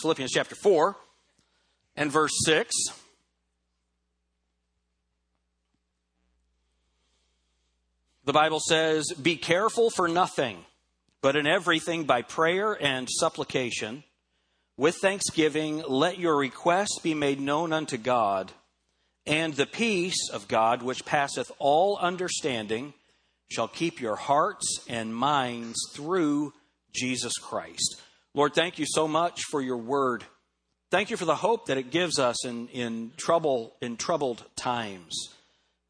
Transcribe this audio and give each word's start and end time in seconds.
Philippians 0.00 0.32
chapter 0.32 0.54
4 0.54 0.96
and 1.96 2.12
verse 2.12 2.32
6. 2.44 2.72
The 8.24 8.32
Bible 8.32 8.60
says, 8.60 9.12
Be 9.12 9.36
careful 9.36 9.88
for 9.88 10.08
nothing, 10.08 10.64
but 11.22 11.36
in 11.36 11.46
everything 11.46 12.04
by 12.04 12.22
prayer 12.22 12.76
and 12.78 13.08
supplication, 13.08 14.02
with 14.76 14.96
thanksgiving, 14.96 15.82
let 15.88 16.18
your 16.18 16.36
requests 16.36 16.98
be 16.98 17.14
made 17.14 17.40
known 17.40 17.72
unto 17.72 17.96
God, 17.96 18.52
and 19.26 19.54
the 19.54 19.64
peace 19.64 20.28
of 20.30 20.48
God, 20.48 20.82
which 20.82 21.06
passeth 21.06 21.50
all 21.58 21.96
understanding, 21.96 22.92
shall 23.48 23.68
keep 23.68 24.00
your 24.00 24.16
hearts 24.16 24.80
and 24.88 25.14
minds 25.14 25.78
through 25.94 26.52
Jesus 26.92 27.38
Christ. 27.38 28.02
Lord, 28.36 28.54
thank 28.54 28.78
you 28.78 28.84
so 28.86 29.08
much 29.08 29.44
for 29.50 29.62
your 29.62 29.78
word. 29.78 30.22
Thank 30.90 31.08
you 31.08 31.16
for 31.16 31.24
the 31.24 31.34
hope 31.34 31.66
that 31.66 31.78
it 31.78 31.90
gives 31.90 32.18
us 32.18 32.44
in, 32.44 32.68
in 32.68 33.12
trouble 33.16 33.74
in 33.80 33.96
troubled 33.96 34.44
times. 34.56 35.30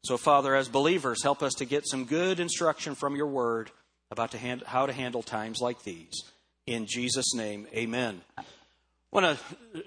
So, 0.05 0.15
Father, 0.15 0.55
as 0.55 0.69
believers, 0.69 1.21
help 1.21 1.43
us 1.43 1.55
to 1.55 1.65
get 1.65 1.85
some 1.85 2.05
good 2.05 2.39
instruction 2.39 2.95
from 2.95 3.17
your 3.17 3.27
word 3.27 3.69
about 4.11 4.31
to 4.31 4.37
hand, 4.37 4.63
how 4.65 4.85
to 4.85 4.93
handle 4.93 5.21
times 5.21 5.59
like 5.59 5.83
these. 5.83 6.13
In 6.65 6.85
Jesus' 6.87 7.35
name, 7.35 7.67
amen. 7.75 8.21
When 9.09 9.25
uh, 9.25 9.35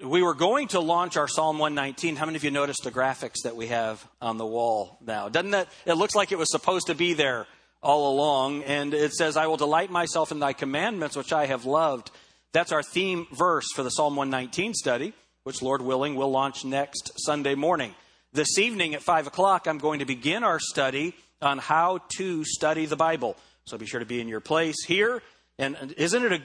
we 0.03 0.21
were 0.21 0.35
going 0.35 0.67
to 0.69 0.81
launch 0.81 1.17
our 1.17 1.27
Psalm 1.27 1.57
119, 1.57 2.15
how 2.15 2.27
many 2.27 2.35
of 2.35 2.43
you 2.43 2.51
noticed 2.51 2.83
the 2.83 2.91
graphics 2.91 3.41
that 3.43 3.55
we 3.55 3.67
have 3.67 4.05
on 4.21 4.37
the 4.37 4.45
wall 4.45 4.99
now? 5.03 5.29
Doesn't 5.29 5.51
that, 5.51 5.67
it 5.87 5.93
looks 5.93 6.13
like 6.13 6.31
it 6.31 6.37
was 6.37 6.51
supposed 6.51 6.87
to 6.87 6.95
be 6.95 7.13
there 7.13 7.47
all 7.81 8.13
along. 8.13 8.63
And 8.63 8.93
it 8.93 9.13
says, 9.13 9.35
I 9.35 9.47
will 9.47 9.57
delight 9.57 9.89
myself 9.89 10.31
in 10.31 10.39
thy 10.39 10.53
commandments, 10.53 11.15
which 11.15 11.33
I 11.33 11.47
have 11.47 11.65
loved. 11.65 12.11
That's 12.53 12.71
our 12.71 12.83
theme 12.83 13.27
verse 13.31 13.71
for 13.73 13.83
the 13.83 13.89
Psalm 13.89 14.15
119 14.15 14.73
study, 14.73 15.13
which, 15.43 15.61
Lord 15.61 15.81
willing, 15.81 16.15
will 16.15 16.31
launch 16.31 16.65
next 16.65 17.11
Sunday 17.15 17.55
morning. 17.55 17.95
This 18.33 18.59
evening 18.59 18.93
at 18.93 19.01
5 19.01 19.27
o'clock, 19.27 19.67
I'm 19.67 19.77
going 19.77 19.99
to 19.99 20.05
begin 20.05 20.43
our 20.43 20.59
study 20.59 21.15
on 21.41 21.59
how 21.59 22.01
to 22.17 22.43
study 22.43 22.85
the 22.85 22.97
Bible. 22.97 23.37
So 23.65 23.77
be 23.77 23.85
sure 23.85 24.01
to 24.01 24.05
be 24.05 24.19
in 24.19 24.27
your 24.27 24.41
place 24.41 24.83
here. 24.85 25.21
And 25.57 25.93
isn't 25.97 26.23
it 26.23 26.31
a, 26.33 26.41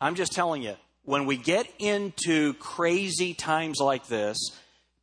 I'm 0.00 0.16
just 0.16 0.32
telling 0.32 0.62
you, 0.62 0.74
when 1.04 1.26
we 1.26 1.36
get 1.36 1.68
into 1.78 2.54
crazy 2.54 3.34
times 3.34 3.78
like 3.80 4.08
this, 4.08 4.36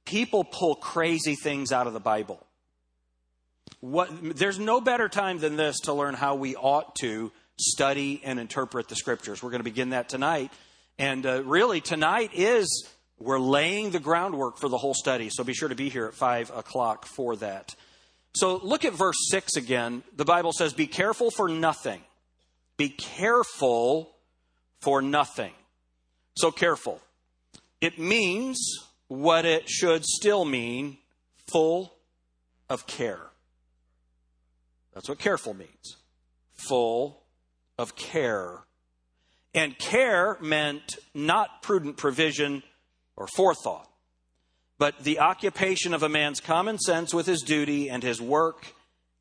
people 0.05 0.43
pull 0.43 0.75
crazy 0.75 1.35
things 1.35 1.71
out 1.71 1.87
of 1.87 1.93
the 1.93 1.99
Bible. 1.99 2.45
What, 3.79 4.09
there's 4.37 4.59
no 4.59 4.81
better 4.81 5.07
time 5.07 5.39
than 5.39 5.55
this 5.55 5.79
to 5.81 5.93
learn 5.93 6.13
how 6.13 6.35
we 6.35 6.55
ought 6.55 6.95
to 6.97 7.31
study 7.59 8.21
and 8.23 8.39
interpret 8.39 8.87
the 8.87 8.95
scriptures. 8.95 9.41
We're 9.41 9.51
going 9.51 9.59
to 9.59 9.65
begin 9.65 9.89
that 9.89 10.09
tonight. 10.09 10.51
And 10.97 11.25
uh, 11.25 11.43
really, 11.43 11.81
tonight 11.81 12.31
is 12.33 12.87
we're 13.19 13.39
laying 13.39 13.91
the 13.91 13.99
groundwork 13.99 14.57
for 14.57 14.69
the 14.69 14.77
whole 14.77 14.93
study, 14.93 15.29
so 15.29 15.43
be 15.43 15.53
sure 15.53 15.69
to 15.69 15.75
be 15.75 15.89
here 15.89 16.07
at 16.07 16.15
5 16.15 16.51
o'clock 16.55 17.05
for 17.05 17.35
that. 17.37 17.75
So 18.33 18.57
look 18.57 18.85
at 18.85 18.93
verse 18.93 19.17
6 19.29 19.57
again. 19.57 20.03
The 20.15 20.25
Bible 20.25 20.51
says, 20.53 20.73
Be 20.73 20.87
careful 20.87 21.31
for 21.31 21.47
nothing. 21.47 22.01
Be 22.77 22.89
careful 22.89 24.15
for 24.79 25.01
nothing. 25.01 25.53
So 26.35 26.51
careful. 26.51 26.99
It 27.79 27.99
means 27.99 28.59
what 29.07 29.45
it 29.45 29.69
should 29.69 30.05
still 30.05 30.45
mean 30.45 30.97
full 31.51 31.93
of 32.69 32.87
care. 32.87 33.21
That's 34.93 35.09
what 35.09 35.19
careful 35.19 35.53
means. 35.53 35.97
Full 36.53 37.20
of 37.81 37.95
care. 37.95 38.59
And 39.53 39.77
care 39.77 40.37
meant 40.39 40.97
not 41.13 41.61
prudent 41.61 41.97
provision 41.97 42.63
or 43.17 43.27
forethought, 43.35 43.89
but 44.77 45.03
the 45.03 45.19
occupation 45.19 45.93
of 45.93 46.03
a 46.03 46.09
man's 46.09 46.39
common 46.39 46.77
sense 46.77 47.13
with 47.13 47.25
his 47.25 47.41
duty 47.41 47.89
and 47.89 48.01
his 48.03 48.21
work 48.21 48.73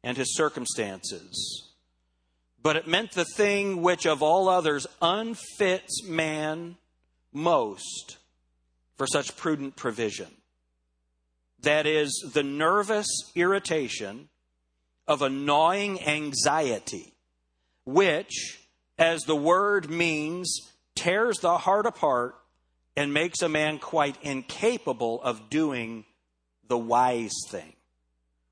and 0.05 0.17
his 0.17 0.37
circumstances. 0.37 1.73
But 2.63 2.77
it 2.77 2.87
meant 2.87 3.13
the 3.13 3.25
thing 3.25 3.83
which 3.83 4.07
of 4.07 4.23
all 4.23 4.49
others 4.49 4.87
unfits 5.01 6.05
man 6.05 6.77
most 7.33 8.19
for 8.99 9.07
such 9.07 9.37
prudent 9.37 9.75
provision. 9.77 10.29
That 11.63 11.87
is, 11.87 12.13
the 12.35 12.43
nervous 12.43 13.09
irritation 13.35 14.29
of 15.09 15.23
a 15.23 15.31
gnawing 15.31 16.03
anxiety, 16.03 17.15
which, 17.93 18.61
as 18.99 19.23
the 19.23 19.37
word 19.37 19.91
means, 19.91 20.71
tears 20.95 21.39
the 21.39 21.59
heart 21.59 21.87
apart 21.87 22.37
and 22.97 23.15
makes 23.15 23.43
a 23.43 23.49
man 23.49 23.79
quite 23.79 24.17
incapable 24.23 25.23
of 25.23 25.49
doing 25.51 26.05
the 26.69 26.79
wise 26.79 27.35
thing 27.49 27.73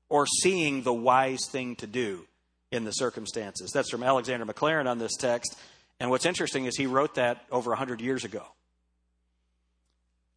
or 0.09 0.25
seeing 0.25 0.81
the 0.83 0.93
wise 0.93 1.45
thing 1.51 1.75
to 1.77 1.87
do 1.87 2.25
in 2.71 2.83
the 2.83 2.91
circumstances. 2.91 3.71
That's 3.71 3.89
from 3.89 4.03
Alexander 4.03 4.45
Maclaren 4.45 4.87
on 4.87 4.97
this 4.97 5.15
text. 5.15 5.55
And 5.99 6.09
what's 6.09 6.25
interesting 6.25 6.65
is 6.65 6.75
he 6.75 6.87
wrote 6.87 7.15
that 7.15 7.45
over 7.51 7.71
100 7.71 8.01
years 8.01 8.23
ago. 8.23 8.43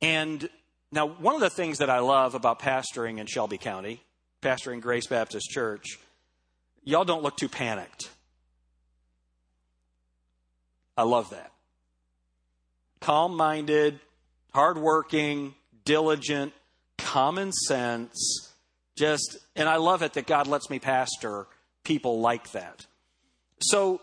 And 0.00 0.48
now, 0.90 1.06
one 1.06 1.34
of 1.34 1.40
the 1.40 1.50
things 1.50 1.78
that 1.78 1.88
I 1.88 2.00
love 2.00 2.34
about 2.34 2.58
pastoring 2.58 3.18
in 3.18 3.26
Shelby 3.26 3.56
County, 3.56 4.02
pastoring 4.42 4.80
Grace 4.80 5.06
Baptist 5.06 5.48
Church, 5.48 5.98
y'all 6.84 7.04
don't 7.04 7.22
look 7.22 7.36
too 7.36 7.48
panicked. 7.48 8.10
I 10.96 11.04
love 11.04 11.30
that 11.30 11.52
calm 13.02 13.36
minded, 13.36 14.00
hardworking, 14.54 15.54
diligent, 15.84 16.54
common 16.96 17.52
sense. 17.52 18.52
Just, 18.96 19.38
and 19.56 19.68
I 19.68 19.76
love 19.76 20.02
it 20.02 20.14
that 20.14 20.26
God 20.26 20.46
lets 20.46 20.70
me 20.70 20.78
pastor 20.78 21.46
people 21.84 22.20
like 22.20 22.52
that. 22.52 22.86
So 23.60 24.00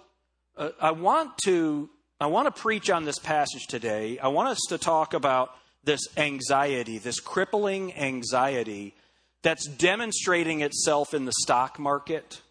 uh, 0.58 0.70
I 0.80 0.92
want 0.92 1.38
to 1.46 1.90
I 2.22 2.26
want 2.26 2.54
to 2.54 2.62
preach 2.62 2.90
on 2.90 3.06
this 3.06 3.18
passage 3.18 3.68
today. 3.68 4.20
I 4.20 4.28
want 4.28 4.50
us 4.50 4.60
to 4.70 4.78
talk 4.78 5.14
about 5.14 5.56
this 5.86 6.02
anxiety, 6.18 6.98
this 6.98 7.22
crippling 7.22 7.96
anxiety 7.96 8.94
that's 9.42 9.66
demonstrating 9.66 10.60
itself 10.60 11.14
in 11.14 11.24
the 11.24 11.32
stock 11.40 11.80
market, 11.80 12.42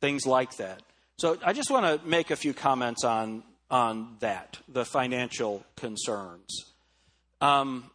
things 0.00 0.26
like 0.26 0.56
that. 0.56 0.82
So 1.16 1.38
I 1.44 1.52
just 1.52 1.70
want 1.70 1.86
to 1.86 2.08
make 2.08 2.32
a 2.32 2.36
few 2.36 2.52
comments 2.52 3.04
on 3.04 3.44
on 3.70 4.16
that, 4.20 4.58
the 4.68 4.84
financial 4.84 5.64
concerns. 5.76 6.72
Um, 7.40 7.90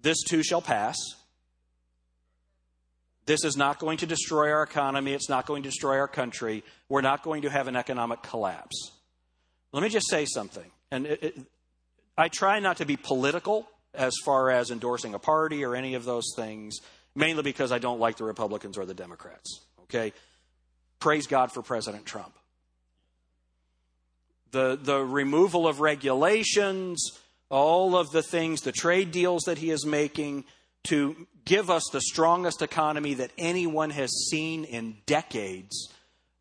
this 0.00 0.22
too 0.22 0.42
shall 0.42 0.62
pass. 0.62 0.96
This 3.24 3.44
is 3.44 3.56
not 3.56 3.78
going 3.78 3.98
to 3.98 4.06
destroy 4.06 4.50
our 4.50 4.62
economy. 4.62 5.12
It's 5.12 5.28
not 5.28 5.46
going 5.46 5.62
to 5.62 5.68
destroy 5.68 5.98
our 5.98 6.08
country. 6.08 6.64
We're 6.88 7.02
not 7.02 7.22
going 7.22 7.42
to 7.42 7.50
have 7.50 7.68
an 7.68 7.76
economic 7.76 8.22
collapse. 8.22 8.90
Let 9.72 9.82
me 9.82 9.88
just 9.88 10.10
say 10.10 10.26
something. 10.26 10.70
And 10.90 11.06
it, 11.06 11.22
it, 11.22 11.38
I 12.18 12.28
try 12.28 12.58
not 12.58 12.78
to 12.78 12.84
be 12.84 12.96
political 12.96 13.68
as 13.94 14.12
far 14.24 14.50
as 14.50 14.70
endorsing 14.70 15.14
a 15.14 15.18
party 15.18 15.64
or 15.64 15.76
any 15.76 15.94
of 15.94 16.04
those 16.04 16.32
things, 16.36 16.78
mainly 17.14 17.42
because 17.42 17.72
I 17.72 17.78
don't 17.78 18.00
like 18.00 18.16
the 18.16 18.24
Republicans 18.24 18.76
or 18.76 18.84
the 18.84 18.94
Democrats. 18.94 19.60
Okay? 19.84 20.12
Praise 20.98 21.26
God 21.26 21.52
for 21.52 21.62
President 21.62 22.04
Trump 22.04 22.34
the, 24.52 24.78
the 24.80 25.00
removal 25.04 25.66
of 25.66 25.80
regulations, 25.80 27.18
all 27.50 27.96
of 27.96 28.10
the 28.10 28.22
things, 28.22 28.60
the 28.60 28.72
trade 28.72 29.10
deals 29.10 29.42
that 29.46 29.58
he 29.58 29.70
is 29.70 29.84
making 29.84 30.44
to 30.84 31.26
give 31.44 31.70
us 31.70 31.88
the 31.92 32.00
strongest 32.00 32.62
economy 32.62 33.14
that 33.14 33.30
anyone 33.38 33.90
has 33.90 34.10
seen 34.30 34.64
in 34.64 34.96
decades, 35.06 35.92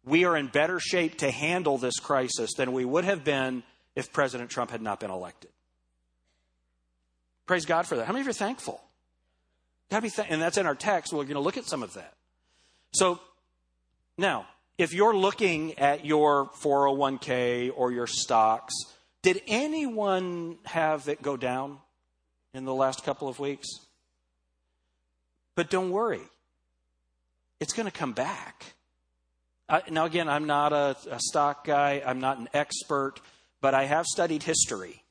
we 0.06 0.26
are 0.26 0.36
in 0.38 0.48
better 0.48 0.80
shape 0.80 1.18
to 1.20 1.32
handle 1.32 1.78
this 1.78 2.00
crisis 2.00 2.54
than 2.56 2.72
we 2.72 2.86
would 2.86 3.06
have 3.06 3.24
been 3.24 3.64
if 3.96 4.12
President 4.14 4.50
Trump 4.50 4.72
had 4.72 4.82
not 4.82 5.00
been 5.00 5.12
elected. 5.12 5.52
Praise 7.46 7.66
God 7.66 7.86
for 7.86 7.98
that. 7.98 8.06
How 8.06 8.14
many 8.14 8.22
of 8.22 8.28
you 8.28 8.32
are 8.32 8.34
thankful? 8.34 8.82
Gotta 9.90 10.04
be 10.04 10.10
th- 10.10 10.28
and 10.30 10.42
that's 10.42 10.58
in 10.58 10.66
our 10.66 10.76
text. 10.76 11.12
We're 11.12 11.24
going 11.24 11.36
to 11.36 11.42
look 11.42 11.58
at 11.58 11.66
some 11.66 11.84
of 11.84 11.94
that. 11.96 12.14
So 12.94 13.20
now, 14.18 14.48
if 14.78 14.94
you're 14.94 15.16
looking 15.16 15.78
at 15.78 16.06
your 16.06 16.50
401k 16.62 17.72
or 17.76 17.92
your 17.92 18.08
stocks, 18.08 18.74
did 19.22 19.42
anyone 19.48 20.58
have 20.66 21.08
it 21.08 21.22
go 21.22 21.38
down 21.38 21.78
in 22.54 22.66
the 22.66 22.74
last 22.74 23.04
couple 23.04 23.28
of 23.28 23.40
weeks? 23.40 23.68
But 25.56 25.70
don't 25.70 25.92
worry, 25.92 26.22
it's 27.60 27.74
going 27.74 27.86
to 27.86 27.92
come 27.92 28.14
back. 28.14 28.66
I, 29.70 29.84
now, 29.90 30.06
again, 30.06 30.28
I'm 30.28 30.48
not 30.48 30.74
a, 30.74 30.98
a 31.10 31.20
stock 31.20 31.66
guy, 31.66 32.02
I'm 32.06 32.20
not 32.20 32.40
an 32.40 32.50
expert, 32.54 33.22
but 33.62 33.74
I 33.74 33.86
have 33.86 34.06
studied 34.06 34.44
history. 34.44 35.04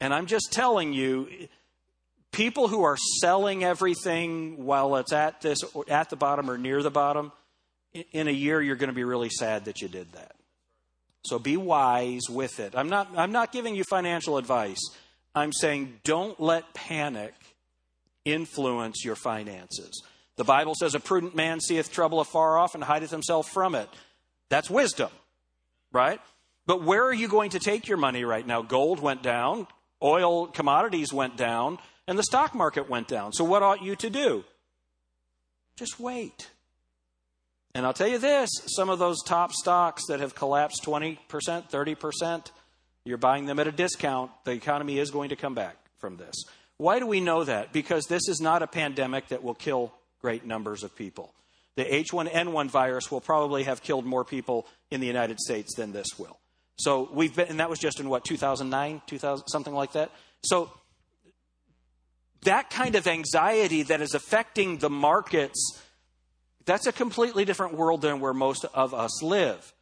And 0.00 0.14
I'm 0.14 0.26
just 0.26 0.52
telling 0.52 0.92
you, 0.92 1.28
people 2.32 2.68
who 2.68 2.82
are 2.82 2.96
selling 3.20 3.64
everything 3.64 4.64
while 4.64 4.96
it's 4.96 5.12
at 5.12 5.40
this 5.40 5.58
at 5.88 6.10
the 6.10 6.16
bottom 6.16 6.50
or 6.50 6.56
near 6.56 6.82
the 6.82 6.90
bottom, 6.90 7.32
in 8.12 8.28
a 8.28 8.32
year 8.32 8.60
you're 8.60 8.76
going 8.76 8.90
to 8.90 8.94
be 8.94 9.04
really 9.04 9.30
sad 9.30 9.66
that 9.66 9.80
you 9.80 9.88
did 9.88 10.12
that. 10.12 10.32
So 11.24 11.38
be 11.38 11.56
wise 11.56 12.22
with 12.30 12.60
it. 12.60 12.74
I'm 12.76 12.88
not, 12.88 13.08
I'm 13.16 13.32
not 13.32 13.52
giving 13.52 13.74
you 13.74 13.84
financial 13.84 14.38
advice. 14.38 14.80
I'm 15.34 15.52
saying 15.52 16.00
don't 16.04 16.38
let 16.40 16.74
panic 16.74 17.34
influence 18.24 19.04
your 19.04 19.16
finances. 19.16 20.02
The 20.36 20.44
Bible 20.44 20.74
says, 20.74 20.94
A 20.94 21.00
prudent 21.00 21.34
man 21.34 21.60
seeth 21.60 21.92
trouble 21.92 22.20
afar 22.20 22.58
off 22.58 22.74
and 22.74 22.84
hideth 22.84 23.10
himself 23.10 23.48
from 23.50 23.74
it. 23.74 23.88
That's 24.48 24.70
wisdom, 24.70 25.10
right? 25.92 26.20
But 26.66 26.82
where 26.82 27.04
are 27.04 27.12
you 27.12 27.28
going 27.28 27.50
to 27.50 27.58
take 27.58 27.88
your 27.88 27.98
money 27.98 28.24
right 28.24 28.46
now? 28.46 28.62
Gold 28.62 29.00
went 29.00 29.22
down, 29.22 29.66
oil 30.02 30.46
commodities 30.46 31.12
went 31.12 31.36
down, 31.36 31.78
and 32.06 32.18
the 32.18 32.22
stock 32.22 32.54
market 32.54 32.88
went 32.88 33.08
down. 33.08 33.32
So, 33.32 33.44
what 33.44 33.62
ought 33.62 33.82
you 33.82 33.96
to 33.96 34.10
do? 34.10 34.44
Just 35.76 35.98
wait. 35.98 36.48
And 37.78 37.86
I'll 37.86 37.92
tell 37.92 38.08
you 38.08 38.18
this 38.18 38.50
some 38.66 38.90
of 38.90 38.98
those 38.98 39.22
top 39.22 39.52
stocks 39.52 40.02
that 40.08 40.18
have 40.18 40.34
collapsed 40.34 40.82
20%, 40.82 41.16
30%, 41.28 42.50
you're 43.04 43.18
buying 43.18 43.46
them 43.46 43.60
at 43.60 43.68
a 43.68 43.72
discount. 43.72 44.32
The 44.42 44.50
economy 44.50 44.98
is 44.98 45.12
going 45.12 45.28
to 45.28 45.36
come 45.36 45.54
back 45.54 45.76
from 45.98 46.16
this. 46.16 46.34
Why 46.78 46.98
do 46.98 47.06
we 47.06 47.20
know 47.20 47.44
that? 47.44 47.72
Because 47.72 48.06
this 48.06 48.28
is 48.28 48.40
not 48.40 48.64
a 48.64 48.66
pandemic 48.66 49.28
that 49.28 49.44
will 49.44 49.54
kill 49.54 49.94
great 50.20 50.44
numbers 50.44 50.82
of 50.82 50.96
people. 50.96 51.32
The 51.76 51.84
H1N1 51.84 52.68
virus 52.68 53.12
will 53.12 53.20
probably 53.20 53.62
have 53.62 53.80
killed 53.80 54.04
more 54.04 54.24
people 54.24 54.66
in 54.90 55.00
the 55.00 55.06
United 55.06 55.38
States 55.38 55.76
than 55.76 55.92
this 55.92 56.18
will. 56.18 56.36
So 56.78 57.08
we've 57.12 57.36
been, 57.36 57.46
and 57.46 57.60
that 57.60 57.70
was 57.70 57.78
just 57.78 58.00
in 58.00 58.08
what, 58.08 58.24
2009, 58.24 59.02
2000, 59.06 59.46
something 59.46 59.72
like 59.72 59.92
that? 59.92 60.10
So 60.42 60.72
that 62.42 62.70
kind 62.70 62.96
of 62.96 63.06
anxiety 63.06 63.84
that 63.84 64.00
is 64.00 64.14
affecting 64.14 64.78
the 64.78 64.90
markets, 64.90 65.80
that's 66.68 66.86
a 66.86 66.92
completely 66.92 67.46
different 67.46 67.74
world 67.74 68.02
than 68.02 68.20
where 68.20 68.34
most 68.34 68.66
of 68.74 68.92
us 68.92 69.22
live. 69.22 69.72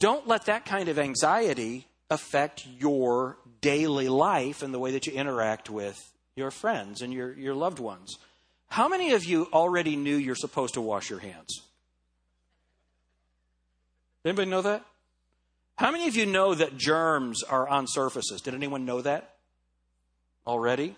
Don't 0.00 0.26
let 0.26 0.46
that 0.46 0.66
kind 0.66 0.88
of 0.88 0.98
anxiety 0.98 1.86
affect 2.10 2.66
your 2.78 3.38
daily 3.60 4.08
life 4.08 4.62
and 4.62 4.74
the 4.74 4.80
way 4.80 4.90
that 4.90 5.06
you 5.06 5.12
interact 5.12 5.70
with 5.70 5.96
your 6.34 6.50
friends 6.50 7.02
and 7.02 7.12
your, 7.12 7.32
your 7.34 7.54
loved 7.54 7.78
ones. 7.78 8.18
How 8.68 8.88
many 8.88 9.12
of 9.12 9.24
you 9.24 9.48
already 9.52 9.94
knew 9.94 10.16
you're 10.16 10.34
supposed 10.34 10.74
to 10.74 10.80
wash 10.80 11.08
your 11.08 11.20
hands? 11.20 11.62
Anybody 14.24 14.50
know 14.50 14.62
that? 14.62 14.84
How 15.76 15.92
many 15.92 16.08
of 16.08 16.16
you 16.16 16.26
know 16.26 16.52
that 16.52 16.76
germs 16.76 17.44
are 17.44 17.68
on 17.68 17.86
surfaces? 17.86 18.40
Did 18.40 18.54
anyone 18.54 18.84
know 18.84 19.02
that 19.02 19.36
already? 20.46 20.96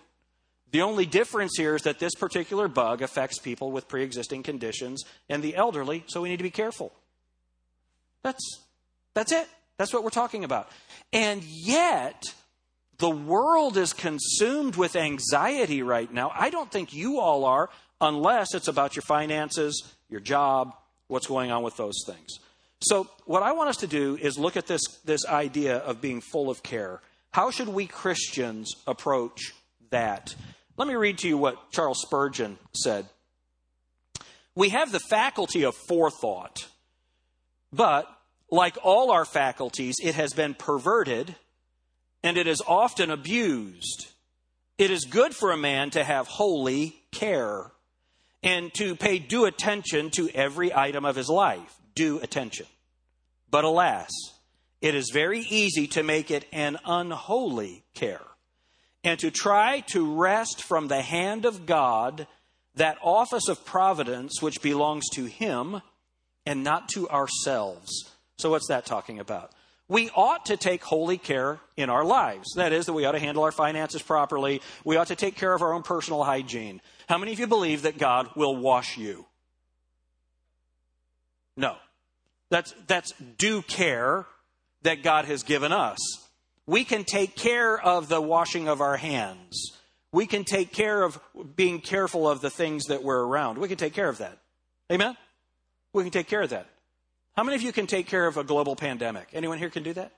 The 0.71 0.81
only 0.81 1.05
difference 1.05 1.53
here 1.57 1.75
is 1.75 1.83
that 1.83 1.99
this 1.99 2.13
particular 2.15 2.67
bug 2.67 3.01
affects 3.01 3.39
people 3.39 3.71
with 3.71 3.87
pre 3.87 4.03
existing 4.03 4.43
conditions 4.43 5.03
and 5.27 5.41
the 5.41 5.55
elderly, 5.55 6.03
so 6.07 6.21
we 6.21 6.29
need 6.29 6.37
to 6.37 6.43
be 6.43 6.51
careful. 6.51 6.93
That's, 8.23 8.59
that's 9.13 9.31
it. 9.31 9.47
That's 9.77 9.93
what 9.93 10.03
we're 10.03 10.09
talking 10.09 10.43
about. 10.43 10.69
And 11.11 11.41
yet, 11.43 12.23
the 12.99 13.09
world 13.09 13.77
is 13.77 13.93
consumed 13.93 14.75
with 14.75 14.95
anxiety 14.95 15.81
right 15.81 16.11
now. 16.11 16.31
I 16.35 16.49
don't 16.49 16.71
think 16.71 16.93
you 16.93 17.19
all 17.19 17.45
are, 17.45 17.69
unless 18.01 18.53
it's 18.53 18.67
about 18.67 18.95
your 18.95 19.03
finances, 19.03 19.95
your 20.09 20.19
job, 20.19 20.75
what's 21.07 21.27
going 21.27 21.49
on 21.49 21.63
with 21.63 21.77
those 21.77 22.03
things. 22.05 22.39
So, 22.81 23.09
what 23.25 23.41
I 23.41 23.53
want 23.53 23.69
us 23.69 23.77
to 23.77 23.87
do 23.87 24.17
is 24.21 24.37
look 24.37 24.55
at 24.55 24.67
this, 24.67 24.81
this 25.03 25.25
idea 25.25 25.77
of 25.77 25.99
being 25.99 26.21
full 26.21 26.49
of 26.49 26.61
care. 26.61 27.01
How 27.31 27.51
should 27.51 27.69
we 27.69 27.87
Christians 27.87 28.71
approach 28.85 29.53
that? 29.89 30.35
Let 30.79 30.87
me 30.87 30.95
read 30.95 31.17
to 31.19 31.27
you 31.27 31.37
what 31.37 31.73
Charles 31.73 32.01
Spurgeon 32.01 32.57
said. 32.73 33.05
We 34.55 34.69
have 34.69 34.93
the 34.93 35.01
faculty 35.01 35.63
of 35.63 35.75
forethought, 35.75 36.69
but 37.73 38.07
like 38.49 38.77
all 38.81 39.11
our 39.11 39.25
faculties, 39.25 39.97
it 40.01 40.15
has 40.15 40.31
been 40.31 40.53
perverted 40.53 41.35
and 42.23 42.37
it 42.37 42.47
is 42.47 42.61
often 42.65 43.11
abused. 43.11 44.07
It 44.77 44.89
is 44.89 45.03
good 45.03 45.35
for 45.35 45.51
a 45.51 45.57
man 45.57 45.89
to 45.89 46.03
have 46.05 46.27
holy 46.27 46.95
care 47.11 47.73
and 48.41 48.73
to 48.75 48.95
pay 48.95 49.19
due 49.19 49.43
attention 49.43 50.11
to 50.11 50.29
every 50.29 50.73
item 50.73 51.03
of 51.03 51.17
his 51.17 51.27
life. 51.27 51.75
Due 51.93 52.21
attention. 52.21 52.67
But 53.51 53.65
alas, 53.65 54.11
it 54.79 54.95
is 54.95 55.11
very 55.13 55.41
easy 55.41 55.87
to 55.87 56.03
make 56.03 56.31
it 56.31 56.45
an 56.53 56.77
unholy 56.85 57.83
care 57.93 58.28
and 59.03 59.19
to 59.19 59.31
try 59.31 59.81
to 59.91 60.15
wrest 60.15 60.63
from 60.63 60.87
the 60.87 61.01
hand 61.01 61.45
of 61.45 61.65
God 61.65 62.27
that 62.75 62.97
office 63.01 63.47
of 63.47 63.65
providence 63.65 64.41
which 64.41 64.61
belongs 64.61 65.09
to 65.13 65.25
Him 65.25 65.81
and 66.45 66.63
not 66.63 66.89
to 66.89 67.09
ourselves. 67.09 67.91
So, 68.37 68.51
what's 68.51 68.67
that 68.67 68.85
talking 68.85 69.19
about? 69.19 69.51
We 69.87 70.11
ought 70.15 70.45
to 70.45 70.57
take 70.57 70.83
holy 70.83 71.17
care 71.17 71.59
in 71.75 71.89
our 71.89 72.05
lives. 72.05 72.53
That 72.55 72.73
is, 72.73 72.85
that 72.85 72.93
we 72.93 73.05
ought 73.05 73.13
to 73.13 73.19
handle 73.19 73.43
our 73.43 73.51
finances 73.51 74.03
properly. 74.03 74.61
We 74.85 74.97
ought 74.97 75.07
to 75.07 75.15
take 75.15 75.35
care 75.35 75.53
of 75.53 75.63
our 75.63 75.73
own 75.73 75.81
personal 75.81 76.23
hygiene. 76.23 76.79
How 77.07 77.17
many 77.17 77.33
of 77.33 77.39
you 77.39 77.47
believe 77.47 77.81
that 77.81 77.97
God 77.97 78.29
will 78.35 78.55
wash 78.55 78.97
you? 78.97 79.25
No. 81.57 81.75
That's, 82.49 82.73
that's 82.87 83.13
due 83.37 83.63
care 83.63 84.27
that 84.83 85.03
God 85.03 85.25
has 85.25 85.41
given 85.41 85.71
us 85.71 85.97
we 86.69 86.85
can 86.85 87.03
take 87.03 87.35
care 87.35 87.81
of 87.81 88.09
the 88.09 88.21
washing 88.21 88.67
of 88.67 88.79
our 88.79 88.95
hands. 88.95 89.73
We 90.11 90.27
can 90.27 90.43
take 90.43 90.71
care 90.71 91.01
of 91.01 91.19
being 91.55 91.81
careful 91.81 92.29
of 92.29 92.41
the 92.41 92.51
things 92.51 92.85
that 92.85 93.03
we're 93.03 93.23
around. 93.23 93.57
We 93.57 93.67
can 93.67 93.77
take 93.77 93.93
care 93.93 94.07
of 94.07 94.19
that. 94.19 94.37
Amen? 94.91 95.17
We 95.93 96.03
can 96.03 96.11
take 96.11 96.27
care 96.27 96.43
of 96.43 96.51
that. 96.51 96.67
How 97.35 97.43
many 97.43 97.55
of 97.55 97.63
you 97.63 97.71
can 97.71 97.87
take 97.87 98.05
care 98.05 98.27
of 98.27 98.37
a 98.37 98.43
global 98.43 98.75
pandemic? 98.75 99.29
Anyone 99.33 99.57
here 99.57 99.71
can 99.71 99.81
do 99.81 99.93
that? 99.93 100.11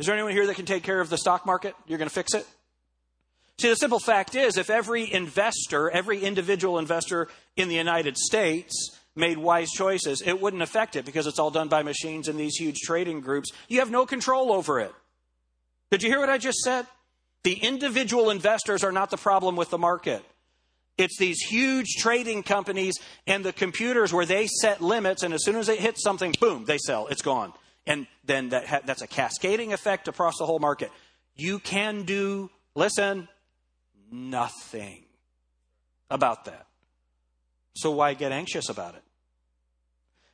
Is 0.00 0.06
there 0.06 0.14
anyone 0.16 0.32
here 0.32 0.44
that 0.44 0.56
can 0.56 0.66
take 0.66 0.82
care 0.82 1.00
of 1.00 1.08
the 1.08 1.18
stock 1.18 1.46
market? 1.46 1.76
You're 1.86 1.98
going 1.98 2.08
to 2.08 2.14
fix 2.14 2.34
it? 2.34 2.44
See, 3.58 3.68
the 3.68 3.76
simple 3.76 4.00
fact 4.00 4.34
is 4.34 4.58
if 4.58 4.70
every 4.70 5.10
investor, 5.10 5.88
every 5.88 6.18
individual 6.18 6.80
investor 6.80 7.28
in 7.56 7.68
the 7.68 7.76
United 7.76 8.16
States 8.16 8.98
made 9.16 9.38
wise 9.38 9.70
choices, 9.70 10.22
it 10.24 10.40
wouldn't 10.40 10.62
affect 10.62 10.94
it 10.94 11.04
because 11.04 11.26
it's 11.26 11.38
all 11.38 11.50
done 11.50 11.68
by 11.68 11.82
machines 11.82 12.28
and 12.28 12.38
these 12.38 12.56
huge 12.56 12.80
trading 12.80 13.20
groups. 13.20 13.50
You 13.68 13.80
have 13.80 13.90
no 13.90 14.06
control 14.06 14.52
over 14.52 14.78
it. 14.78 14.94
Did 15.90 16.02
you 16.02 16.10
hear 16.10 16.20
what 16.20 16.28
I 16.28 16.38
just 16.38 16.58
said? 16.58 16.86
The 17.42 17.54
individual 17.54 18.30
investors 18.30 18.84
are 18.84 18.92
not 18.92 19.10
the 19.10 19.16
problem 19.16 19.56
with 19.56 19.70
the 19.70 19.78
market. 19.78 20.24
It's 20.98 21.18
these 21.18 21.40
huge 21.40 21.96
trading 21.98 22.42
companies 22.42 22.98
and 23.26 23.44
the 23.44 23.52
computers 23.52 24.12
where 24.12 24.26
they 24.26 24.46
set 24.46 24.80
limits, 24.80 25.22
and 25.22 25.34
as 25.34 25.44
soon 25.44 25.56
as 25.56 25.68
it 25.68 25.78
hits 25.78 26.02
something, 26.02 26.34
boom, 26.40 26.64
they 26.64 26.78
sell. 26.78 27.06
It's 27.08 27.22
gone. 27.22 27.52
And 27.86 28.06
then 28.24 28.48
that 28.48 28.66
ha- 28.66 28.80
that's 28.84 29.02
a 29.02 29.06
cascading 29.06 29.72
effect 29.72 30.08
across 30.08 30.38
the 30.38 30.46
whole 30.46 30.58
market. 30.58 30.90
You 31.36 31.58
can 31.58 32.02
do, 32.02 32.50
listen, 32.74 33.28
nothing 34.10 35.04
about 36.10 36.46
that. 36.46 36.66
So 37.74 37.90
why 37.90 38.14
get 38.14 38.32
anxious 38.32 38.70
about 38.70 38.94
it? 38.94 39.02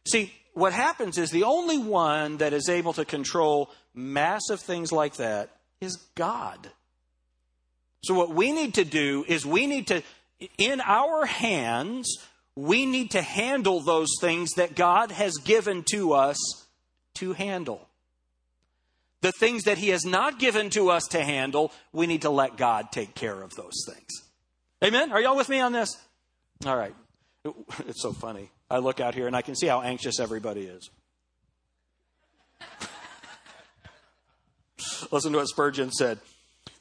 See, 0.07 0.33
what 0.55 0.73
happens 0.73 1.19
is 1.19 1.31
the 1.31 1.45
only 1.45 1.79
one 1.79 2.39
that 2.39 2.53
is 2.53 2.69
able 2.69 2.93
to 2.95 3.05
control 3.05 3.71
massive 3.95 4.61
things 4.61 4.93
like 4.93 5.17
that 5.17 5.51
is 5.81 5.97
God. 6.15 6.71
So, 8.05 8.15
what 8.15 8.31
we 8.31 8.53
need 8.53 8.75
to 8.75 8.85
do 8.85 9.25
is 9.29 9.47
we 9.47 9.67
need 9.67 9.87
to, 9.89 10.03
in 10.59 10.81
our 10.81 11.25
hands, 11.25 12.19
we 12.57 12.85
need 12.85 13.13
to 13.13 13.23
handle 13.23 13.81
those 13.81 14.09
things 14.21 14.55
that 14.55 14.75
God 14.75 15.13
has 15.13 15.35
given 15.39 15.85
to 15.93 16.13
us 16.13 16.37
to 17.15 17.33
handle. 17.33 17.89
The 19.21 19.33
things 19.33 19.65
that 19.65 19.79
He 19.79 19.91
has 19.91 20.05
not 20.05 20.41
given 20.41 20.69
to 20.71 20.91
us 20.91 21.07
to 21.09 21.23
handle, 21.23 21.73
we 21.93 22.09
need 22.09 22.23
to 22.23 22.31
let 22.31 22.57
God 22.57 22.91
take 22.91 23.15
care 23.15 23.41
of 23.41 23.55
those 23.55 23.85
things. 23.89 24.11
Amen? 24.83 25.13
Are 25.13 25.21
y'all 25.21 25.37
with 25.37 25.49
me 25.49 25.61
on 25.61 25.73
this? 25.73 25.97
All 26.67 26.77
right. 26.77 26.95
It's 27.87 28.03
so 28.03 28.13
funny. 28.13 28.51
I 28.73 28.79
look 28.79 29.01
out 29.01 29.15
here 29.15 29.27
and 29.27 29.37
I 29.37 29.43
can 29.43 29.55
see 29.55 29.67
how 29.67 29.83
anxious 29.83 30.19
everybody 30.19 30.63
is. 30.63 30.89
Listen 35.13 35.33
to 35.33 35.39
what 35.39 35.49
Spurgeon 35.49 35.91
said. 35.91 36.19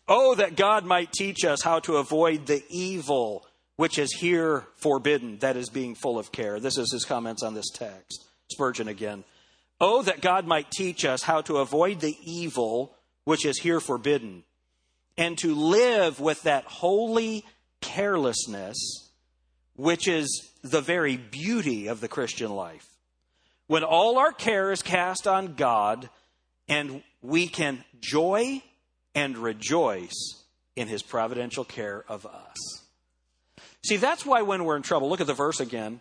Oh, 0.07 0.33
that 0.35 0.55
God 0.55 0.85
might 0.85 1.11
teach 1.11 1.43
us 1.43 1.61
how 1.61 1.81
to 1.81 1.97
avoid 1.97 2.45
the 2.45 2.63
evil 2.69 3.45
which 3.75 3.99
is 3.99 4.13
here 4.13 4.65
forbidden, 4.77 5.39
that 5.39 5.57
is 5.57 5.69
being 5.69 5.95
full 5.95 6.17
of 6.17 6.31
care. 6.31 6.61
This 6.61 6.77
is 6.77 6.93
his 6.93 7.03
comments 7.03 7.43
on 7.43 7.55
this 7.55 7.69
text. 7.73 8.23
Spurgeon 8.49 8.87
again. 8.87 9.25
Oh, 9.81 10.01
that 10.03 10.21
God 10.21 10.47
might 10.47 10.71
teach 10.71 11.03
us 11.03 11.23
how 11.23 11.41
to 11.41 11.57
avoid 11.57 11.99
the 11.99 12.15
evil 12.23 12.95
which 13.25 13.45
is 13.45 13.59
here 13.59 13.81
forbidden, 13.81 14.43
and 15.17 15.37
to 15.39 15.53
live 15.53 16.21
with 16.21 16.43
that 16.43 16.63
holy 16.63 17.43
carelessness 17.81 19.10
which 19.81 20.07
is 20.07 20.51
the 20.61 20.79
very 20.79 21.17
beauty 21.17 21.87
of 21.87 22.01
the 22.01 22.07
Christian 22.07 22.51
life. 22.51 22.87
When 23.65 23.83
all 23.83 24.19
our 24.19 24.31
care 24.31 24.71
is 24.71 24.83
cast 24.83 25.27
on 25.27 25.55
God 25.55 26.07
and 26.67 27.01
we 27.23 27.47
can 27.47 27.83
joy 27.99 28.61
and 29.15 29.35
rejoice 29.35 30.43
in 30.75 30.87
his 30.87 31.01
providential 31.01 31.65
care 31.65 32.05
of 32.07 32.27
us. 32.27 32.83
See, 33.83 33.97
that's 33.97 34.23
why 34.23 34.43
when 34.43 34.65
we're 34.65 34.75
in 34.75 34.83
trouble, 34.83 35.09
look 35.09 35.19
at 35.19 35.25
the 35.25 35.33
verse 35.33 35.59
again. 35.59 35.99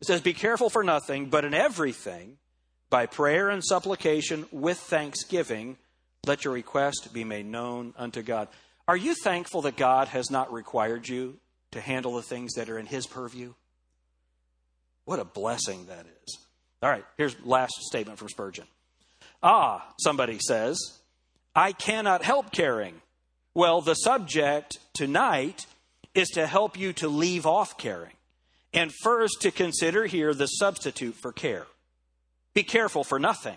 It 0.00 0.06
says, 0.06 0.20
Be 0.20 0.32
careful 0.32 0.70
for 0.70 0.84
nothing, 0.84 1.26
but 1.26 1.44
in 1.44 1.52
everything, 1.52 2.38
by 2.90 3.06
prayer 3.06 3.50
and 3.50 3.64
supplication 3.64 4.46
with 4.52 4.78
thanksgiving, 4.78 5.78
let 6.26 6.44
your 6.44 6.54
request 6.54 7.12
be 7.12 7.24
made 7.24 7.46
known 7.46 7.92
unto 7.98 8.22
God. 8.22 8.46
Are 8.86 8.96
you 8.96 9.16
thankful 9.24 9.62
that 9.62 9.76
God 9.76 10.06
has 10.08 10.30
not 10.30 10.52
required 10.52 11.08
you 11.08 11.40
to 11.72 11.80
handle 11.80 12.16
the 12.16 12.22
things 12.22 12.54
that 12.54 12.68
are 12.68 12.78
in 12.78 12.86
His 12.86 13.06
purview? 13.06 13.54
What 15.04 15.20
a 15.20 15.24
blessing 15.24 15.86
that 15.86 16.06
is. 16.24 16.38
All 16.82 16.90
right, 16.90 17.04
here's 17.16 17.36
last 17.44 17.74
statement 17.82 18.18
from 18.18 18.28
Spurgeon. 18.28 18.66
Ah, 19.42 19.86
somebody 19.98 20.38
says, 20.38 20.78
I 21.54 21.72
cannot 21.72 22.22
help 22.22 22.52
caring. 22.52 23.00
Well, 23.54 23.80
the 23.80 23.94
subject 23.94 24.78
tonight 24.92 25.66
is 26.14 26.28
to 26.30 26.46
help 26.46 26.78
you 26.78 26.92
to 26.94 27.08
leave 27.08 27.46
off 27.46 27.78
caring. 27.78 28.12
And 28.72 28.92
first, 29.02 29.42
to 29.42 29.50
consider 29.50 30.06
here 30.06 30.34
the 30.34 30.46
substitute 30.46 31.14
for 31.14 31.32
care. 31.32 31.66
Be 32.52 32.62
careful 32.62 33.04
for 33.04 33.18
nothing, 33.18 33.56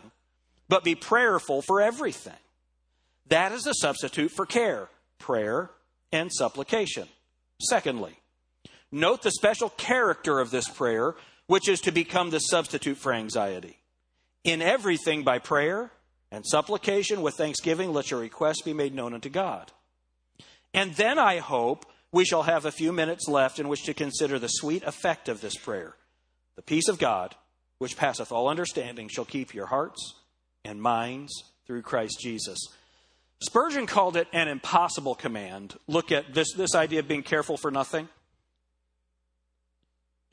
but 0.68 0.84
be 0.84 0.96
prayerful 0.96 1.62
for 1.62 1.82
everything. 1.82 2.34
That 3.28 3.51
is 3.51 3.63
the 3.63 3.74
substitute 3.74 4.32
for 4.32 4.46
care 4.46 4.89
prayer 5.20 5.70
and 6.12 6.32
supplication. 6.32 7.08
Secondly, 7.62 8.18
note 8.92 9.22
the 9.22 9.32
special 9.32 9.70
character 9.70 10.39
of 10.39 10.51
this 10.51 10.68
prayer, 10.68 11.16
which 11.48 11.68
is 11.68 11.82
to 11.82 11.92
become 11.92 12.30
the 12.30 12.39
substitute 12.39 12.98
for 12.98 13.13
anxiety. 13.13 13.78
In 14.44 14.62
everything 14.62 15.24
by 15.24 15.39
prayer 15.39 15.92
and 16.32 16.46
supplication 16.46 17.22
with 17.22 17.36
thanksgiving, 17.36 17.92
let 17.92 18.12
your 18.12 18.20
requests 18.20 18.62
be 18.62 18.74
made 18.74 18.94
known 18.94 19.13
unto 19.13 19.30
God. 19.30 19.72
And 20.74 20.94
then 20.96 21.20
I 21.20 21.39
hope 21.39 21.86
we 22.12 22.25
shall 22.25 22.44
have 22.44 22.66
a 22.66 22.72
few 22.72 22.94
minutes 22.94 23.28
left 23.28 23.60
in 23.60 23.68
which 23.68 23.84
to 23.84 23.94
consider 23.94 24.39
the 24.39 24.48
sweet 24.48 24.84
effect 24.84 25.28
of 25.28 25.42
this 25.42 25.56
prayer. 25.56 25.96
The 26.56 26.62
peace 26.62 26.88
of 26.88 27.00
God, 27.00 27.36
which 27.78 27.98
passeth 27.98 28.32
all 28.32 28.48
understanding, 28.48 29.08
shall 29.10 29.25
keep 29.25 29.54
your 29.54 29.68
hearts 29.68 30.16
and 30.63 30.82
minds 30.82 31.32
through 31.66 31.82
Christ 31.82 32.20
Jesus. 32.22 32.60
Spurgeon 33.41 33.86
called 33.86 34.17
it 34.17 34.27
an 34.34 34.48
impossible 34.48 35.15
command. 35.15 35.77
Look 35.88 36.12
at 36.12 36.34
this, 36.34 36.53
this 36.53 36.75
idea 36.75 37.00
of 37.00 37.08
being 37.08 37.24
careful 37.24 37.58
for 37.58 37.72
nothing. 37.72 38.10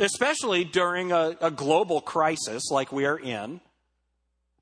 Especially 0.01 0.65
during 0.65 1.13
a, 1.13 1.37
a 1.41 1.51
global 1.51 2.01
crisis 2.01 2.71
like 2.71 2.93
we 2.93 3.07
are 3.07 3.19
in, 3.19 3.61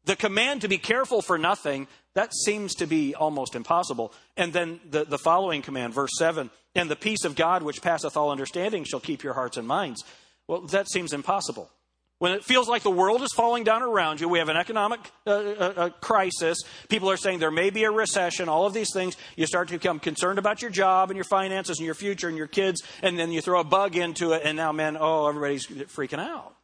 the 0.04 0.16
command 0.16 0.60
to 0.60 0.68
be 0.68 0.78
careful 0.78 1.22
for 1.22 1.38
nothing, 1.38 1.88
that 2.12 2.34
seems 2.34 2.74
to 2.76 2.86
be 2.86 3.14
almost 3.14 3.54
impossible. 3.54 4.12
And 4.36 4.52
then 4.52 4.80
the, 4.88 5.04
the 5.04 5.18
following 5.18 5.62
command, 5.62 5.94
verse 5.94 6.10
7 6.18 6.50
And 6.74 6.90
the 6.90 6.96
peace 6.96 7.24
of 7.24 7.34
God, 7.34 7.62
which 7.62 7.82
passeth 7.82 8.16
all 8.16 8.30
understanding, 8.30 8.84
shall 8.84 9.00
keep 9.00 9.22
your 9.22 9.32
hearts 9.32 9.56
and 9.56 9.66
minds. 9.66 10.04
Well, 10.46 10.60
that 10.68 10.90
seems 10.90 11.14
impossible. 11.14 11.70
When 12.18 12.32
it 12.32 12.44
feels 12.44 12.68
like 12.68 12.82
the 12.82 12.90
world 12.90 13.22
is 13.22 13.32
falling 13.34 13.64
down 13.64 13.82
around 13.82 14.20
you, 14.20 14.28
we 14.28 14.38
have 14.38 14.48
an 14.48 14.56
economic 14.56 15.00
uh, 15.26 15.30
uh, 15.30 15.72
uh, 15.76 15.88
crisis. 16.00 16.58
People 16.88 17.10
are 17.10 17.16
saying 17.16 17.40
there 17.40 17.50
may 17.50 17.70
be 17.70 17.84
a 17.84 17.90
recession, 17.90 18.48
all 18.48 18.66
of 18.66 18.72
these 18.72 18.92
things. 18.94 19.16
You 19.36 19.46
start 19.46 19.68
to 19.68 19.74
become 19.74 19.98
concerned 19.98 20.38
about 20.38 20.62
your 20.62 20.70
job 20.70 21.10
and 21.10 21.16
your 21.16 21.24
finances 21.24 21.78
and 21.78 21.86
your 21.86 21.94
future 21.94 22.28
and 22.28 22.36
your 22.36 22.46
kids, 22.46 22.82
and 23.02 23.18
then 23.18 23.32
you 23.32 23.40
throw 23.40 23.60
a 23.60 23.64
bug 23.64 23.96
into 23.96 24.32
it, 24.32 24.42
and 24.44 24.56
now, 24.56 24.72
man, 24.72 24.96
oh, 24.98 25.28
everybody's 25.28 25.66
freaking 25.66 26.20
out. 26.20 26.54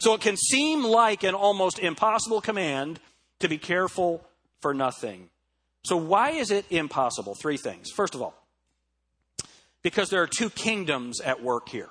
So 0.00 0.14
it 0.14 0.20
can 0.20 0.36
seem 0.36 0.84
like 0.84 1.22
an 1.22 1.34
almost 1.34 1.78
impossible 1.78 2.40
command 2.40 2.98
to 3.40 3.48
be 3.48 3.58
careful 3.58 4.24
for 4.60 4.72
nothing. 4.72 5.28
So, 5.84 5.96
why 5.96 6.30
is 6.30 6.50
it 6.50 6.64
impossible? 6.70 7.34
Three 7.34 7.56
things. 7.56 7.90
First 7.90 8.14
of 8.14 8.22
all, 8.22 8.34
because 9.82 10.10
there 10.10 10.22
are 10.22 10.28
two 10.28 10.50
kingdoms 10.50 11.20
at 11.20 11.42
work 11.42 11.68
here. 11.68 11.88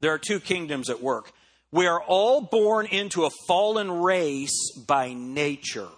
There 0.00 0.12
are 0.12 0.18
two 0.18 0.40
kingdoms 0.40 0.90
at 0.90 1.02
work. 1.02 1.32
We 1.72 1.86
are 1.86 2.02
all 2.02 2.40
born 2.40 2.86
into 2.86 3.24
a 3.24 3.30
fallen 3.46 3.90
race 3.90 4.72
by 4.86 5.12
nature. 5.12 5.88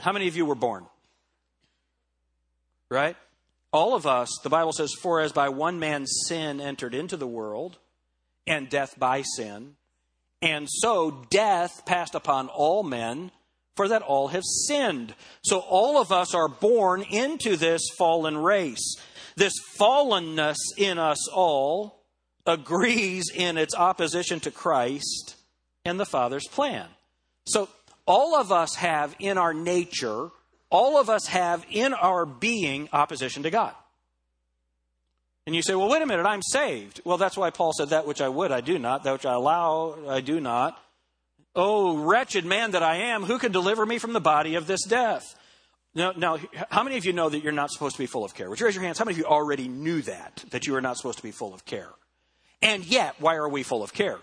How 0.00 0.12
many 0.12 0.28
of 0.28 0.36
you 0.36 0.44
were 0.44 0.54
born? 0.54 0.86
Right? 2.90 3.16
All 3.72 3.94
of 3.94 4.06
us, 4.06 4.28
the 4.42 4.50
Bible 4.50 4.72
says, 4.72 4.92
for 4.92 5.20
as 5.20 5.32
by 5.32 5.48
one 5.48 5.78
man's 5.78 6.24
sin 6.26 6.60
entered 6.60 6.94
into 6.94 7.16
the 7.16 7.26
world, 7.26 7.78
and 8.46 8.68
death 8.68 8.98
by 8.98 9.22
sin, 9.22 9.76
and 10.42 10.68
so 10.70 11.24
death 11.30 11.84
passed 11.86 12.14
upon 12.14 12.48
all 12.48 12.82
men, 12.82 13.30
for 13.74 13.88
that 13.88 14.02
all 14.02 14.28
have 14.28 14.44
sinned. 14.44 15.14
So 15.42 15.58
all 15.58 16.00
of 16.00 16.12
us 16.12 16.34
are 16.34 16.48
born 16.48 17.02
into 17.02 17.56
this 17.56 17.82
fallen 17.98 18.38
race. 18.38 18.96
This 19.36 19.52
fallenness 19.78 20.56
in 20.78 20.98
us 20.98 21.28
all 21.28 22.02
agrees 22.46 23.30
in 23.34 23.58
its 23.58 23.74
opposition 23.74 24.40
to 24.40 24.50
Christ 24.50 25.36
and 25.84 25.98
the 25.98 26.06
Father's 26.06 26.46
plan. 26.46 26.86
So, 27.46 27.68
all 28.06 28.36
of 28.36 28.52
us 28.52 28.76
have 28.76 29.16
in 29.18 29.36
our 29.36 29.52
nature, 29.52 30.28
all 30.70 30.98
of 30.98 31.10
us 31.10 31.26
have 31.26 31.66
in 31.70 31.92
our 31.92 32.24
being 32.24 32.88
opposition 32.92 33.42
to 33.42 33.50
God. 33.50 33.74
And 35.46 35.54
you 35.54 35.62
say, 35.62 35.74
well, 35.74 35.88
wait 35.88 36.02
a 36.02 36.06
minute, 36.06 36.26
I'm 36.26 36.42
saved. 36.42 37.00
Well, 37.04 37.18
that's 37.18 37.36
why 37.36 37.50
Paul 37.50 37.72
said, 37.72 37.90
that 37.90 38.06
which 38.06 38.20
I 38.20 38.28
would, 38.28 38.50
I 38.50 38.60
do 38.60 38.78
not. 38.78 39.04
That 39.04 39.12
which 39.12 39.26
I 39.26 39.32
allow, 39.32 39.96
I 40.08 40.20
do 40.20 40.40
not. 40.40 40.80
Oh, 41.54 41.96
wretched 41.96 42.44
man 42.44 42.72
that 42.72 42.82
I 42.82 42.96
am, 42.96 43.24
who 43.24 43.38
can 43.38 43.52
deliver 43.52 43.86
me 43.86 43.98
from 43.98 44.12
the 44.12 44.20
body 44.20 44.56
of 44.56 44.66
this 44.66 44.84
death? 44.84 45.24
Now, 45.94 46.12
now, 46.16 46.38
how 46.68 46.82
many 46.82 46.98
of 46.98 47.06
you 47.06 47.12
know 47.12 47.28
that 47.28 47.42
you're 47.42 47.52
not 47.52 47.70
supposed 47.70 47.96
to 47.96 48.02
be 48.02 48.06
full 48.06 48.24
of 48.24 48.34
care? 48.34 48.50
Would 48.50 48.60
you 48.60 48.66
raise 48.66 48.74
your 48.74 48.84
hands? 48.84 48.98
How 48.98 49.04
many 49.04 49.14
of 49.14 49.18
you 49.18 49.24
already 49.24 49.66
knew 49.66 50.02
that, 50.02 50.44
that 50.50 50.66
you 50.66 50.74
are 50.74 50.82
not 50.82 50.96
supposed 50.96 51.18
to 51.18 51.22
be 51.22 51.30
full 51.30 51.54
of 51.54 51.64
care? 51.64 51.88
And 52.66 52.84
yet, 52.84 53.14
why 53.20 53.36
are 53.36 53.48
we 53.48 53.62
full 53.62 53.84
of 53.84 53.94
care? 53.94 54.18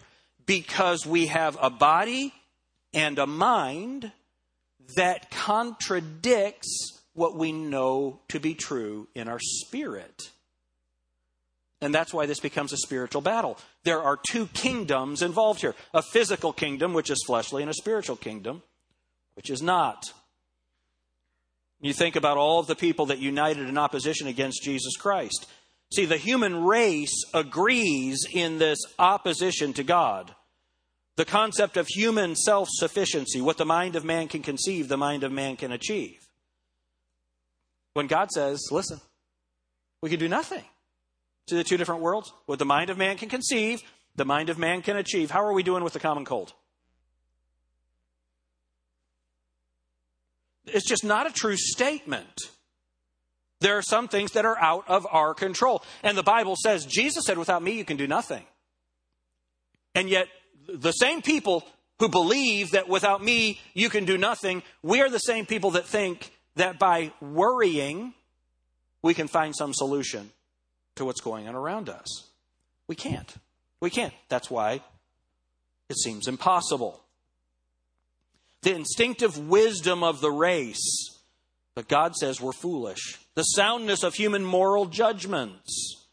Because 0.45 1.05
we 1.05 1.27
have 1.27 1.57
a 1.62 1.69
body 1.69 2.33
and 2.93 3.17
a 3.17 3.25
mind 3.25 4.12
that 4.97 5.31
contradicts 5.31 7.00
what 7.13 7.38
we 7.38 7.53
know 7.53 8.19
to 8.27 8.41
be 8.41 8.53
true 8.53 9.07
in 9.15 9.29
our 9.29 9.39
spirit. 9.39 10.29
And 11.79 11.95
that's 11.95 12.13
why 12.13 12.25
this 12.25 12.41
becomes 12.41 12.73
a 12.73 12.77
spiritual 12.77 13.21
battle. 13.21 13.57
There 13.85 14.01
are 14.01 14.19
two 14.29 14.47
kingdoms 14.47 15.21
involved 15.21 15.62
here 15.62 15.73
a 15.93 16.01
physical 16.01 16.51
kingdom, 16.51 16.93
which 16.93 17.09
is 17.09 17.23
fleshly, 17.25 17.63
and 17.63 17.71
a 17.71 17.73
spiritual 17.73 18.17
kingdom, 18.17 18.62
which 19.35 19.50
is 19.50 19.62
not. 19.62 20.12
You 21.79 21.93
think 21.93 22.17
about 22.17 22.35
all 22.35 22.59
of 22.59 22.67
the 22.67 22.75
people 22.75 23.05
that 23.05 23.19
united 23.19 23.69
in 23.69 23.77
opposition 23.77 24.27
against 24.27 24.63
Jesus 24.63 24.97
Christ. 24.97 25.47
See, 25.93 26.05
the 26.05 26.17
human 26.17 26.63
race 26.63 27.23
agrees 27.35 28.25
in 28.31 28.57
this 28.57 28.79
opposition 28.97 29.73
to 29.73 29.83
God. 29.83 30.33
The 31.17 31.25
concept 31.25 31.77
of 31.77 31.88
human 31.88 32.35
self 32.35 32.67
sufficiency, 32.71 33.41
what 33.41 33.57
the 33.57 33.65
mind 33.65 33.95
of 33.95 34.03
man 34.03 34.27
can 34.27 34.41
conceive, 34.41 34.88
the 34.88 34.97
mind 34.97 35.23
of 35.23 35.31
man 35.31 35.55
can 35.55 35.71
achieve. 35.71 36.17
When 37.93 38.07
God 38.07 38.31
says, 38.31 38.69
listen, 38.71 39.00
we 40.01 40.09
can 40.09 40.17
do 40.17 40.27
nothing. 40.27 40.63
See 41.47 41.57
the 41.57 41.63
two 41.63 41.77
different 41.77 42.01
worlds? 42.01 42.33
What 42.47 42.57
the 42.57 42.65
mind 42.65 42.89
of 42.89 42.97
man 42.97 43.17
can 43.17 43.29
conceive, 43.29 43.83
the 44.15 44.25
mind 44.25 44.50
of 44.50 44.57
man 44.57 44.81
can 44.81 44.97
achieve. 44.97 45.29
How 45.29 45.43
are 45.43 45.53
we 45.53 45.62
doing 45.62 45.83
with 45.83 45.93
the 45.93 46.00
common 46.00 46.25
cold? 46.25 46.53
It's 50.65 50.88
just 50.88 51.03
not 51.03 51.27
a 51.27 51.31
true 51.31 51.57
statement. 51.57 52.39
There 53.63 53.77
are 53.77 53.82
some 53.82 54.10
things 54.10 54.34
that 54.34 54.43
are 54.43 54.60
out 54.60 54.84
of 54.89 55.08
our 55.10 55.34
control. 55.34 55.84
And 56.03 56.17
the 56.17 56.24
Bible 56.24 56.58
says, 56.62 56.86
Jesus 56.86 57.24
said, 57.25 57.38
without 57.38 57.63
me, 57.63 57.72
you 57.77 57.86
can 57.86 57.96
do 57.96 58.08
nothing. 58.08 58.43
And 59.96 60.10
yet, 60.10 60.27
the 60.67 60.91
same 60.91 61.22
people 61.22 61.65
who 62.00 62.10
believe 62.10 62.72
that 62.72 62.89
without 62.89 63.24
me, 63.24 63.62
you 63.74 63.89
can 63.89 64.03
do 64.03 64.17
nothing, 64.17 64.63
we 64.82 65.00
are 65.00 65.10
the 65.10 65.17
same 65.17 65.46
people 65.46 65.72
that 65.72 65.86
think 65.86 66.34
that 66.55 66.77
by 66.77 67.13
worrying, 67.22 68.13
we 69.01 69.13
can 69.13 69.29
find 69.29 69.55
some 69.55 69.74
solution 69.74 70.32
to 70.96 71.05
what's 71.05 71.22
going 71.22 71.48
on 71.48 71.55
around 71.55 71.88
us. 71.88 72.27
We 72.88 72.96
can't. 72.96 73.34
We 73.79 73.89
can't. 73.89 74.13
That's 74.27 74.51
why 74.51 74.82
it 75.88 75.98
seems 75.98 76.27
impossible. 76.27 77.00
The 78.63 78.75
instinctive 78.75 79.38
wisdom 79.38 80.03
of 80.03 80.20
the 80.20 80.32
race 80.32 81.13
but 81.75 81.88
God 81.88 82.15
says 82.15 82.39
we're 82.39 82.51
foolish. 82.51 83.20
The 83.36 83.44
soundness 83.44 84.04
of 84.04 84.13
human 84.13 84.44
moral 84.44 84.86
judgments. 84.86 86.06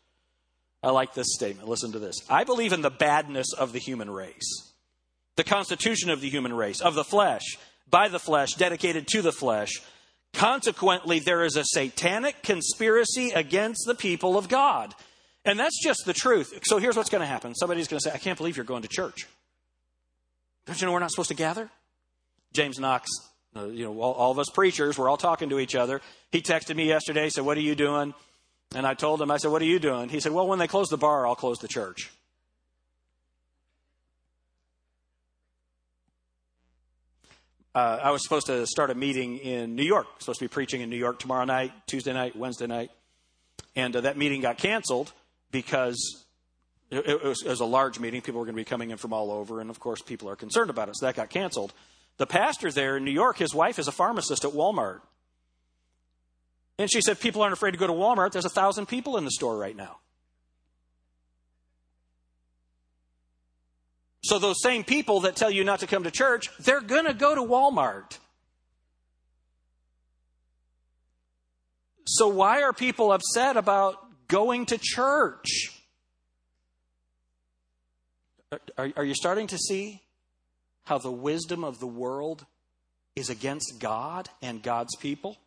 I 0.82 0.90
like 0.90 1.12
this 1.14 1.34
statement. 1.34 1.68
Listen 1.68 1.92
to 1.92 1.98
this. 1.98 2.16
I 2.28 2.44
believe 2.44 2.72
in 2.72 2.80
the 2.80 2.90
badness 2.90 3.52
of 3.52 3.72
the 3.72 3.78
human 3.78 4.08
race, 4.08 4.72
the 5.36 5.44
constitution 5.44 6.10
of 6.10 6.22
the 6.22 6.30
human 6.30 6.54
race, 6.54 6.80
of 6.80 6.94
the 6.94 7.04
flesh, 7.04 7.58
by 7.88 8.08
the 8.08 8.18
flesh, 8.18 8.54
dedicated 8.54 9.06
to 9.08 9.20
the 9.22 9.32
flesh. 9.32 9.82
Consequently, 10.32 11.18
there 11.18 11.44
is 11.44 11.56
a 11.56 11.64
satanic 11.64 12.42
conspiracy 12.42 13.30
against 13.30 13.84
the 13.86 13.94
people 13.94 14.38
of 14.38 14.48
God. 14.48 14.94
And 15.44 15.58
that's 15.58 15.82
just 15.82 16.04
the 16.06 16.12
truth. 16.12 16.58
So 16.64 16.78
here's 16.78 16.96
what's 16.96 17.10
going 17.10 17.22
to 17.22 17.26
happen 17.26 17.54
somebody's 17.54 17.88
going 17.88 18.00
to 18.00 18.08
say, 18.08 18.14
I 18.14 18.18
can't 18.18 18.38
believe 18.38 18.56
you're 18.56 18.64
going 18.64 18.82
to 18.82 18.88
church. 18.88 19.26
Don't 20.66 20.80
you 20.80 20.86
know 20.86 20.92
we're 20.92 21.00
not 21.00 21.10
supposed 21.10 21.30
to 21.30 21.34
gather? 21.34 21.68
James 22.52 22.78
Knox 22.78 23.08
uh, 23.56 23.66
you 23.66 23.84
know, 23.84 24.00
all, 24.00 24.12
all, 24.12 24.30
of 24.30 24.38
us 24.38 24.48
preachers, 24.52 24.96
we're 24.96 25.08
all 25.08 25.16
talking 25.16 25.48
to 25.50 25.58
each 25.58 25.74
other. 25.74 26.00
He 26.30 26.40
texted 26.40 26.76
me 26.76 26.86
yesterday, 26.86 27.28
said, 27.28 27.44
What 27.44 27.56
are 27.56 27.62
you 27.62 27.74
doing? 27.74 28.14
And 28.74 28.86
I 28.86 28.94
told 28.94 29.20
him, 29.20 29.30
I 29.30 29.38
said, 29.38 29.50
What 29.50 29.62
are 29.62 29.66
you 29.66 29.78
doing? 29.78 30.08
He 30.08 30.20
said, 30.20 30.32
Well, 30.32 30.46
when 30.46 30.58
they 30.58 30.68
close 30.68 30.88
the 30.88 30.96
bar, 30.96 31.26
I'll 31.26 31.34
close 31.34 31.58
the 31.58 31.68
church. 31.68 32.10
uh, 37.74 37.98
I 38.02 38.10
was 38.10 38.22
supposed 38.22 38.46
to 38.46 38.66
start 38.66 38.90
a 38.90 38.94
meeting 38.94 39.38
in 39.38 39.76
New 39.76 39.84
York. 39.84 40.06
supposed 40.18 40.40
to 40.40 40.44
be 40.44 40.48
preaching 40.48 40.80
in 40.80 40.90
New 40.90 40.96
York 40.96 41.18
tomorrow 41.18 41.44
night, 41.44 41.72
Tuesday 41.86 42.12
night, 42.12 42.36
Wednesday 42.36 42.66
night. 42.66 42.90
And 43.76 43.94
uh, 43.94 44.00
that 44.02 44.16
meeting 44.16 44.40
got 44.40 44.58
canceled 44.58 45.12
because 45.52 46.24
it, 46.90 47.06
it, 47.06 47.22
was, 47.22 47.42
it, 47.42 47.48
was, 47.48 47.60
a 47.60 47.64
large 47.64 48.00
meeting. 48.00 48.22
People 48.22 48.40
were 48.40 48.46
going 48.46 48.56
to 48.56 48.60
be 48.60 48.64
coming 48.64 48.90
in 48.90 48.96
from 48.96 49.12
all 49.12 49.30
over. 49.30 49.60
And 49.60 49.70
of 49.70 49.78
course, 49.78 50.02
people 50.02 50.28
are 50.28 50.36
concerned 50.36 50.70
about 50.70 50.88
it. 50.88 50.96
So 50.96 51.06
that 51.06 51.14
got 51.14 51.30
canceled. 51.30 51.72
The 52.20 52.26
pastor 52.26 52.70
there 52.70 52.98
in 52.98 53.04
New 53.06 53.10
York, 53.10 53.38
his 53.38 53.54
wife 53.54 53.78
is 53.78 53.88
a 53.88 53.92
pharmacist 53.92 54.44
at 54.44 54.50
Walmart. 54.50 55.00
And 56.78 56.92
she 56.92 57.00
said, 57.00 57.18
People 57.18 57.40
aren't 57.40 57.54
afraid 57.54 57.70
to 57.70 57.78
go 57.78 57.86
to 57.86 57.94
Walmart. 57.94 58.32
There's 58.32 58.44
a 58.44 58.50
thousand 58.50 58.88
people 58.88 59.16
in 59.16 59.24
the 59.24 59.30
store 59.30 59.56
right 59.56 59.74
now. 59.74 59.96
So 64.22 64.38
those 64.38 64.60
same 64.62 64.84
people 64.84 65.20
that 65.20 65.34
tell 65.34 65.50
you 65.50 65.64
not 65.64 65.80
to 65.80 65.86
come 65.86 66.04
to 66.04 66.10
church, 66.10 66.50
they're 66.58 66.82
going 66.82 67.06
to 67.06 67.14
go 67.14 67.34
to 67.34 67.40
Walmart. 67.40 68.18
So 72.04 72.28
why 72.28 72.60
are 72.60 72.74
people 72.74 73.12
upset 73.12 73.56
about 73.56 73.96
going 74.28 74.66
to 74.66 74.78
church? 74.78 75.72
Are, 78.76 78.90
are, 78.94 79.04
you 79.06 79.14
starting 79.14 79.46
to 79.46 79.56
see 79.56 80.02
how 80.90 80.98
the 80.98 81.08
wisdom 81.08 81.62
of 81.62 81.78
the 81.78 81.86
world 81.86 82.44
is 83.14 83.30
against 83.30 83.74
God 83.78 84.28
and 84.42 84.60
God's 84.60 84.96
people? 84.96 85.38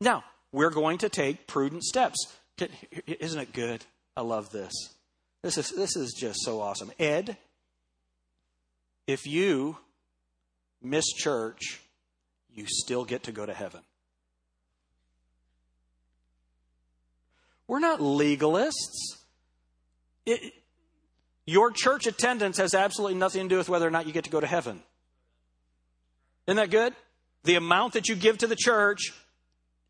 Now, 0.00 0.24
we're 0.50 0.70
going 0.70 0.98
to 0.98 1.08
take 1.08 1.46
prudent 1.46 1.84
steps. 1.84 2.16
Isn't 3.06 3.38
it 3.38 3.52
good? 3.52 3.84
I 4.16 4.22
love 4.22 4.50
this. 4.50 4.72
This 5.42 5.56
is, 5.56 5.70
this 5.70 5.94
is 5.94 6.16
just 6.18 6.40
so 6.42 6.60
awesome. 6.60 6.90
Ed, 6.98 7.36
if 9.06 9.24
you 9.24 9.76
miss 10.82 11.06
church, 11.12 11.80
you 12.52 12.64
still 12.66 13.04
get 13.04 13.22
to 13.22 13.32
go 13.32 13.46
to 13.46 13.54
heaven. 13.54 13.82
We're 17.68 17.78
not 17.78 18.00
legalists. 18.00 19.20
It, 20.24 20.54
your 21.46 21.70
church 21.70 22.06
attendance 22.06 22.58
has 22.58 22.74
absolutely 22.74 23.16
nothing 23.16 23.42
to 23.44 23.48
do 23.48 23.58
with 23.58 23.68
whether 23.68 23.86
or 23.86 23.90
not 23.90 24.06
you 24.06 24.12
get 24.12 24.24
to 24.24 24.30
go 24.30 24.40
to 24.40 24.46
heaven. 24.46 24.82
Isn't 26.46 26.56
that 26.56 26.70
good? 26.70 26.94
The 27.44 27.54
amount 27.54 27.92
that 27.94 28.08
you 28.08 28.16
give 28.16 28.38
to 28.38 28.46
the 28.46 28.56
church 28.56 29.12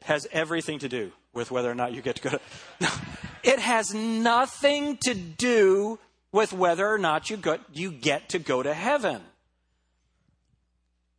has 0.03 0.27
everything 0.33 0.79
to 0.81 0.89
do 0.89 1.13
with 1.33 1.51
whether 1.51 1.71
or 1.71 1.75
not 1.75 1.93
you 1.93 2.03
get 2.03 2.17
to 2.17 2.23
go 2.23 2.31
to. 2.31 2.41
No, 2.81 2.89
it 3.43 3.59
has 3.59 3.95
nothing 3.95 4.99
to 5.05 5.15
do 5.15 5.99
with 6.33 6.53
whether 6.53 6.87
or 6.87 6.99
not 6.99 7.31
you, 7.31 7.37
got, 7.37 7.61
you 7.73 7.91
get 7.91 8.29
to 8.31 8.39
go 8.39 8.63
to 8.63 8.75
heaven. 8.75 9.23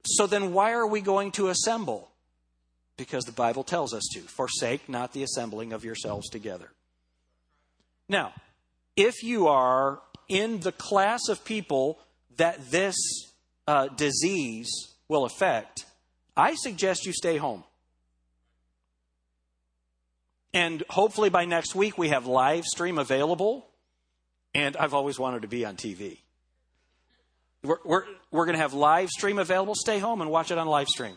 So 0.06 0.28
then, 0.28 0.54
why 0.54 0.72
are 0.72 0.88
we 0.88 1.02
going 1.02 1.32
to 1.34 1.50
assemble? 1.50 2.10
Because 2.96 3.26
the 3.26 3.32
Bible 3.32 3.64
tells 3.64 3.94
us 3.94 4.08
to. 4.14 4.22
Forsake 4.22 4.88
not 4.88 5.14
the 5.14 5.24
assembling 5.24 5.74
of 5.74 5.84
yourselves 5.84 6.30
together. 6.30 6.72
Now, 8.08 8.34
if 8.96 9.22
you 9.22 9.48
are 9.48 10.00
in 10.28 10.60
the 10.60 10.72
class 10.72 11.30
of 11.30 11.44
people 11.44 12.00
that 12.38 12.72
this 12.72 12.96
uh, 13.68 13.88
disease 13.88 14.70
will 15.08 15.26
affect, 15.26 15.86
I 16.36 16.56
suggest 16.56 17.06
you 17.06 17.14
stay 17.14 17.38
home. 17.38 17.64
And 20.54 20.84
hopefully 20.90 21.30
by 21.30 21.46
next 21.46 21.76
week 21.76 21.98
we 21.98 22.10
have 22.10 22.26
live 22.26 22.66
stream 22.66 22.98
available 22.98 23.68
and 24.54 24.76
I've 24.78 24.94
always 24.94 25.20
wanted 25.20 25.44
to 25.44 25.48
be 25.48 25.66
on 25.66 25.76
TV. 25.76 26.18
We're, 27.64 27.78
we're, 27.86 28.04
we're 28.32 28.46
going 28.46 28.56
to 28.56 28.62
have 28.62 28.74
live 28.74 29.10
stream 29.10 29.40
available. 29.40 29.76
Stay 29.76 30.00
home 30.00 30.22
and 30.22 30.32
watch 30.32 30.52
it 30.52 30.58
on 30.58 30.68
live 30.68 30.88
stream. 30.88 31.16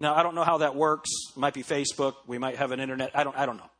Now, 0.00 0.14
I 0.14 0.22
don't 0.22 0.34
know 0.34 0.42
how 0.42 0.58
that 0.58 0.74
works. 0.74 1.10
It 1.30 1.38
might 1.38 1.54
be 1.54 1.62
Facebook. 1.62 2.14
We 2.26 2.38
might 2.38 2.56
have 2.56 2.72
an 2.72 2.80
internet. 2.80 3.12
I 3.14 3.22
don't, 3.22 3.36
I 3.36 3.46
don't 3.46 3.56
know. 3.56 3.70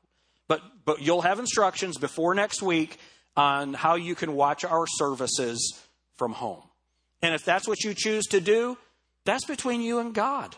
But, 0.46 0.62
but 0.84 1.00
you'll 1.00 1.22
have 1.22 1.38
instructions 1.38 1.98
before 1.98 2.34
next 2.34 2.62
week 2.62 2.98
on 3.36 3.74
how 3.74 3.94
you 3.94 4.14
can 4.14 4.34
watch 4.34 4.64
our 4.64 4.86
services 4.86 5.80
from 6.16 6.32
home. 6.32 6.62
And 7.22 7.34
if 7.34 7.44
that's 7.44 7.66
what 7.66 7.84
you 7.84 7.94
choose 7.94 8.26
to 8.26 8.40
do, 8.40 8.76
that's 9.24 9.44
between 9.44 9.80
you 9.80 10.00
and 10.00 10.14
God. 10.14 10.56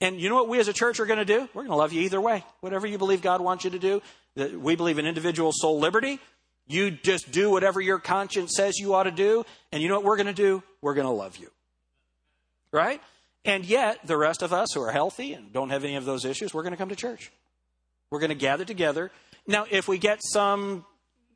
And 0.00 0.20
you 0.20 0.28
know 0.28 0.34
what 0.34 0.48
we 0.48 0.58
as 0.58 0.68
a 0.68 0.72
church 0.72 1.00
are 1.00 1.06
going 1.06 1.18
to 1.18 1.24
do? 1.24 1.48
We're 1.52 1.62
going 1.62 1.70
to 1.70 1.76
love 1.76 1.92
you 1.92 2.02
either 2.02 2.20
way. 2.20 2.44
Whatever 2.60 2.86
you 2.86 2.98
believe 2.98 3.22
God 3.22 3.40
wants 3.40 3.64
you 3.64 3.70
to 3.70 3.78
do. 3.78 4.02
We 4.36 4.76
believe 4.76 4.98
in 4.98 5.06
individual 5.06 5.52
soul 5.52 5.78
liberty. 5.78 6.18
You 6.66 6.90
just 6.90 7.30
do 7.32 7.50
whatever 7.50 7.80
your 7.80 7.98
conscience 7.98 8.52
says 8.56 8.78
you 8.78 8.94
ought 8.94 9.04
to 9.04 9.10
do. 9.10 9.44
And 9.72 9.82
you 9.82 9.88
know 9.88 9.96
what 9.96 10.04
we're 10.04 10.16
going 10.16 10.26
to 10.26 10.32
do? 10.32 10.62
We're 10.80 10.94
going 10.94 11.06
to 11.06 11.12
love 11.12 11.36
you. 11.36 11.50
Right? 12.72 13.00
And 13.44 13.64
yet, 13.64 14.06
the 14.06 14.16
rest 14.16 14.42
of 14.42 14.52
us 14.52 14.72
who 14.72 14.82
are 14.82 14.92
healthy 14.92 15.32
and 15.32 15.52
don't 15.52 15.70
have 15.70 15.84
any 15.84 15.96
of 15.96 16.04
those 16.04 16.24
issues, 16.24 16.54
we're 16.54 16.62
going 16.62 16.72
to 16.72 16.78
come 16.78 16.90
to 16.90 16.96
church. 16.96 17.30
We're 18.10 18.20
going 18.20 18.30
to 18.30 18.34
gather 18.34 18.64
together. 18.64 19.10
Now, 19.46 19.66
if 19.70 19.88
we 19.88 19.98
get 19.98 20.20
some 20.22 20.84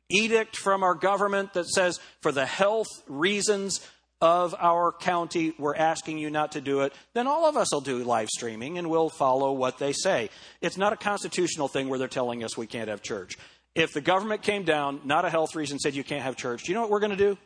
edict 0.09 0.57
from 0.57 0.83
our 0.83 0.95
government 0.95 1.53
that 1.53 1.67
says, 1.67 1.99
for 2.21 2.31
the 2.31 2.45
health 2.45 2.87
reasons 3.07 3.85
of 4.21 4.55
our 4.59 4.91
county, 4.91 5.53
we're 5.59 5.75
asking 5.75 6.17
you 6.17 6.29
not 6.29 6.53
to 6.53 6.61
do 6.61 6.81
it, 6.81 6.93
then 7.13 7.27
all 7.27 7.45
of 7.45 7.57
us 7.57 7.73
will 7.73 7.81
do 7.81 8.03
live 8.03 8.29
streaming 8.29 8.77
and 8.77 8.89
we'll 8.89 9.09
follow 9.09 9.51
what 9.51 9.77
they 9.77 9.91
say. 9.91 10.29
It's 10.61 10.77
not 10.77 10.93
a 10.93 10.97
constitutional 10.97 11.67
thing 11.67 11.89
where 11.89 11.99
they're 11.99 12.07
telling 12.07 12.43
us 12.43 12.57
we 12.57 12.67
can't 12.67 12.89
have 12.89 13.01
church. 13.01 13.37
If 13.75 13.93
the 13.93 14.01
government 14.01 14.41
came 14.41 14.63
down, 14.63 15.01
not 15.03 15.25
a 15.25 15.29
health 15.29 15.53
reason, 15.55 15.79
said 15.79 15.95
you 15.95 16.03
can't 16.03 16.23
have 16.23 16.37
church, 16.37 16.63
do 16.63 16.71
you 16.71 16.75
know 16.75 16.81
what 16.81 16.91
we're 16.91 17.01
going 17.01 17.11
to 17.11 17.17
do? 17.17 17.37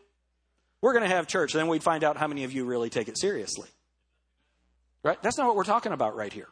We're 0.81 0.93
going 0.93 1.09
to 1.09 1.13
have 1.13 1.27
church. 1.27 1.53
Then 1.53 1.67
we'd 1.67 1.83
find 1.83 2.03
out 2.03 2.17
how 2.17 2.27
many 2.27 2.43
of 2.43 2.53
you 2.53 2.65
really 2.65 2.89
take 2.89 3.07
it 3.07 3.19
seriously. 3.19 3.67
Right? 5.03 5.21
That's 5.21 5.37
not 5.37 5.47
what 5.47 5.55
we're 5.55 5.63
talking 5.63 5.91
about 5.91 6.15
right 6.15 6.31
here. 6.31 6.47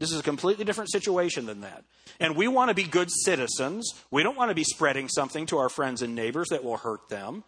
This 0.00 0.12
is 0.12 0.18
a 0.18 0.24
completely 0.24 0.64
different 0.64 0.90
situation 0.90 1.44
than 1.44 1.60
that. 1.60 1.84
And 2.18 2.34
we 2.34 2.48
want 2.48 2.70
to 2.70 2.74
be 2.74 2.84
good 2.84 3.10
citizens. 3.10 3.94
We 4.10 4.22
don't 4.22 4.36
want 4.36 4.50
to 4.50 4.54
be 4.54 4.64
spreading 4.64 5.08
something 5.08 5.44
to 5.46 5.58
our 5.58 5.68
friends 5.68 6.00
and 6.00 6.14
neighbors 6.14 6.48
that 6.48 6.64
will 6.64 6.78
hurt 6.78 7.10
them. 7.10 7.44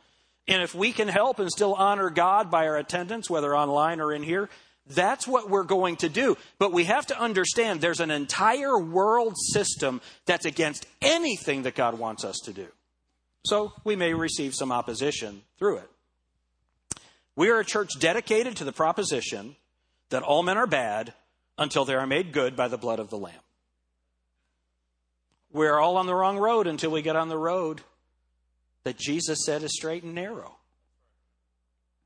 And 0.46 0.62
if 0.62 0.74
we 0.74 0.92
can 0.92 1.08
help 1.08 1.38
and 1.38 1.50
still 1.50 1.72
honor 1.72 2.10
God 2.10 2.50
by 2.50 2.66
our 2.66 2.76
attendance, 2.76 3.30
whether 3.30 3.56
online 3.56 4.00
or 4.00 4.12
in 4.12 4.22
here, 4.22 4.50
that's 4.86 5.26
what 5.26 5.48
we're 5.48 5.64
going 5.64 5.96
to 5.96 6.10
do. 6.10 6.36
But 6.58 6.72
we 6.72 6.84
have 6.84 7.06
to 7.06 7.18
understand 7.18 7.80
there's 7.80 8.00
an 8.00 8.10
entire 8.10 8.78
world 8.78 9.34
system 9.38 10.02
that's 10.26 10.44
against 10.44 10.86
anything 11.00 11.62
that 11.62 11.74
God 11.74 11.98
wants 11.98 12.22
us 12.22 12.38
to 12.44 12.52
do. 12.52 12.66
So 13.46 13.72
we 13.82 13.96
may 13.96 14.12
receive 14.12 14.54
some 14.54 14.70
opposition 14.70 15.40
through 15.58 15.78
it. 15.78 15.90
We 17.34 17.48
are 17.48 17.60
a 17.60 17.64
church 17.64 17.98
dedicated 17.98 18.56
to 18.56 18.64
the 18.64 18.72
proposition 18.72 19.56
that 20.10 20.22
all 20.22 20.42
men 20.42 20.58
are 20.58 20.66
bad 20.66 21.14
until 21.58 21.84
they 21.84 21.94
are 21.94 22.06
made 22.06 22.32
good 22.32 22.56
by 22.56 22.68
the 22.68 22.78
blood 22.78 22.98
of 22.98 23.10
the 23.10 23.18
Lamb. 23.18 23.34
We're 25.52 25.78
all 25.78 25.96
on 25.96 26.06
the 26.06 26.14
wrong 26.14 26.38
road 26.38 26.66
until 26.66 26.90
we 26.90 27.02
get 27.02 27.16
on 27.16 27.28
the 27.28 27.38
road 27.38 27.82
that 28.84 28.98
Jesus 28.98 29.44
said 29.44 29.62
is 29.62 29.74
straight 29.74 30.02
and 30.02 30.14
narrow. 30.14 30.56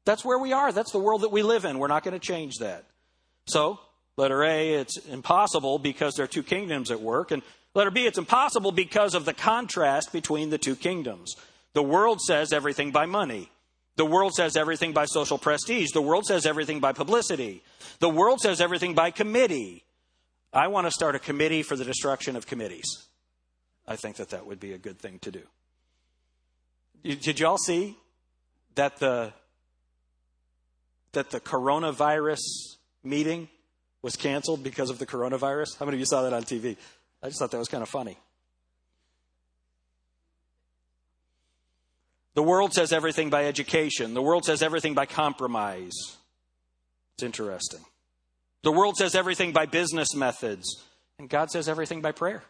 That's 0.04 0.24
where 0.24 0.38
we 0.38 0.52
are. 0.52 0.72
That's 0.72 0.92
the 0.92 0.98
world 0.98 1.22
that 1.22 1.32
we 1.32 1.42
live 1.42 1.64
in. 1.64 1.78
We're 1.78 1.88
not 1.88 2.04
going 2.04 2.18
to 2.18 2.24
change 2.24 2.56
that. 2.60 2.84
So, 3.46 3.78
letter 4.16 4.44
A, 4.44 4.74
it's 4.74 4.96
impossible 5.06 5.78
because 5.78 6.14
there 6.14 6.24
are 6.24 6.28
two 6.28 6.42
kingdoms 6.42 6.90
at 6.90 7.00
work. 7.00 7.30
And 7.30 7.42
letter 7.74 7.90
B, 7.90 8.06
it's 8.06 8.18
impossible 8.18 8.72
because 8.72 9.14
of 9.14 9.24
the 9.24 9.34
contrast 9.34 10.12
between 10.12 10.50
the 10.50 10.58
two 10.58 10.76
kingdoms. 10.76 11.36
The 11.72 11.82
world 11.82 12.20
says 12.20 12.52
everything 12.52 12.90
by 12.90 13.06
money. 13.06 13.50
The 13.96 14.04
world 14.04 14.34
says 14.34 14.56
everything 14.56 14.92
by 14.92 15.06
social 15.06 15.38
prestige. 15.38 15.90
The 15.92 16.02
world 16.02 16.26
says 16.26 16.46
everything 16.46 16.80
by 16.80 16.92
publicity. 16.92 17.62
The 17.98 18.10
world 18.10 18.40
says 18.40 18.60
everything 18.60 18.94
by 18.94 19.10
committee. 19.10 19.84
I 20.52 20.68
want 20.68 20.86
to 20.86 20.90
start 20.90 21.14
a 21.14 21.18
committee 21.18 21.62
for 21.62 21.76
the 21.76 21.84
destruction 21.84 22.36
of 22.36 22.46
committees. 22.46 22.86
I 23.88 23.96
think 23.96 24.16
that 24.16 24.30
that 24.30 24.46
would 24.46 24.60
be 24.60 24.72
a 24.72 24.78
good 24.78 24.98
thing 24.98 25.18
to 25.20 25.30
do. 25.30 25.42
Did 27.02 27.38
you 27.40 27.46
all 27.46 27.58
see 27.58 27.96
that 28.74 28.98
the 28.98 29.32
that 31.12 31.30
the 31.30 31.40
coronavirus 31.40 32.40
meeting 33.02 33.48
was 34.02 34.16
canceled 34.16 34.62
because 34.62 34.90
of 34.90 34.98
the 34.98 35.06
coronavirus? 35.06 35.78
How 35.78 35.86
many 35.86 35.96
of 35.96 36.00
you 36.00 36.06
saw 36.06 36.22
that 36.22 36.32
on 36.34 36.42
TV? 36.42 36.76
I 37.22 37.28
just 37.28 37.38
thought 37.38 37.50
that 37.52 37.58
was 37.58 37.68
kind 37.68 37.82
of 37.82 37.88
funny. 37.88 38.18
The 42.36 42.42
world 42.42 42.74
says 42.74 42.92
everything 42.92 43.30
by 43.30 43.46
education. 43.46 44.12
The 44.12 44.20
world 44.20 44.44
says 44.44 44.62
everything 44.62 44.92
by 44.92 45.06
compromise. 45.06 45.94
It's 47.14 47.22
interesting. 47.22 47.80
The 48.62 48.70
world 48.70 48.96
says 48.96 49.14
everything 49.14 49.52
by 49.52 49.64
business 49.64 50.14
methods. 50.14 50.84
And 51.18 51.30
God 51.30 51.50
says 51.50 51.66
everything 51.66 52.02
by 52.02 52.12
prayer. 52.12 52.42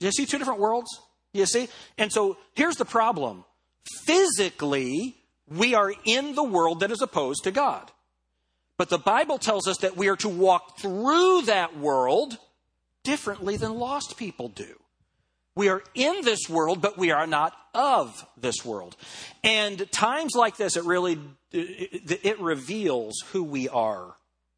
You 0.00 0.10
see 0.10 0.26
two 0.26 0.38
different 0.38 0.58
worlds? 0.58 0.90
You 1.32 1.46
see? 1.46 1.68
And 1.96 2.12
so 2.12 2.38
here's 2.54 2.74
the 2.74 2.84
problem. 2.84 3.44
Physically, 4.04 5.14
we 5.48 5.76
are 5.76 5.92
in 6.04 6.34
the 6.34 6.42
world 6.42 6.80
that 6.80 6.90
is 6.90 7.02
opposed 7.02 7.44
to 7.44 7.52
God. 7.52 7.88
But 8.78 8.88
the 8.88 8.98
Bible 8.98 9.38
tells 9.38 9.68
us 9.68 9.78
that 9.78 9.96
we 9.96 10.08
are 10.08 10.16
to 10.16 10.28
walk 10.28 10.76
through 10.80 11.42
that 11.42 11.78
world 11.78 12.36
differently 13.04 13.56
than 13.56 13.74
lost 13.74 14.16
people 14.16 14.48
do. 14.48 14.81
We 15.54 15.68
are 15.68 15.82
in 15.94 16.24
this 16.24 16.48
world, 16.48 16.80
but 16.80 16.96
we 16.96 17.10
are 17.10 17.26
not 17.26 17.54
of 17.74 18.26
this 18.36 18.64
world. 18.64 18.96
And 19.44 19.90
times 19.92 20.32
like 20.34 20.56
this, 20.56 20.76
it 20.76 20.84
really 20.84 21.18
it, 21.52 22.40
reveals 22.40 23.14
who 23.32 23.44
we 23.44 23.68
are 23.68 24.14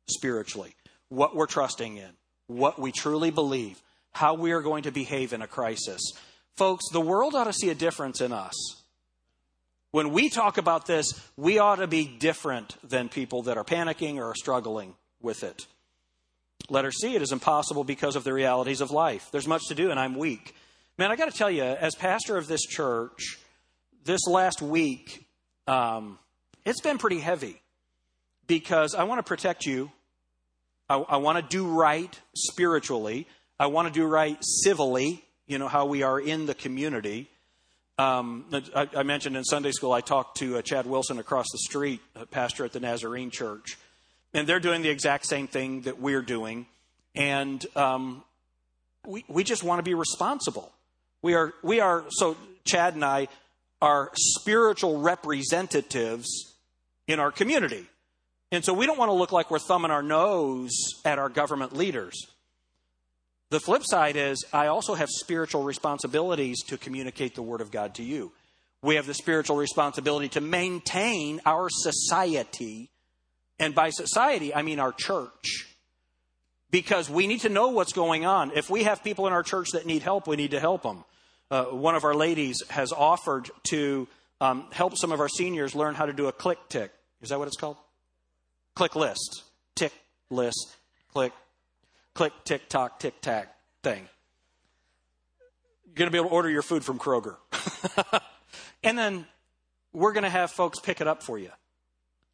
spiritually, 0.09 0.75
what 1.09 1.35
we're 1.35 1.47
trusting 1.47 1.97
in, 1.97 2.11
what 2.47 2.79
we 2.79 2.93
truly 2.93 3.31
believe, 3.31 3.83
how 4.13 4.35
we 4.35 4.53
are 4.53 4.63
going 4.63 4.85
to 4.85 4.93
behave 4.93 5.33
in 5.33 5.43
a 5.43 5.49
crisis. 5.49 6.01
Folks, 6.57 6.85
the 6.93 7.01
world 7.01 7.35
ought 7.35 7.45
to 7.45 7.53
see 7.53 7.71
a 7.71 7.75
difference 7.75 8.21
in 8.21 8.33
us. 8.33 8.55
When 9.91 10.13
we 10.13 10.29
talk 10.29 10.59
about 10.59 10.87
this, 10.87 11.13
we 11.37 11.59
ought 11.59 11.77
to 11.77 11.87
be 11.87 12.07
different 12.07 12.77
than 12.89 13.09
people 13.09 13.43
that 13.43 13.57
are 13.57 13.65
panicking 13.65 14.17
or 14.17 14.31
are 14.31 14.35
struggling 14.35 14.95
with 15.21 15.43
it. 15.43 15.67
Letter 16.69 16.91
C, 16.91 17.15
it 17.15 17.23
is 17.23 17.33
impossible 17.33 17.85
because 17.85 18.17
of 18.17 18.25
the 18.25 18.33
realities 18.33 18.81
of 18.81 18.91
life. 18.91 19.29
There's 19.31 19.47
much 19.47 19.63
to 19.69 19.75
do, 19.75 19.91
and 19.91 20.01
I'm 20.01 20.15
weak. 20.15 20.55
Man, 20.97 21.11
I 21.11 21.17
got 21.17 21.29
to 21.29 21.37
tell 21.37 21.51
you, 21.51 21.65
as 21.65 21.97
pastor 21.97 22.37
of 22.37 22.47
this 22.47 22.63
church, 22.63 23.41
this 24.05 24.29
last 24.29 24.63
week, 24.63 25.27
um, 25.67 26.21
it's 26.65 26.81
been 26.81 26.99
pretty 26.99 27.19
heavy 27.19 27.61
because 28.47 28.95
I 28.95 29.03
want 29.03 29.19
to 29.19 29.25
protect 29.25 29.67
you. 29.67 29.91
I, 30.89 30.99
I 30.99 31.17
want 31.17 31.39
to 31.39 31.43
do 31.43 31.67
right 31.67 32.21
spiritually. 32.37 33.27
I 33.59 33.67
want 33.67 33.89
to 33.89 33.93
do 33.93 34.07
right 34.07 34.39
civilly, 34.41 35.25
you 35.49 35.59
know, 35.59 35.67
how 35.67 35.87
we 35.87 36.05
are 36.05 36.21
in 36.21 36.47
the 36.47 36.55
community. 36.55 37.29
Um, 37.99 38.45
I, 38.53 38.89
I, 38.97 39.03
mentioned 39.03 39.37
in 39.37 39.43
Sunday 39.43 39.73
school, 39.73 39.93
I 39.93 40.01
talked 40.01 40.39
to 40.39 40.59
uh, 40.59 40.63
Chad 40.63 40.87
Wilson 40.87 41.19
across 41.19 41.47
the 41.51 41.59
street, 41.59 42.03
pastor 42.31 42.65
at 42.65 42.73
the 42.73 42.81
Nazarene 42.81 43.31
Church, 43.31 43.79
and 44.33 44.47
they're 44.47 44.61
doing 44.61 44.83
the 44.83 44.91
exact 44.91 45.27
same 45.27 45.49
thing 45.49 45.83
that 45.83 46.01
we're 46.01 46.23
doing. 46.23 46.67
And 47.17 47.65
um, 47.75 48.23
we, 49.05 49.25
we 49.27 49.43
just 49.43 49.65
want 49.65 49.81
to 49.81 49.83
be 49.83 49.95
responsible. 49.95 50.71
We 51.25 51.33
are, 51.33 51.55
we 51.63 51.81
are, 51.81 52.05
so 52.11 52.37
Chad 52.67 52.97
and 52.97 53.03
I 53.03 53.29
are 53.81 54.11
spiritual 54.15 55.01
representatives 55.01 56.29
in 57.09 57.19
our 57.19 57.33
community. 57.33 57.87
And 58.53 58.63
so 58.63 58.75
we 58.75 58.85
don't 58.85 58.99
want 58.99 59.09
to 59.09 59.15
look 59.15 59.33
like 59.33 59.51
we're 59.51 59.59
thumbing 59.59 59.91
our 59.91 60.03
nose 60.03 60.71
at 61.03 61.19
our 61.19 61.31
government 61.31 61.75
leaders. 61.75 62.27
The 63.49 63.59
flip 63.59 63.85
side 63.87 64.17
is, 64.17 64.45
I 64.53 64.67
also 64.67 64.93
have 64.93 65.09
spiritual 65.09 65.63
responsibilities 65.63 66.63
to 66.65 66.77
communicate 66.77 67.35
the 67.35 67.43
Word 67.43 67.63
of 67.63 67.71
God 67.71 67.95
to 67.95 68.03
you. 68.03 68.31
We 68.83 68.97
have 68.97 69.07
the 69.07 69.15
spiritual 69.15 69.57
responsibility 69.57 70.29
to 70.29 70.43
maintain 70.43 71.41
our 71.47 71.69
society. 71.71 72.91
And 73.59 73.75
by 73.75 73.89
society, 73.89 74.55
I 74.55 74.61
mean 74.61 74.79
our 74.79 74.93
church. 74.93 75.75
Because 76.71 77.09
we 77.09 77.27
need 77.27 77.41
to 77.41 77.49
know 77.49 77.69
what's 77.69 77.95
going 77.95 78.27
on. 78.27 78.53
If 78.55 78.69
we 78.69 78.83
have 78.83 79.03
people 79.03 79.27
in 79.27 79.33
our 79.33 79.43
church 79.43 79.71
that 79.73 79.87
need 79.87 80.03
help, 80.03 80.27
we 80.27 80.37
need 80.37 80.51
to 80.51 80.61
help 80.61 80.83
them. 80.83 81.03
Uh, 81.55 81.67
one 81.67 81.95
of 81.95 82.03
our 82.03 82.15
ladies 82.15 82.65
has 82.69 82.91
offered 82.91 83.49
to 83.63 84.09
um, 84.41 84.67
help 84.73 84.99
some 84.99 85.13
of 85.13 85.21
our 85.21 85.29
seniors 85.29 85.77
learn 85.77 85.95
how 85.95 86.05
to 86.05 86.13
do 86.13 86.27
a 86.27 86.33
click 86.33 86.59
tick. 86.69 86.91
Is 87.23 87.29
that 87.29 87.39
what 87.39 87.47
it's 87.47 87.57
called? 87.57 87.77
Click 88.75 88.97
list. 88.97 89.45
Tick 89.77 89.93
list. 90.31 90.75
Click. 91.13 91.33
Click, 92.13 92.33
tick, 92.43 92.69
tock, 92.69 92.99
tick, 92.99 93.21
tack 93.21 93.55
thing. 93.85 94.09
You're 95.87 95.95
going 95.95 96.09
to 96.09 96.11
be 96.11 96.19
able 96.19 96.31
to 96.31 96.35
order 96.35 96.51
your 96.51 96.63
food 96.63 96.85
from 96.85 96.99
Kroger. 96.99 97.37
and 98.83 98.99
then 98.99 99.25
we're 99.93 100.13
going 100.13 100.25
to 100.25 100.31
have 100.31 100.51
folks 100.51 100.81
pick 100.81 101.01
it 101.01 101.07
up 101.07 101.23
for 101.23 101.39
you. 101.39 101.51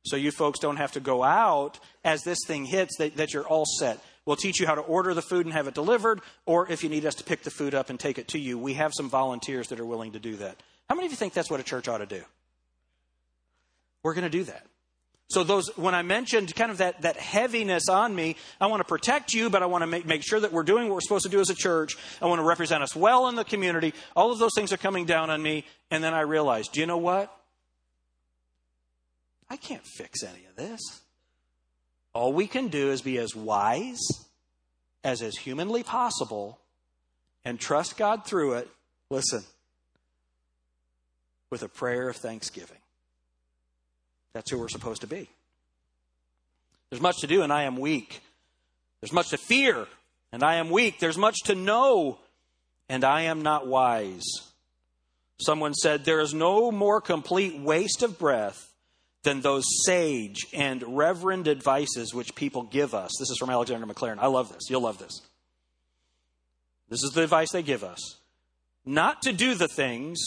So 0.06 0.16
you 0.16 0.30
folks 0.30 0.61
don't 0.61 0.78
have 0.78 0.92
to 0.92 1.00
go 1.00 1.22
out 1.22 1.78
as 2.06 2.22
this 2.22 2.38
thing 2.46 2.64
hits, 2.64 2.96
that, 2.96 3.18
that 3.18 3.35
you're 3.35 3.46
all 3.46 3.66
set. 3.66 4.02
We'll 4.26 4.37
teach 4.37 4.61
you 4.61 4.66
how 4.66 4.74
to 4.74 4.83
order 4.83 5.14
the 5.14 5.22
food 5.22 5.46
and 5.46 5.52
have 5.54 5.66
it 5.66 5.74
delivered, 5.74 6.20
or 6.46 6.70
if 6.70 6.85
you 6.85 6.90
need 6.90 7.06
us 7.06 7.14
to 7.16 7.24
pick 7.24 7.42
the 7.42 7.50
food 7.50 7.74
up 7.74 7.90
and 7.90 7.98
take 7.98 8.18
it 8.18 8.28
to 8.28 8.38
you, 8.38 8.59
we 8.59 8.74
have 8.74 8.92
some 8.94 9.09
volunteers 9.09 9.68
that 9.68 9.80
are 9.80 9.85
willing 9.85 10.12
to 10.12 10.18
do 10.18 10.37
that. 10.37 10.62
How 10.88 10.94
many 10.94 11.06
of 11.06 11.12
you 11.12 11.16
think 11.16 11.33
that's 11.33 11.50
what 11.50 11.61
a 11.61 11.64
church 11.64 11.88
ought 11.88 11.98
to 11.98 12.06
do? 12.06 12.22
We're 14.02 14.14
going 14.14 14.24
to 14.24 14.30
do 14.30 14.44
that. 14.44 14.66
So 15.28 15.44
those, 15.44 15.68
when 15.76 15.94
I 15.94 16.02
mentioned 16.02 16.52
kind 16.56 16.72
of 16.72 16.78
that, 16.78 17.02
that 17.02 17.16
heaviness 17.16 17.88
on 17.88 18.14
me, 18.14 18.35
I 18.61 18.66
want 18.66 18.80
to 18.80 18.85
protect 18.85 19.33
you, 19.33 19.48
but 19.48 19.62
I 19.62 19.66
want 19.66 19.83
to 19.83 19.87
make, 19.87 20.04
make 20.04 20.24
sure 20.24 20.40
that 20.40 20.52
we're 20.52 20.64
doing 20.64 20.88
what 20.88 20.94
we're 20.94 21.00
supposed 21.02 21.24
to 21.24 21.30
do 21.30 21.38
as 21.38 21.50
a 21.50 21.54
church. 21.54 21.96
I 22.20 22.26
want 22.26 22.40
to 22.40 22.44
represent 22.44 22.83
us 22.83 22.96
well 22.96 23.28
in 23.28 23.37
the 23.37 23.44
community. 23.44 23.94
All 24.16 24.33
of 24.33 24.40
those 24.40 24.50
things 24.56 24.72
are 24.72 24.76
coming 24.76 25.06
down 25.06 25.30
on 25.30 25.40
me. 25.40 25.64
And 25.90 26.02
then 26.02 26.14
I 26.14 26.22
realized, 26.22 26.72
do 26.72 26.80
you 26.80 26.87
know 26.87 26.98
what? 26.98 27.33
I 29.48 29.56
can't 29.56 29.85
fix 29.85 30.24
any 30.24 30.46
of 30.46 30.56
this. 30.56 30.80
All 32.12 32.32
we 32.32 32.46
can 32.46 32.68
do 32.68 32.90
is 32.90 33.02
be 33.02 33.18
as 33.18 33.36
wise 33.36 34.00
as 35.04 35.22
is 35.22 35.38
humanly 35.38 35.82
possible 35.82 36.58
and 37.44 37.58
trust 37.58 37.96
God 37.96 38.24
through 38.24 38.54
it. 38.54 38.68
Listen, 39.10 39.44
with 41.50 41.62
a 41.62 41.68
prayer 41.68 42.08
of 42.08 42.16
thanksgiving. 42.16 42.76
That's 44.32 44.50
who 44.50 44.58
we're 44.58 44.68
supposed 44.68 45.00
to 45.00 45.06
be. 45.06 45.28
There's 46.90 47.02
much 47.02 47.18
to 47.20 47.26
do, 47.26 47.42
and 47.42 47.52
I 47.52 47.64
am 47.64 47.76
weak. 47.76 48.20
There's 49.00 49.12
much 49.12 49.30
to 49.30 49.38
fear, 49.38 49.86
and 50.32 50.42
I 50.42 50.56
am 50.56 50.70
weak. 50.70 50.98
There's 50.98 51.18
much 51.18 51.36
to 51.44 51.54
know, 51.54 52.18
and 52.88 53.04
I 53.04 53.22
am 53.22 53.42
not 53.42 53.66
wise. 53.66 54.24
Someone 55.40 55.74
said, 55.74 56.04
There 56.04 56.20
is 56.20 56.34
no 56.34 56.70
more 56.70 57.00
complete 57.00 57.58
waste 57.58 58.02
of 58.02 58.18
breath 58.18 58.69
than 59.22 59.40
those 59.40 59.64
sage 59.85 60.46
and 60.52 60.83
reverend 60.96 61.46
advices 61.46 62.14
which 62.14 62.35
people 62.35 62.62
give 62.62 62.94
us. 62.94 63.11
This 63.18 63.30
is 63.30 63.37
from 63.38 63.50
Alexander 63.50 63.87
Maclaren. 63.87 64.18
I 64.18 64.28
love 64.28 64.52
this. 64.52 64.70
You'll 64.70 64.83
love 64.83 64.98
this. 64.98 65.20
This 66.88 67.02
is 67.02 67.12
the 67.12 67.22
advice 67.22 67.52
they 67.52 67.62
give 67.62 67.85
us 67.85 68.20
not 68.85 69.22
to 69.22 69.33
do 69.33 69.54
the 69.54 69.68
things, 69.68 70.18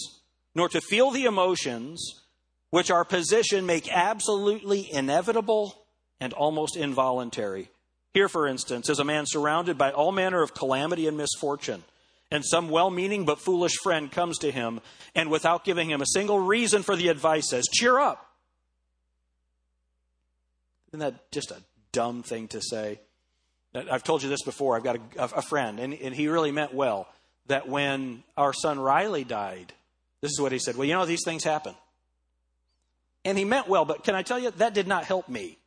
nor 0.56 0.70
to 0.70 0.82
feel 0.82 1.12
the 1.12 1.26
emotions 1.26 2.22
which 2.70 2.92
our 2.92 3.06
position 3.06 3.66
make 3.66 3.92
absolutely 3.92 4.92
inevitable 4.92 5.86
and 6.20 6.34
almost 6.34 6.76
involuntary. 6.76 7.70
Here, 8.14 8.30
for 8.30 8.48
instance, 8.48 8.90
is 8.90 9.00
a 9.00 9.04
man 9.04 9.26
surrounded 9.28 9.78
by 9.78 9.92
all 9.92 10.12
manner 10.12 10.42
of 10.42 10.54
calamity 10.54 11.08
and 11.08 11.18
misfortune, 11.18 11.84
and 12.32 12.46
some 12.46 12.70
well 12.70 12.90
meaning 12.90 13.26
but 13.26 13.40
foolish 13.40 13.74
friend 13.82 14.12
comes 14.12 14.38
to 14.40 14.52
him, 14.52 14.80
and 15.16 15.30
without 15.30 15.66
giving 15.66 15.90
him 15.90 16.02
a 16.02 16.08
single 16.08 16.40
reason 16.40 16.84
for 16.84 16.96
the 16.96 17.10
advice, 17.10 17.50
says, 17.50 17.66
Cheer 17.74 18.00
up 18.00 18.33
isn't 20.94 21.00
that 21.00 21.32
just 21.32 21.50
a 21.50 21.58
dumb 21.92 22.22
thing 22.22 22.48
to 22.50 22.62
say? 22.62 23.00
I've 23.74 24.04
told 24.04 24.22
you 24.22 24.30
this 24.30 24.44
before. 24.44 24.76
I've 24.76 24.84
got 24.84 24.98
a, 25.18 25.24
a 25.38 25.42
friend, 25.42 25.80
and, 25.80 25.92
and 25.92 26.14
he 26.14 26.28
really 26.28 26.52
meant 26.52 26.72
well, 26.72 27.08
that 27.48 27.68
when 27.68 28.24
our 28.38 28.54
son 28.54 28.80
Riley 28.80 29.24
died, 29.24 29.74
this 30.22 30.32
is 30.32 30.40
what 30.40 30.52
he 30.52 30.60
said 30.60 30.76
Well, 30.76 30.86
you 30.86 30.94
know, 30.94 31.06
these 31.06 31.24
things 31.26 31.44
happen. 31.44 31.74
And 33.26 33.38
he 33.38 33.46
meant 33.46 33.68
well, 33.68 33.86
but 33.86 34.04
can 34.04 34.14
I 34.14 34.22
tell 34.22 34.38
you, 34.38 34.52
that 34.52 34.76
did 34.76 34.88
not 34.88 35.06
help 35.06 35.28
me 35.28 35.58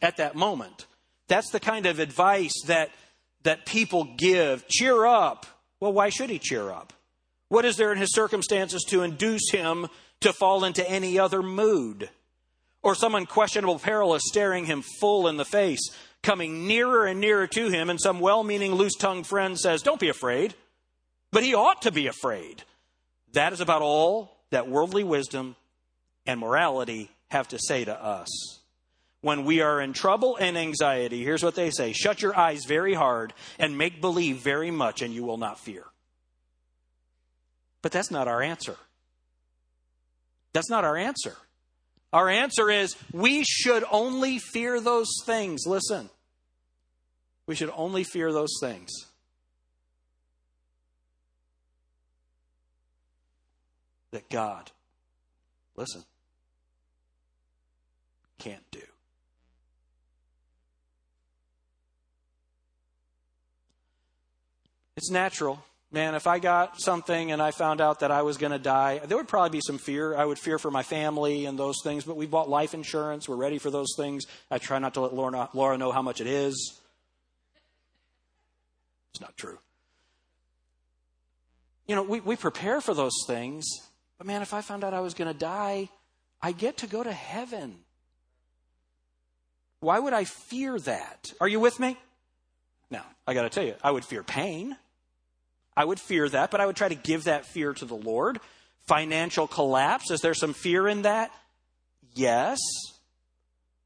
at 0.00 0.18
that 0.18 0.36
moment. 0.36 0.86
That's 1.26 1.50
the 1.50 1.60
kind 1.60 1.86
of 1.86 1.98
advice 1.98 2.54
that, 2.66 2.90
that 3.42 3.66
people 3.66 4.04
give. 4.16 4.68
Cheer 4.68 5.04
up. 5.04 5.46
Well, 5.80 5.92
why 5.92 6.10
should 6.10 6.30
he 6.30 6.38
cheer 6.38 6.70
up? 6.70 6.92
What 7.48 7.64
is 7.64 7.76
there 7.76 7.90
in 7.90 7.98
his 7.98 8.14
circumstances 8.14 8.84
to 8.90 9.02
induce 9.02 9.50
him 9.50 9.88
to 10.20 10.32
fall 10.32 10.64
into 10.64 10.88
any 10.88 11.18
other 11.18 11.42
mood? 11.42 12.08
Or 12.82 12.94
some 12.94 13.14
unquestionable 13.14 13.78
peril 13.78 14.14
is 14.14 14.28
staring 14.28 14.66
him 14.66 14.82
full 15.00 15.28
in 15.28 15.36
the 15.36 15.44
face, 15.44 15.90
coming 16.22 16.66
nearer 16.66 17.06
and 17.06 17.20
nearer 17.20 17.46
to 17.46 17.68
him, 17.68 17.90
and 17.90 18.00
some 18.00 18.20
well 18.20 18.42
meaning, 18.42 18.74
loose 18.74 18.96
tongued 18.96 19.26
friend 19.26 19.58
says, 19.58 19.82
Don't 19.82 20.00
be 20.00 20.08
afraid. 20.08 20.54
But 21.30 21.44
he 21.44 21.54
ought 21.54 21.82
to 21.82 21.92
be 21.92 22.06
afraid. 22.08 22.62
That 23.32 23.52
is 23.52 23.60
about 23.60 23.82
all 23.82 24.36
that 24.50 24.68
worldly 24.68 25.04
wisdom 25.04 25.56
and 26.26 26.38
morality 26.38 27.10
have 27.30 27.48
to 27.48 27.58
say 27.58 27.84
to 27.84 28.04
us. 28.04 28.28
When 29.22 29.44
we 29.44 29.60
are 29.60 29.80
in 29.80 29.92
trouble 29.92 30.36
and 30.36 30.58
anxiety, 30.58 31.24
here's 31.24 31.42
what 31.42 31.54
they 31.54 31.70
say 31.70 31.92
shut 31.92 32.20
your 32.20 32.36
eyes 32.36 32.64
very 32.66 32.92
hard 32.92 33.32
and 33.58 33.78
make 33.78 34.00
believe 34.00 34.38
very 34.38 34.70
much, 34.70 35.00
and 35.00 35.14
you 35.14 35.24
will 35.24 35.38
not 35.38 35.60
fear. 35.60 35.84
But 37.80 37.92
that's 37.92 38.10
not 38.10 38.28
our 38.28 38.42
answer. 38.42 38.76
That's 40.52 40.68
not 40.70 40.84
our 40.84 40.96
answer. 40.96 41.36
Our 42.12 42.28
answer 42.28 42.70
is 42.70 42.96
we 43.12 43.42
should 43.44 43.84
only 43.90 44.38
fear 44.38 44.80
those 44.80 45.08
things. 45.24 45.62
Listen, 45.66 46.10
we 47.46 47.54
should 47.54 47.70
only 47.74 48.04
fear 48.04 48.32
those 48.32 48.58
things. 48.60 48.90
That 54.10 54.28
God, 54.28 54.70
listen, 55.74 56.04
can't 58.38 58.70
do. 58.70 58.80
It's 64.98 65.10
natural 65.10 65.64
man, 65.92 66.14
if 66.14 66.26
I 66.26 66.38
got 66.38 66.80
something 66.80 67.30
and 67.32 67.40
I 67.40 67.50
found 67.50 67.80
out 67.80 68.00
that 68.00 68.10
I 68.10 68.22
was 68.22 68.38
going 68.38 68.52
to 68.52 68.58
die, 68.58 69.00
there 69.04 69.16
would 69.16 69.28
probably 69.28 69.50
be 69.50 69.60
some 69.64 69.78
fear. 69.78 70.16
I 70.16 70.24
would 70.24 70.38
fear 70.38 70.58
for 70.58 70.70
my 70.70 70.82
family 70.82 71.44
and 71.44 71.58
those 71.58 71.76
things, 71.84 72.04
but 72.04 72.16
we 72.16 72.26
bought 72.26 72.48
life 72.48 72.72
insurance. 72.74 73.28
We're 73.28 73.36
ready 73.36 73.58
for 73.58 73.70
those 73.70 73.94
things. 73.96 74.24
I 74.50 74.58
try 74.58 74.78
not 74.78 74.94
to 74.94 75.00
let 75.02 75.14
Laura, 75.14 75.50
Laura 75.52 75.76
know 75.76 75.92
how 75.92 76.02
much 76.02 76.20
it 76.20 76.26
is. 76.26 76.80
It's 79.10 79.20
not 79.20 79.36
true. 79.36 79.58
you 81.86 81.94
know, 81.94 82.02
we, 82.02 82.20
we 82.20 82.36
prepare 82.36 82.80
for 82.80 82.94
those 82.94 83.24
things, 83.26 83.66
but 84.16 84.26
man, 84.26 84.40
if 84.40 84.54
I 84.54 84.62
found 84.62 84.84
out 84.84 84.94
I 84.94 85.00
was 85.00 85.12
going 85.12 85.30
to 85.30 85.38
die, 85.38 85.90
I 86.40 86.52
get 86.52 86.78
to 86.78 86.86
go 86.86 87.02
to 87.02 87.12
heaven. 87.12 87.76
Why 89.80 89.98
would 89.98 90.14
I 90.14 90.24
fear 90.24 90.78
that? 90.78 91.32
Are 91.40 91.48
you 91.48 91.60
with 91.60 91.78
me? 91.78 91.98
Now, 92.90 93.04
I 93.26 93.34
got 93.34 93.42
to 93.42 93.50
tell 93.50 93.64
you, 93.64 93.74
I 93.82 93.90
would 93.90 94.04
fear 94.04 94.22
pain. 94.22 94.76
I 95.76 95.84
would 95.84 96.00
fear 96.00 96.28
that, 96.28 96.50
but 96.50 96.60
I 96.60 96.66
would 96.66 96.76
try 96.76 96.88
to 96.88 96.94
give 96.94 97.24
that 97.24 97.46
fear 97.46 97.72
to 97.74 97.84
the 97.84 97.94
Lord. 97.94 98.40
Financial 98.86 99.46
collapse, 99.46 100.10
is 100.10 100.20
there 100.20 100.34
some 100.34 100.54
fear 100.54 100.88
in 100.88 101.02
that? 101.02 101.30
Yes. 102.14 102.58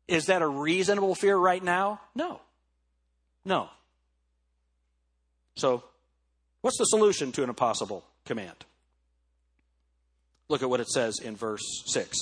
Is 0.08 0.26
that 0.26 0.42
a 0.42 0.48
reasonable 0.48 1.14
fear 1.14 1.36
right 1.36 1.62
now? 1.62 2.00
No. 2.14 2.40
No. 3.44 3.68
So, 5.56 5.84
what's 6.60 6.78
the 6.78 6.84
solution 6.84 7.32
to 7.32 7.42
an 7.42 7.48
impossible 7.48 8.04
command? 8.24 8.56
Look 10.48 10.62
at 10.62 10.70
what 10.70 10.80
it 10.80 10.88
says 10.88 11.18
in 11.22 11.36
verse 11.36 11.62
6. 11.86 12.16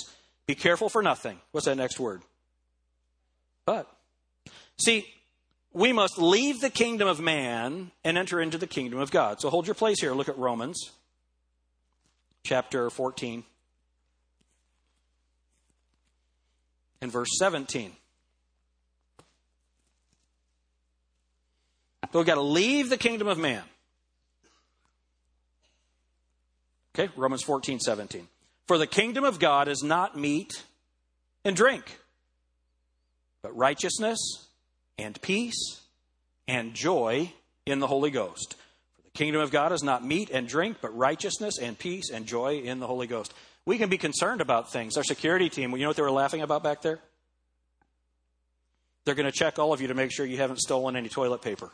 Be 0.46 0.54
careful 0.54 0.88
for 0.88 1.02
nothing. 1.02 1.40
What's 1.52 1.66
that 1.66 1.76
next 1.76 1.98
word? 1.98 2.22
But. 3.66 3.90
See, 4.78 5.06
we 5.74 5.92
must 5.92 6.18
leave 6.18 6.60
the 6.60 6.70
kingdom 6.70 7.08
of 7.08 7.20
man 7.20 7.90
and 8.04 8.16
enter 8.16 8.40
into 8.40 8.56
the 8.56 8.66
kingdom 8.66 9.00
of 9.00 9.10
God. 9.10 9.40
So 9.40 9.50
hold 9.50 9.66
your 9.66 9.74
place 9.74 10.00
here. 10.00 10.12
Look 10.12 10.28
at 10.28 10.38
Romans 10.38 10.92
chapter 12.44 12.88
14 12.90 13.42
and 17.02 17.10
verse 17.10 17.30
17. 17.38 17.92
So 22.12 22.20
we've 22.20 22.26
got 22.26 22.36
to 22.36 22.40
leave 22.40 22.90
the 22.90 22.96
kingdom 22.96 23.26
of 23.26 23.38
man. 23.38 23.64
Okay, 26.96 27.12
Romans 27.16 27.42
14, 27.42 27.80
17. 27.80 28.28
For 28.68 28.78
the 28.78 28.86
kingdom 28.86 29.24
of 29.24 29.40
God 29.40 29.66
is 29.66 29.82
not 29.82 30.16
meat 30.16 30.62
and 31.44 31.56
drink, 31.56 31.98
but 33.42 33.56
righteousness 33.56 34.46
and 34.98 35.20
peace 35.20 35.80
and 36.46 36.74
joy 36.74 37.32
in 37.66 37.80
the 37.80 37.86
Holy 37.86 38.10
Ghost. 38.10 38.56
For 38.96 39.02
the 39.02 39.10
kingdom 39.10 39.40
of 39.40 39.50
God 39.50 39.72
is 39.72 39.82
not 39.82 40.04
meat 40.04 40.30
and 40.30 40.46
drink, 40.46 40.78
but 40.80 40.96
righteousness 40.96 41.58
and 41.58 41.78
peace 41.78 42.10
and 42.10 42.26
joy 42.26 42.58
in 42.58 42.80
the 42.80 42.86
Holy 42.86 43.06
Ghost. 43.06 43.32
We 43.66 43.78
can 43.78 43.88
be 43.88 43.98
concerned 43.98 44.40
about 44.40 44.70
things. 44.70 44.96
Our 44.96 45.04
security 45.04 45.48
team, 45.48 45.72
you 45.72 45.78
know 45.78 45.88
what 45.88 45.96
they 45.96 46.02
were 46.02 46.10
laughing 46.10 46.42
about 46.42 46.62
back 46.62 46.82
there? 46.82 47.00
They're 49.04 49.14
going 49.14 49.30
to 49.30 49.32
check 49.32 49.58
all 49.58 49.72
of 49.72 49.80
you 49.80 49.88
to 49.88 49.94
make 49.94 50.12
sure 50.12 50.24
you 50.24 50.38
haven't 50.38 50.60
stolen 50.60 50.96
any 50.96 51.08
toilet 51.08 51.42
paper 51.42 51.70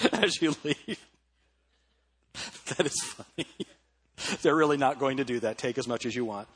as 0.12 0.40
you 0.40 0.54
leave. 0.64 0.98
That 2.76 2.86
is 2.86 3.02
funny. 3.02 3.48
They're 4.42 4.54
really 4.54 4.76
not 4.76 5.00
going 5.00 5.16
to 5.16 5.24
do 5.24 5.40
that. 5.40 5.58
Take 5.58 5.76
as 5.76 5.88
much 5.88 6.06
as 6.06 6.14
you 6.14 6.24
want. 6.24 6.46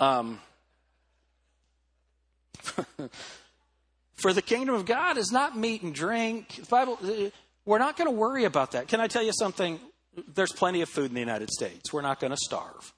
Um, 0.00 0.38
for 4.18 4.32
the 4.32 4.42
kingdom 4.42 4.74
of 4.74 4.84
God 4.84 5.16
is 5.16 5.32
not 5.32 5.56
meat 5.56 5.82
and 5.82 5.94
drink. 5.94 6.56
The 6.56 6.66
Bible, 6.66 6.98
uh, 7.02 7.30
we're 7.64 7.78
not 7.78 7.96
going 7.96 8.08
to 8.08 8.16
worry 8.16 8.44
about 8.44 8.72
that. 8.72 8.88
Can 8.88 9.00
I 9.00 9.06
tell 9.06 9.22
you 9.22 9.32
something? 9.32 9.80
There's 10.34 10.52
plenty 10.52 10.82
of 10.82 10.88
food 10.88 11.06
in 11.06 11.14
the 11.14 11.20
United 11.20 11.50
States. 11.50 11.92
We're 11.92 12.02
not 12.02 12.18
going 12.20 12.32
to 12.32 12.36
starve. 12.36 12.92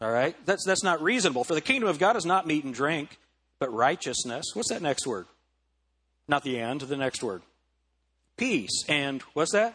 All 0.00 0.10
right? 0.10 0.36
That's, 0.44 0.64
that's 0.66 0.82
not 0.82 1.00
reasonable. 1.02 1.44
For 1.44 1.54
the 1.54 1.60
kingdom 1.60 1.88
of 1.88 1.98
God 1.98 2.16
is 2.16 2.26
not 2.26 2.46
meat 2.46 2.64
and 2.64 2.74
drink, 2.74 3.18
but 3.58 3.72
righteousness. 3.72 4.46
What's 4.54 4.70
that 4.70 4.82
next 4.82 5.06
word? 5.06 5.26
Not 6.28 6.42
the 6.42 6.58
and, 6.58 6.80
the 6.80 6.96
next 6.96 7.22
word. 7.22 7.42
Peace. 8.36 8.84
And 8.88 9.22
what's 9.32 9.52
that? 9.52 9.74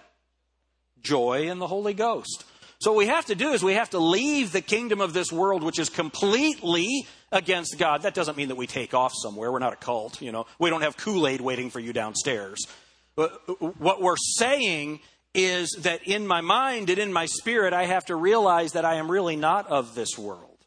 Joy 1.02 1.50
in 1.50 1.60
the 1.60 1.68
Holy 1.68 1.94
Ghost. 1.94 2.44
So 2.80 2.92
what 2.92 2.98
we 2.98 3.08
have 3.08 3.28
to 3.28 3.36
do 3.36 3.54
is 3.54 3.64
we 3.64 3.76
have 3.76 3.92
to 3.92 4.00
leave 4.00 4.52
the 4.52 4.62
kingdom 4.62 5.02
of 5.02 5.14
this 5.14 5.32
world, 5.32 5.64
which 5.64 5.80
is 5.80 5.90
completely 5.90 7.08
against 7.32 7.78
God. 7.78 8.04
That 8.04 8.14
doesn't 8.14 8.38
mean 8.38 8.50
that 8.50 8.56
we 8.56 8.68
take 8.68 8.94
off 8.94 9.14
somewhere. 9.16 9.52
We're 9.52 9.60
not 9.60 9.74
a 9.74 9.78
cult, 9.78 10.22
you 10.22 10.32
know. 10.32 10.46
We 10.60 10.70
don't 10.70 10.82
have 10.82 10.98
Kool-Aid 10.98 11.42
waiting 11.42 11.70
for 11.70 11.80
you 11.80 11.94
downstairs. 11.94 12.66
But 13.16 13.32
what 13.80 14.02
we're 14.02 14.18
saying 14.18 15.00
is 15.34 15.78
that 15.84 16.08
in 16.08 16.28
my 16.28 16.42
mind 16.42 16.90
and 16.90 17.00
in 17.00 17.14
my 17.14 17.26
spirit, 17.26 17.74
I 17.74 17.86
have 17.86 18.06
to 18.06 18.16
realize 18.16 18.74
that 18.74 18.86
I 18.86 18.96
am 18.96 19.10
really 19.10 19.36
not 19.36 19.68
of 19.68 19.96
this 19.96 20.18
world. 20.18 20.58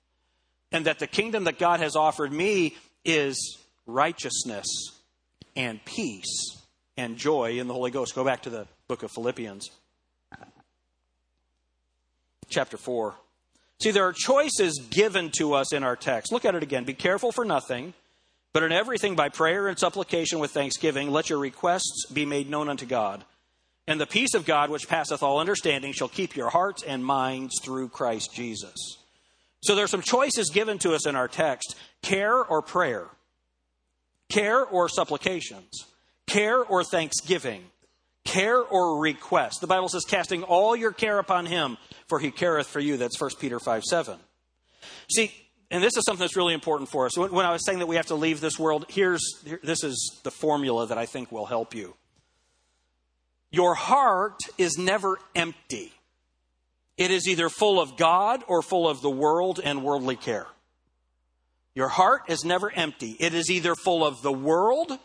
And 0.73 0.87
that 0.87 0.99
the 0.99 1.07
kingdom 1.07 1.45
that 1.45 1.59
God 1.59 1.81
has 1.81 1.97
offered 1.97 2.33
me 2.33 2.77
is 3.05 3.59
righteousness 3.87 4.67
and 5.55 5.85
peace 5.85 6.57
and 6.97 7.17
joy 7.17 7.59
in 7.59 7.69
the 7.69 7.75
Holy 7.75 7.91
Ghost. 7.91 8.15
Go 8.15 8.25
back 8.25 8.43
to 8.43 8.51
the 8.51 8.67
book 8.89 9.03
of 9.03 9.11
Philippians 9.11 9.71
chapter 12.49 12.77
4. 12.77 13.15
See, 13.81 13.91
there 13.91 14.07
are 14.07 14.13
choices 14.13 14.81
given 14.91 15.31
to 15.39 15.55
us 15.55 15.73
in 15.73 15.83
our 15.83 15.97
text. 15.97 16.33
Look 16.33 16.45
at 16.45 16.55
it 16.55 16.63
again. 16.63 16.85
Be 16.85 16.95
careful 16.95 17.33
for 17.33 17.45
nothing, 17.45 17.95
but 18.53 18.63
in 18.63 18.73
everything 18.73 19.17
by 19.17 19.29
prayer 19.29 19.67
and 19.69 19.79
supplication 19.79 20.39
with 20.39 20.53
thanksgiving, 20.53 21.11
let 21.11 21.29
your 21.29 21.39
requests 21.39 22.07
be 22.13 22.25
made 22.25 22.49
known 22.49 22.69
unto 22.69 22.87
God. 22.87 23.25
And 23.87 24.01
the 24.01 24.07
peace 24.07 24.35
of 24.35 24.47
God, 24.47 24.71
which 24.71 24.89
passeth 24.89 25.23
all 25.23 25.41
understanding, 25.41 25.93
shall 25.93 26.09
keep 26.09 26.37
your 26.37 26.51
hearts 26.51 26.83
and 26.83 27.05
minds 27.05 27.61
through 27.63 27.89
Christ 27.89 28.33
Jesus. 28.33 28.99
So 29.63 29.75
there 29.75 29.85
are 29.85 29.89
some 29.89 30.03
choices 30.03 30.51
given 30.51 30.79
to 30.81 30.95
us 30.95 31.07
in 31.07 31.17
our 31.17 31.29
text 31.29 31.75
care 32.03 32.43
or 32.43 32.63
prayer, 32.63 33.07
care 34.31 34.65
or 34.65 34.89
supplications, 34.89 35.87
care 36.27 36.63
or 36.63 36.85
thanksgiving, 36.85 37.65
care 38.25 38.61
or 38.61 39.01
request. 39.01 39.61
The 39.61 39.67
Bible 39.67 39.89
says, 39.89 40.05
casting 40.05 40.43
all 40.43 40.75
your 40.75 40.93
care 40.93 41.19
upon 41.19 41.47
him, 41.47 41.77
for 42.09 42.19
he 42.19 42.31
careth 42.31 42.67
for 42.67 42.81
you. 42.81 42.97
That's 42.97 43.21
1 43.21 43.31
Peter 43.39 43.61
5 43.61 43.85
7. 43.85 44.19
See, 45.11 45.33
and 45.71 45.83
this 45.83 45.97
is 45.97 46.05
something 46.05 46.21
that's 46.21 46.37
really 46.37 46.55
important 46.55 46.89
for 46.89 47.07
us. 47.07 47.17
When 47.17 47.47
I 47.47 47.53
was 47.53 47.65
saying 47.65 47.81
that 47.81 47.87
we 47.87 47.97
have 47.97 48.07
to 48.07 48.15
leave 48.15 48.41
this 48.41 48.59
world, 48.59 48.87
here's 48.89 49.21
this 49.63 49.83
is 49.83 50.21
the 50.23 50.31
formula 50.31 50.87
that 50.87 50.99
I 50.99 51.07
think 51.07 51.33
will 51.33 51.47
help 51.47 51.75
you. 51.75 51.95
Your 53.51 53.75
heart 53.75 54.41
is 54.59 54.79
never 54.79 55.19
empty. 55.35 55.93
It 56.97 57.11
is 57.11 57.29
either 57.29 57.49
full 57.49 57.81
of 57.81 57.97
God 57.97 58.45
or 58.47 58.63
full 58.63 58.89
of 58.89 59.01
the 59.01 59.11
world 59.11 59.61
and 59.63 59.83
worldly 59.83 60.17
care. 60.17 60.47
Your 61.75 61.89
heart 61.89 62.23
is 62.29 62.45
never 62.45 62.71
empty. 62.71 63.17
It 63.19 63.35
is 63.35 63.51
either 63.51 63.75
full 63.75 64.07
of 64.07 64.23
the 64.23 64.33
world 64.33 64.97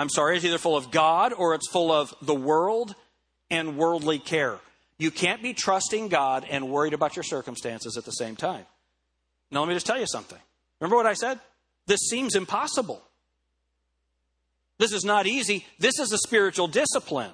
I'm 0.00 0.08
sorry, 0.08 0.36
it's 0.36 0.46
either 0.46 0.56
full 0.56 0.78
of 0.78 0.90
God 0.90 1.34
or 1.34 1.54
it's 1.54 1.68
full 1.68 1.92
of 1.92 2.14
the 2.22 2.34
world 2.34 2.94
and 3.50 3.76
worldly 3.76 4.18
care. 4.18 4.58
You 4.96 5.10
can't 5.10 5.42
be 5.42 5.52
trusting 5.52 6.08
God 6.08 6.46
and 6.48 6.70
worried 6.70 6.94
about 6.94 7.16
your 7.16 7.22
circumstances 7.22 7.98
at 7.98 8.06
the 8.06 8.12
same 8.12 8.34
time. 8.34 8.64
Now, 9.50 9.60
let 9.60 9.68
me 9.68 9.74
just 9.74 9.84
tell 9.84 10.00
you 10.00 10.06
something. 10.06 10.38
Remember 10.80 10.96
what 10.96 11.04
I 11.04 11.12
said? 11.12 11.38
This 11.86 12.00
seems 12.08 12.34
impossible. 12.34 13.02
This 14.78 14.94
is 14.94 15.04
not 15.04 15.26
easy. 15.26 15.66
This 15.78 15.98
is 15.98 16.10
a 16.12 16.18
spiritual 16.26 16.66
discipline. 16.66 17.32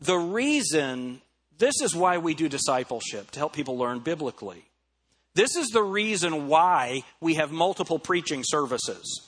The 0.00 0.16
reason, 0.16 1.20
this 1.58 1.82
is 1.82 1.94
why 1.94 2.16
we 2.16 2.32
do 2.32 2.48
discipleship, 2.48 3.32
to 3.32 3.38
help 3.38 3.52
people 3.52 3.76
learn 3.76 3.98
biblically. 3.98 4.64
This 5.34 5.56
is 5.56 5.66
the 5.66 5.82
reason 5.82 6.48
why 6.48 7.02
we 7.20 7.34
have 7.34 7.52
multiple 7.52 7.98
preaching 7.98 8.40
services. 8.46 9.26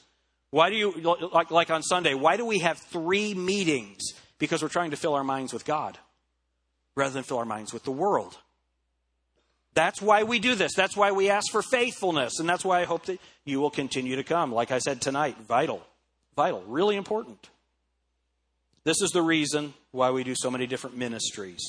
Why 0.50 0.70
do 0.70 0.76
you, 0.76 0.92
like, 1.32 1.50
like 1.50 1.70
on 1.70 1.82
Sunday, 1.82 2.14
why 2.14 2.36
do 2.36 2.46
we 2.46 2.60
have 2.60 2.78
three 2.78 3.34
meetings? 3.34 4.00
Because 4.38 4.62
we're 4.62 4.68
trying 4.68 4.92
to 4.92 4.96
fill 4.96 5.14
our 5.14 5.24
minds 5.24 5.52
with 5.52 5.64
God 5.64 5.98
rather 6.96 7.12
than 7.12 7.22
fill 7.22 7.38
our 7.38 7.44
minds 7.44 7.72
with 7.72 7.84
the 7.84 7.90
world. 7.90 8.38
That's 9.74 10.00
why 10.00 10.24
we 10.24 10.38
do 10.38 10.54
this. 10.54 10.72
That's 10.74 10.96
why 10.96 11.12
we 11.12 11.30
ask 11.30 11.52
for 11.52 11.62
faithfulness. 11.62 12.40
And 12.40 12.48
that's 12.48 12.64
why 12.64 12.80
I 12.80 12.84
hope 12.84 13.06
that 13.06 13.20
you 13.44 13.60
will 13.60 13.70
continue 13.70 14.16
to 14.16 14.24
come. 14.24 14.52
Like 14.52 14.70
I 14.70 14.78
said 14.78 15.00
tonight, 15.00 15.36
vital, 15.46 15.86
vital, 16.34 16.62
really 16.66 16.96
important. 16.96 17.50
This 18.84 19.02
is 19.02 19.10
the 19.10 19.22
reason 19.22 19.74
why 19.90 20.10
we 20.10 20.24
do 20.24 20.34
so 20.36 20.50
many 20.50 20.66
different 20.66 20.96
ministries. 20.96 21.60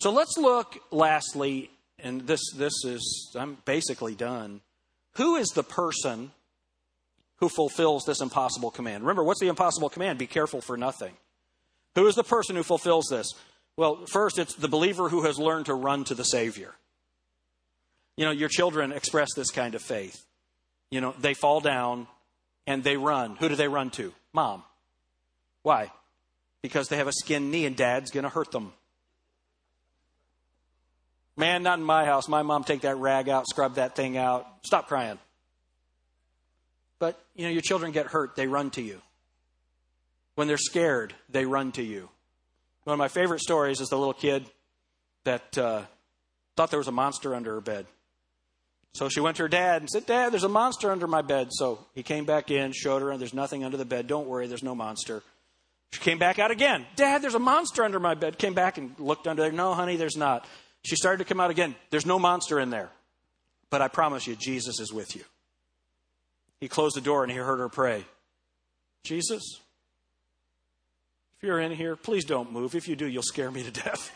So 0.00 0.10
let's 0.10 0.36
look 0.36 0.76
lastly, 0.90 1.70
and 1.98 2.26
this, 2.26 2.40
this 2.56 2.84
is, 2.84 3.34
I'm 3.38 3.56
basically 3.64 4.14
done. 4.14 4.60
Who 5.12 5.36
is 5.36 5.48
the 5.54 5.62
person 5.62 6.32
who 7.36 7.48
fulfills 7.48 8.04
this 8.04 8.20
impossible 8.20 8.70
command. 8.70 9.02
Remember, 9.02 9.24
what's 9.24 9.40
the 9.40 9.48
impossible 9.48 9.88
command? 9.88 10.18
Be 10.18 10.26
careful 10.26 10.60
for 10.60 10.76
nothing. 10.76 11.12
Who 11.94 12.06
is 12.06 12.14
the 12.14 12.24
person 12.24 12.56
who 12.56 12.62
fulfills 12.62 13.06
this? 13.10 13.32
Well, 13.76 14.06
first, 14.06 14.38
it's 14.38 14.54
the 14.54 14.68
believer 14.68 15.08
who 15.08 15.24
has 15.24 15.38
learned 15.38 15.66
to 15.66 15.74
run 15.74 16.04
to 16.04 16.14
the 16.14 16.24
Savior. 16.24 16.74
You 18.16 18.24
know, 18.24 18.30
your 18.30 18.48
children 18.48 18.92
express 18.92 19.34
this 19.34 19.50
kind 19.50 19.74
of 19.74 19.82
faith. 19.82 20.24
You 20.90 21.00
know, 21.00 21.14
they 21.18 21.34
fall 21.34 21.60
down 21.60 22.06
and 22.66 22.84
they 22.84 22.96
run. 22.96 23.36
Who 23.36 23.48
do 23.48 23.56
they 23.56 23.68
run 23.68 23.90
to? 23.90 24.12
Mom. 24.32 24.62
Why? 25.62 25.90
Because 26.62 26.88
they 26.88 26.96
have 26.96 27.08
a 27.08 27.12
skin 27.12 27.50
knee 27.50 27.66
and 27.66 27.76
dad's 27.76 28.10
going 28.10 28.24
to 28.24 28.30
hurt 28.30 28.52
them. 28.52 28.72
Man, 31.36 31.64
not 31.64 31.78
in 31.78 31.84
my 31.84 32.04
house. 32.04 32.28
My 32.28 32.42
mom 32.42 32.62
take 32.62 32.82
that 32.82 32.96
rag 32.96 33.28
out, 33.28 33.48
scrub 33.48 33.74
that 33.74 33.96
thing 33.96 34.16
out. 34.16 34.46
Stop 34.62 34.86
crying. 34.86 35.18
But, 36.98 37.20
you 37.34 37.44
know, 37.44 37.50
your 37.50 37.62
children 37.62 37.92
get 37.92 38.06
hurt, 38.06 38.36
they 38.36 38.46
run 38.46 38.70
to 38.70 38.82
you. 38.82 39.00
When 40.34 40.48
they're 40.48 40.56
scared, 40.56 41.14
they 41.28 41.44
run 41.44 41.72
to 41.72 41.82
you. 41.82 42.08
One 42.84 42.94
of 42.94 42.98
my 42.98 43.08
favorite 43.08 43.40
stories 43.40 43.80
is 43.80 43.88
the 43.88 43.98
little 43.98 44.14
kid 44.14 44.44
that 45.24 45.56
uh, 45.56 45.82
thought 46.56 46.70
there 46.70 46.78
was 46.78 46.88
a 46.88 46.92
monster 46.92 47.34
under 47.34 47.54
her 47.54 47.60
bed. 47.60 47.86
So 48.94 49.08
she 49.08 49.20
went 49.20 49.36
to 49.38 49.42
her 49.44 49.48
dad 49.48 49.82
and 49.82 49.90
said, 49.90 50.06
Dad, 50.06 50.32
there's 50.32 50.44
a 50.44 50.48
monster 50.48 50.90
under 50.90 51.08
my 51.08 51.22
bed. 51.22 51.48
So 51.50 51.80
he 51.94 52.04
came 52.04 52.24
back 52.24 52.50
in, 52.50 52.72
showed 52.72 53.02
her, 53.02 53.10
and 53.10 53.20
there's 53.20 53.34
nothing 53.34 53.64
under 53.64 53.76
the 53.76 53.84
bed. 53.84 54.06
Don't 54.06 54.28
worry, 54.28 54.46
there's 54.46 54.62
no 54.62 54.74
monster. 54.74 55.22
She 55.92 56.00
came 56.00 56.18
back 56.18 56.38
out 56.38 56.50
again. 56.50 56.86
Dad, 56.94 57.22
there's 57.22 57.34
a 57.34 57.40
monster 57.40 57.84
under 57.84 57.98
my 57.98 58.14
bed. 58.14 58.38
Came 58.38 58.54
back 58.54 58.78
and 58.78 58.98
looked 58.98 59.26
under 59.26 59.42
there. 59.42 59.52
No, 59.52 59.74
honey, 59.74 59.96
there's 59.96 60.16
not. 60.16 60.46
She 60.84 60.96
started 60.96 61.18
to 61.18 61.24
come 61.24 61.40
out 61.40 61.50
again. 61.50 61.74
There's 61.90 62.06
no 62.06 62.18
monster 62.18 62.60
in 62.60 62.70
there. 62.70 62.90
But 63.70 63.82
I 63.82 63.88
promise 63.88 64.26
you, 64.26 64.36
Jesus 64.36 64.78
is 64.78 64.92
with 64.92 65.16
you. 65.16 65.24
He 66.60 66.68
closed 66.68 66.96
the 66.96 67.00
door 67.00 67.22
and 67.22 67.30
he 67.30 67.38
heard 67.38 67.58
her 67.58 67.68
pray 67.68 68.04
Jesus, 69.04 69.60
if 71.36 71.42
you're 71.42 71.60
in 71.60 71.72
here, 71.72 71.94
please 71.94 72.24
don't 72.24 72.52
move. 72.52 72.74
If 72.74 72.88
you 72.88 72.96
do, 72.96 73.06
you'll 73.06 73.22
scare 73.22 73.50
me 73.50 73.62
to 73.62 73.70
death. 73.70 74.10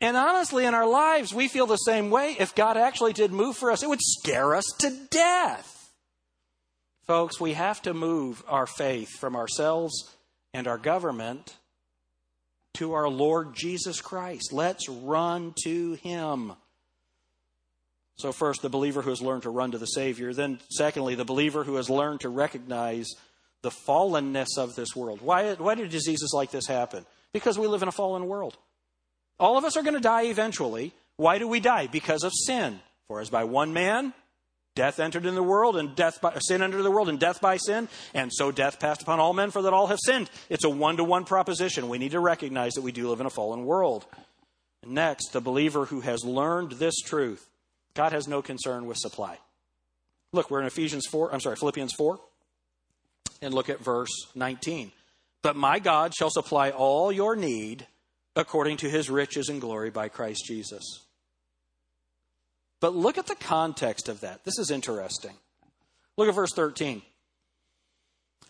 And 0.00 0.16
honestly, 0.16 0.64
in 0.64 0.74
our 0.74 0.86
lives, 0.86 1.32
we 1.32 1.46
feel 1.48 1.66
the 1.66 1.76
same 1.76 2.10
way. 2.10 2.36
If 2.38 2.54
God 2.54 2.76
actually 2.76 3.12
did 3.12 3.32
move 3.32 3.56
for 3.56 3.70
us, 3.70 3.82
it 3.82 3.88
would 3.88 4.00
scare 4.00 4.54
us 4.54 4.64
to 4.80 4.96
death. 5.10 5.90
Folks, 7.06 7.40
we 7.40 7.52
have 7.52 7.82
to 7.82 7.94
move 7.94 8.44
our 8.48 8.66
faith 8.66 9.10
from 9.18 9.36
ourselves 9.36 10.10
and 10.54 10.66
our 10.66 10.78
government 10.78 11.56
to 12.74 12.92
our 12.94 13.08
Lord 13.08 13.54
Jesus 13.54 14.00
Christ. 14.00 14.52
Let's 14.52 14.88
run 14.88 15.54
to 15.64 15.94
Him. 15.94 16.52
So, 18.16 18.32
first, 18.32 18.62
the 18.62 18.68
believer 18.68 19.02
who 19.02 19.10
has 19.10 19.22
learned 19.22 19.42
to 19.44 19.50
run 19.50 19.72
to 19.72 19.78
the 19.78 19.86
Savior. 19.86 20.32
Then, 20.32 20.60
secondly, 20.70 21.14
the 21.14 21.24
believer 21.24 21.64
who 21.64 21.76
has 21.76 21.88
learned 21.88 22.20
to 22.20 22.28
recognize 22.28 23.08
the 23.62 23.70
fallenness 23.70 24.58
of 24.58 24.74
this 24.74 24.94
world. 24.94 25.20
Why, 25.22 25.54
why 25.54 25.74
did 25.74 25.90
diseases 25.90 26.32
like 26.34 26.50
this 26.50 26.66
happen? 26.66 27.06
Because 27.32 27.58
we 27.58 27.66
live 27.66 27.82
in 27.82 27.88
a 27.88 27.92
fallen 27.92 28.26
world. 28.26 28.56
All 29.40 29.56
of 29.56 29.64
us 29.64 29.76
are 29.76 29.82
going 29.82 29.94
to 29.94 30.00
die 30.00 30.24
eventually. 30.24 30.92
Why 31.16 31.38
do 31.38 31.48
we 31.48 31.60
die? 31.60 31.86
Because 31.86 32.22
of 32.22 32.32
sin. 32.34 32.80
For 33.08 33.20
as 33.20 33.30
by 33.30 33.44
one 33.44 33.72
man 33.72 34.12
death 34.74 35.00
entered 35.00 35.26
in 35.26 35.34
the 35.34 35.42
world, 35.42 35.76
and 35.76 35.94
death 35.94 36.20
by 36.20 36.38
sin 36.38 36.62
entered 36.62 36.82
the 36.82 36.90
world, 36.90 37.08
and 37.08 37.18
death 37.18 37.40
by 37.40 37.58
sin, 37.58 37.88
and 38.14 38.32
so 38.32 38.50
death 38.50 38.80
passed 38.80 39.02
upon 39.02 39.20
all 39.20 39.34
men, 39.34 39.50
for 39.50 39.62
that 39.62 39.72
all 39.72 39.88
have 39.88 39.98
sinned. 40.02 40.30
It's 40.48 40.64
a 40.64 40.70
one 40.70 40.96
to 40.96 41.04
one 41.04 41.24
proposition. 41.24 41.88
We 41.88 41.98
need 41.98 42.12
to 42.12 42.20
recognize 42.20 42.72
that 42.74 42.82
we 42.82 42.92
do 42.92 43.10
live 43.10 43.20
in 43.20 43.26
a 43.26 43.30
fallen 43.30 43.64
world. 43.64 44.06
Next, 44.86 45.32
the 45.32 45.40
believer 45.40 45.84
who 45.84 46.00
has 46.00 46.24
learned 46.24 46.72
this 46.72 46.98
truth, 47.00 47.48
God 47.94 48.12
has 48.12 48.28
no 48.28 48.42
concern 48.42 48.86
with 48.86 48.96
supply. 48.98 49.38
Look, 50.32 50.50
we're 50.50 50.60
in 50.60 50.66
Ephesians 50.66 51.06
4, 51.10 51.32
I'm 51.32 51.40
sorry, 51.40 51.56
Philippians 51.56 51.92
4, 51.92 52.18
and 53.42 53.52
look 53.52 53.68
at 53.68 53.80
verse 53.80 54.10
19. 54.34 54.92
But 55.42 55.56
my 55.56 55.78
God 55.78 56.14
shall 56.14 56.30
supply 56.30 56.70
all 56.70 57.12
your 57.12 57.36
need 57.36 57.86
according 58.34 58.78
to 58.78 58.88
his 58.88 59.10
riches 59.10 59.48
and 59.48 59.60
glory 59.60 59.90
by 59.90 60.08
Christ 60.08 60.44
Jesus. 60.46 60.82
But 62.80 62.96
look 62.96 63.18
at 63.18 63.26
the 63.26 63.34
context 63.34 64.08
of 64.08 64.20
that. 64.20 64.44
This 64.44 64.58
is 64.58 64.70
interesting. 64.70 65.34
Look 66.16 66.28
at 66.28 66.34
verse 66.34 66.52
13. 66.54 67.02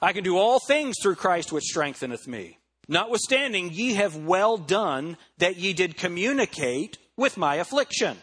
I 0.00 0.12
can 0.12 0.24
do 0.24 0.36
all 0.36 0.58
things 0.58 0.96
through 1.02 1.16
Christ 1.16 1.52
which 1.52 1.64
strengtheneth 1.64 2.26
me. 2.26 2.58
Notwithstanding, 2.88 3.70
ye 3.72 3.94
have 3.94 4.16
well 4.16 4.56
done 4.56 5.16
that 5.38 5.56
ye 5.56 5.72
did 5.72 5.96
communicate 5.96 6.98
with 7.16 7.36
my 7.36 7.56
affliction. 7.56 8.16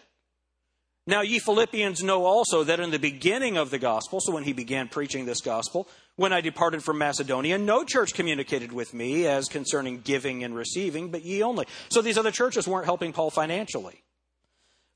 Now, 1.10 1.22
ye 1.22 1.40
Philippians 1.40 2.04
know 2.04 2.26
also 2.26 2.64
that 2.66 2.80
in 2.80 2.92
the 2.92 3.00
beginning 3.00 3.58
of 3.58 3.72
the 3.72 3.80
gospel, 3.80 4.20
so 4.22 4.32
when 4.32 4.44
he 4.44 4.54
began 4.54 4.88
preaching 4.88 5.26
this 5.26 5.42
gospel, 5.42 5.88
when 6.18 6.32
I 6.32 6.40
departed 6.40 6.84
from 6.84 7.00
Macedonia, 7.00 7.58
no 7.58 7.84
church 7.84 8.14
communicated 8.14 8.72
with 8.72 8.94
me 8.94 9.26
as 9.26 9.48
concerning 9.48 10.02
giving 10.02 10.44
and 10.44 10.56
receiving, 10.56 11.10
but 11.10 11.26
ye 11.26 11.42
only. 11.42 11.66
So 11.90 12.04
these 12.04 12.20
other 12.20 12.30
churches 12.30 12.68
weren't 12.68 12.86
helping 12.86 13.12
Paul 13.12 13.32
financially. 13.32 14.04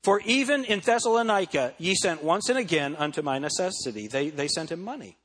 For 0.04 0.20
even 0.20 0.64
in 0.64 0.78
Thessalonica, 0.78 1.74
ye 1.78 1.96
sent 1.96 2.22
once 2.22 2.48
and 2.48 2.60
again 2.60 2.94
unto 2.94 3.20
my 3.20 3.40
necessity. 3.40 4.06
They, 4.06 4.30
they 4.30 4.46
sent 4.46 4.70
him 4.70 4.84
money. 4.84 5.16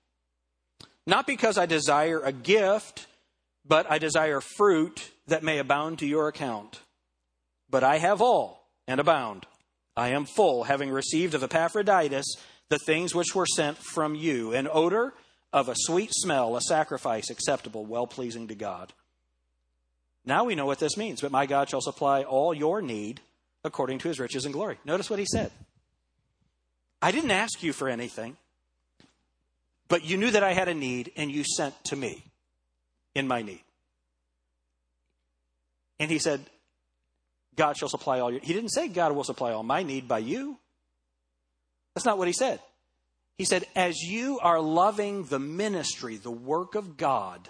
Not 1.06 1.28
because 1.28 1.60
I 1.60 1.67
desire 1.67 2.21
a 2.21 2.32
gift, 2.32 3.06
but 3.63 3.86
I 3.91 3.99
desire 3.99 4.41
fruit 4.41 5.12
that 5.28 5.43
may 5.43 5.60
abound 5.60 5.99
to 5.99 6.08
your 6.08 6.30
account. 6.30 6.80
But 7.69 7.84
I 7.84 7.99
have 7.99 8.23
all 8.23 8.65
and 8.88 8.99
abound. 8.99 9.45
I 10.00 10.10
am 10.10 10.24
full, 10.24 10.64
having 10.64 10.92
received 10.92 11.34
of 11.34 11.44
Epaphroditus 11.44 12.38
the 12.70 12.80
things 12.80 13.14
which 13.14 13.36
were 13.36 13.46
sent 13.46 13.78
from 13.78 14.16
you 14.16 14.54
an 14.54 14.70
odor 14.72 15.14
of 15.52 15.68
a 15.68 15.76
sweet 15.76 16.12
smell, 16.14 16.56
a 16.56 16.62
sacrifice 16.62 17.30
acceptable, 17.30 17.86
well 17.86 18.08
pleasing 18.08 18.48
to 18.48 18.56
God. 18.56 18.94
Now 20.24 20.46
we 20.46 20.56
know 20.56 20.66
what 20.66 20.80
this 20.80 20.96
means. 20.96 21.20
But 21.20 21.34
my 21.34 21.46
God 21.46 21.70
shall 21.70 21.82
supply 21.82 22.24
all 22.24 22.54
your 22.54 22.82
need 22.82 23.20
according 23.66 24.00
to 24.00 24.08
his 24.08 24.22
riches 24.22 24.46
and 24.46 24.54
glory. 24.54 24.78
Notice 24.86 25.10
what 25.10 25.20
he 25.20 25.26
said. 25.26 25.52
I 27.02 27.12
didn't 27.12 27.32
ask 27.32 27.62
you 27.62 27.74
for 27.74 27.90
anything, 27.90 28.38
but 29.90 30.06
you 30.06 30.16
knew 30.16 30.32
that 30.32 30.44
I 30.44 30.54
had 30.54 30.70
a 30.70 30.74
need 30.74 31.12
and 31.18 31.30
you 31.30 31.44
sent 31.44 31.76
to 31.86 31.98
me 31.98 32.24
in 33.16 33.28
my 33.28 33.42
need. 33.42 33.64
And 36.00 36.10
he 36.10 36.20
said, 36.20 36.46
God 37.60 37.76
shall 37.76 37.89
supply 37.89 38.22
all 38.22 38.32
your. 38.32 38.39
He 38.39 38.54
didn't 38.54 38.69
say 38.69 38.88
God 38.88 39.12
will 39.12 39.26
supply 39.26 39.52
all 39.52 39.63
my 39.63 39.84
need 39.84 40.08
by 40.08 40.19
you. 40.19 40.58
That's 41.93 42.06
not 42.06 42.17
what 42.17 42.30
he 42.30 42.34
said. 42.34 42.62
He 43.38 43.43
said, 43.43 43.65
as 43.76 43.98
you 43.98 44.39
are 44.39 44.62
loving 44.62 45.26
the 45.26 45.39
ministry, 45.39 46.15
the 46.15 46.32
work 46.32 46.76
of 46.76 46.95
God, 46.95 47.50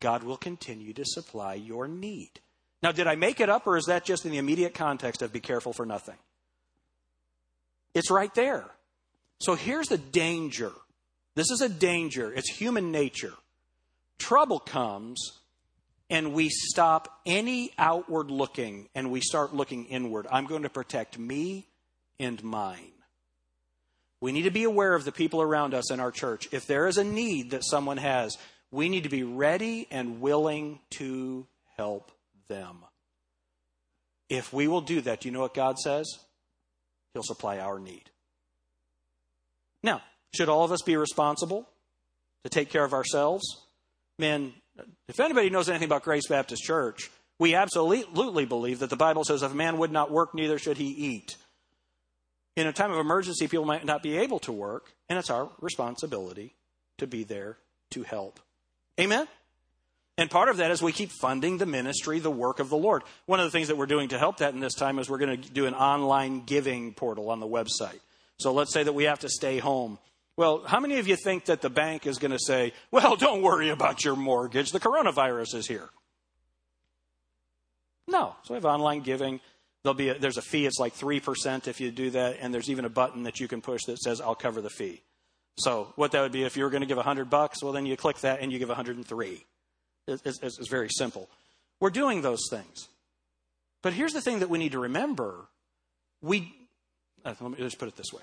God 0.00 0.24
will 0.24 0.36
continue 0.36 0.92
to 0.94 1.04
supply 1.04 1.54
your 1.54 1.86
need. 1.86 2.40
Now, 2.82 2.90
did 2.90 3.06
I 3.06 3.14
make 3.14 3.38
it 3.38 3.48
up, 3.48 3.68
or 3.68 3.76
is 3.76 3.84
that 3.84 4.04
just 4.04 4.24
in 4.24 4.32
the 4.32 4.38
immediate 4.38 4.74
context 4.74 5.22
of 5.22 5.32
be 5.32 5.38
careful 5.38 5.72
for 5.72 5.86
nothing? 5.86 6.16
It's 7.94 8.10
right 8.10 8.34
there. 8.34 8.64
So 9.38 9.54
here's 9.54 9.86
the 9.86 9.98
danger. 9.98 10.72
This 11.36 11.52
is 11.52 11.60
a 11.60 11.68
danger. 11.68 12.32
It's 12.32 12.50
human 12.50 12.90
nature. 12.90 13.34
Trouble 14.18 14.58
comes, 14.58 15.38
and 16.08 16.32
we 16.32 16.48
stop 16.48 17.20
any 17.26 17.72
outward 17.78 18.30
looking 18.30 18.88
and 18.94 19.10
we 19.10 19.20
start 19.20 19.54
looking 19.54 19.86
inward. 19.86 20.26
I'm 20.30 20.46
going 20.46 20.62
to 20.62 20.68
protect 20.68 21.18
me 21.18 21.66
and 22.18 22.42
mine. 22.42 22.92
We 24.20 24.32
need 24.32 24.42
to 24.42 24.50
be 24.50 24.64
aware 24.64 24.94
of 24.94 25.04
the 25.04 25.12
people 25.12 25.42
around 25.42 25.74
us 25.74 25.90
in 25.90 26.00
our 26.00 26.10
church. 26.10 26.48
If 26.52 26.66
there 26.66 26.86
is 26.86 26.96
a 26.96 27.04
need 27.04 27.50
that 27.50 27.64
someone 27.64 27.98
has, 27.98 28.36
we 28.70 28.88
need 28.88 29.02
to 29.02 29.08
be 29.08 29.24
ready 29.24 29.86
and 29.90 30.20
willing 30.20 30.80
to 30.98 31.46
help 31.76 32.10
them. 32.48 32.78
If 34.28 34.52
we 34.52 34.68
will 34.68 34.80
do 34.80 35.00
that, 35.02 35.20
do 35.20 35.28
you 35.28 35.32
know 35.32 35.40
what 35.40 35.54
God 35.54 35.78
says? 35.78 36.06
He'll 37.12 37.22
supply 37.22 37.58
our 37.58 37.78
need. 37.78 38.10
Now, 39.82 40.02
should 40.34 40.48
all 40.48 40.64
of 40.64 40.72
us 40.72 40.82
be 40.82 40.96
responsible 40.96 41.68
to 42.42 42.50
take 42.50 42.70
care 42.70 42.84
of 42.84 42.92
ourselves? 42.92 43.44
Man, 44.18 44.52
if 45.08 45.20
anybody 45.20 45.50
knows 45.50 45.68
anything 45.68 45.86
about 45.86 46.02
Grace 46.02 46.26
Baptist 46.28 46.62
Church, 46.62 47.10
we 47.38 47.54
absolutely 47.54 48.44
believe 48.46 48.78
that 48.78 48.90
the 48.90 48.96
Bible 48.96 49.24
says 49.24 49.42
if 49.42 49.52
a 49.52 49.54
man 49.54 49.78
would 49.78 49.92
not 49.92 50.10
work, 50.10 50.34
neither 50.34 50.58
should 50.58 50.78
he 50.78 50.88
eat. 50.88 51.36
In 52.56 52.66
a 52.66 52.72
time 52.72 52.90
of 52.90 52.98
emergency, 52.98 53.48
people 53.48 53.66
might 53.66 53.84
not 53.84 54.02
be 54.02 54.16
able 54.16 54.38
to 54.40 54.52
work, 54.52 54.92
and 55.08 55.18
it's 55.18 55.28
our 55.28 55.50
responsibility 55.60 56.54
to 56.96 57.06
be 57.06 57.24
there 57.24 57.58
to 57.90 58.02
help. 58.02 58.40
Amen? 58.98 59.28
And 60.18 60.30
part 60.30 60.48
of 60.48 60.56
that 60.56 60.70
is 60.70 60.80
we 60.80 60.92
keep 60.92 61.10
funding 61.10 61.58
the 61.58 61.66
ministry, 61.66 62.18
the 62.18 62.30
work 62.30 62.58
of 62.58 62.70
the 62.70 62.76
Lord. 62.76 63.02
One 63.26 63.38
of 63.38 63.44
the 63.44 63.50
things 63.50 63.68
that 63.68 63.76
we're 63.76 63.84
doing 63.84 64.08
to 64.08 64.18
help 64.18 64.38
that 64.38 64.54
in 64.54 64.60
this 64.60 64.72
time 64.72 64.98
is 64.98 65.10
we're 65.10 65.18
going 65.18 65.42
to 65.42 65.50
do 65.50 65.66
an 65.66 65.74
online 65.74 66.44
giving 66.46 66.94
portal 66.94 67.28
on 67.28 67.40
the 67.40 67.46
website. 67.46 68.00
So 68.38 68.52
let's 68.52 68.72
say 68.72 68.82
that 68.82 68.94
we 68.94 69.04
have 69.04 69.18
to 69.20 69.28
stay 69.28 69.58
home. 69.58 69.98
Well, 70.36 70.62
how 70.66 70.80
many 70.80 70.98
of 70.98 71.08
you 71.08 71.16
think 71.16 71.46
that 71.46 71.62
the 71.62 71.70
bank 71.70 72.06
is 72.06 72.18
going 72.18 72.30
to 72.30 72.38
say, 72.38 72.72
well, 72.90 73.16
don't 73.16 73.42
worry 73.42 73.70
about 73.70 74.04
your 74.04 74.16
mortgage, 74.16 74.70
the 74.70 74.80
coronavirus 74.80 75.54
is 75.54 75.66
here? 75.66 75.88
No. 78.06 78.36
So 78.44 78.54
we 78.54 78.56
have 78.56 78.66
online 78.66 79.00
giving. 79.00 79.40
There'll 79.82 79.94
be 79.94 80.10
a, 80.10 80.18
there's 80.18 80.36
a 80.36 80.42
fee, 80.42 80.66
it's 80.66 80.78
like 80.78 80.94
3% 80.94 81.68
if 81.68 81.80
you 81.80 81.90
do 81.90 82.10
that, 82.10 82.38
and 82.40 82.52
there's 82.52 82.70
even 82.70 82.84
a 82.84 82.90
button 82.90 83.22
that 83.22 83.40
you 83.40 83.48
can 83.48 83.60
push 83.60 83.84
that 83.86 83.98
says, 83.98 84.20
I'll 84.20 84.34
cover 84.34 84.60
the 84.60 84.70
fee. 84.70 85.00
So 85.58 85.92
what 85.96 86.12
that 86.12 86.20
would 86.20 86.32
be 86.32 86.44
if 86.44 86.56
you 86.56 86.64
were 86.64 86.70
going 86.70 86.82
to 86.82 86.86
give 86.86 86.98
100 86.98 87.30
bucks, 87.30 87.62
well, 87.62 87.72
then 87.72 87.86
you 87.86 87.96
click 87.96 88.18
that 88.20 88.40
and 88.40 88.52
you 88.52 88.58
give 88.58 88.68
103. 88.68 89.44
It's, 90.08 90.22
it's, 90.24 90.42
it's 90.42 90.68
very 90.68 90.88
simple. 90.90 91.28
We're 91.80 91.90
doing 91.90 92.22
those 92.22 92.46
things. 92.50 92.88
But 93.82 93.92
here's 93.92 94.12
the 94.12 94.20
thing 94.20 94.40
that 94.40 94.50
we 94.50 94.58
need 94.58 94.72
to 94.72 94.80
remember. 94.80 95.46
We, 96.20 96.52
uh, 97.24 97.34
let 97.40 97.52
me 97.52 97.58
just 97.58 97.78
put 97.78 97.88
it 97.88 97.96
this 97.96 98.12
way. 98.12 98.22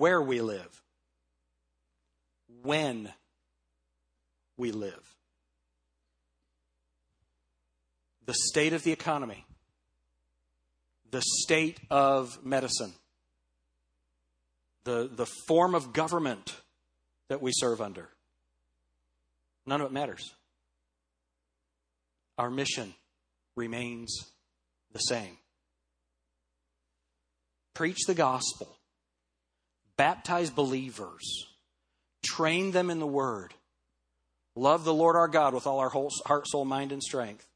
Where 0.00 0.22
we 0.22 0.40
live, 0.40 0.82
when 2.62 3.12
we 4.56 4.72
live, 4.72 5.14
the 8.24 8.32
state 8.32 8.72
of 8.72 8.82
the 8.82 8.92
economy, 8.92 9.44
the 11.10 11.20
state 11.42 11.80
of 11.90 12.42
medicine, 12.42 12.94
the, 14.84 15.06
the 15.12 15.26
form 15.46 15.74
of 15.74 15.92
government 15.92 16.56
that 17.28 17.42
we 17.42 17.50
serve 17.52 17.82
under. 17.82 18.08
None 19.66 19.82
of 19.82 19.88
it 19.88 19.92
matters. 19.92 20.34
Our 22.38 22.48
mission 22.48 22.94
remains 23.54 24.32
the 24.94 25.00
same. 25.00 25.36
Preach 27.74 28.06
the 28.06 28.14
gospel, 28.14 28.78
baptize 30.00 30.48
believers, 30.48 31.46
train 32.24 32.70
them 32.70 32.88
in 32.88 33.00
the 33.00 33.06
word, 33.06 33.52
love 34.56 34.82
the 34.82 34.94
Lord 34.94 35.14
our 35.14 35.28
God 35.28 35.52
with 35.52 35.66
all 35.66 35.78
our 35.78 35.90
whole 35.90 36.10
heart, 36.24 36.48
soul, 36.48 36.64
mind, 36.64 36.90
and 36.90 37.02
strength, 37.02 37.46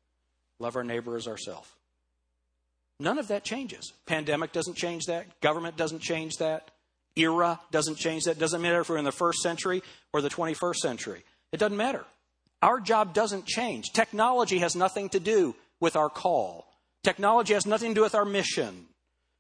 love 0.59 0.77
our 0.77 0.85
neighbor 0.85 1.17
as 1.17 1.27
ourselves. 1.27 1.67
None 3.01 3.19
of 3.19 3.29
that 3.29 3.45
changes. 3.45 3.95
Pandemic 4.05 4.53
doesn't 4.53 4.77
change 4.77 5.07
that. 5.07 5.41
Government 5.41 5.79
doesn't 5.79 6.03
change 6.03 6.37
that. 6.37 6.71
Era 7.17 7.59
doesn't 7.71 7.97
change 7.97 8.25
that. 8.25 8.39
Doesn't 8.39 8.61
matter 8.61 8.83
if 8.83 8.91
we're 8.91 8.99
in 8.99 9.07
the 9.07 9.11
first 9.11 9.39
century 9.39 9.83
or 10.13 10.21
the 10.21 10.29
21st 10.29 10.77
century. 10.77 11.25
It 11.51 11.57
doesn't 11.57 11.79
matter. 11.79 12.05
Our 12.61 12.79
job 12.79 13.15
doesn't 13.15 13.47
change. 13.47 13.87
Technology 13.95 14.59
has 14.59 14.77
nothing 14.77 15.09
to 15.11 15.19
do 15.19 15.57
with 15.81 15.97
our 15.97 16.11
call. 16.11 16.67
Technology 17.05 17.55
has 17.55 17.65
nothing 17.65 17.93
to 17.93 17.95
do 17.95 18.03
with 18.03 18.15
our 18.15 18.27
mission. 18.27 18.85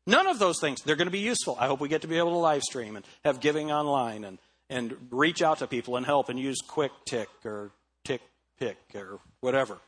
None 0.06 0.26
of 0.26 0.38
those 0.38 0.60
things. 0.60 0.82
They're 0.82 0.96
going 0.96 1.06
to 1.06 1.12
be 1.12 1.20
useful. 1.20 1.56
I 1.58 1.66
hope 1.66 1.80
we 1.80 1.88
get 1.88 2.02
to 2.02 2.08
be 2.08 2.18
able 2.18 2.32
to 2.32 2.38
live 2.38 2.62
stream 2.62 2.96
and 2.96 3.04
have 3.24 3.40
giving 3.40 3.72
online 3.72 4.24
and, 4.24 4.38
and 4.68 4.94
reach 5.10 5.42
out 5.42 5.58
to 5.58 5.66
people 5.66 5.96
and 5.96 6.04
help 6.04 6.28
and 6.28 6.38
use 6.38 6.58
Quick 6.66 6.92
Tick 7.06 7.28
or 7.44 7.70
Tick 8.04 8.20
Pick 8.58 8.76
or 8.94 9.18
whatever. 9.40 9.78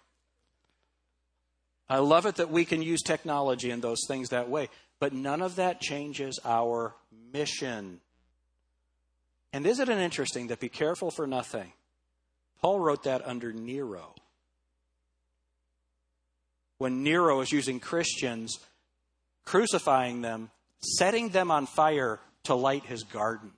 I 1.89 1.99
love 1.99 2.27
it 2.27 2.37
that 2.37 2.51
we 2.51 2.65
can 2.65 2.83
use 2.83 3.03
technology 3.03 3.71
and 3.71 3.83
those 3.83 4.01
things 4.09 4.31
that 4.31 4.49
way, 4.49 4.69
but 4.99 5.13
none 5.13 5.43
of 5.43 5.57
that 5.57 5.81
changes 5.81 6.41
our 6.45 6.95
mission. 7.33 8.01
And 9.53 9.67
isn't 9.67 9.89
it 9.89 9.99
interesting 9.99 10.49
that 10.49 10.61
be 10.61 10.69
careful 10.69 11.11
for 11.11 11.27
nothing? 11.27 11.73
Paul 12.61 12.81
wrote 12.81 13.05
that 13.05 13.27
under 13.27 13.53
Nero. 13.53 14.15
When 16.79 17.03
Nero 17.03 17.41
is 17.41 17.53
using 17.53 17.81
Christians, 17.81 18.59
crucifying 19.47 20.21
them, 20.21 20.51
setting 20.81 21.31
them 21.31 21.51
on 21.51 21.65
fire 21.65 22.21
to 22.45 22.55
light 22.55 22.85
his 22.85 23.05
garden. 23.05 23.53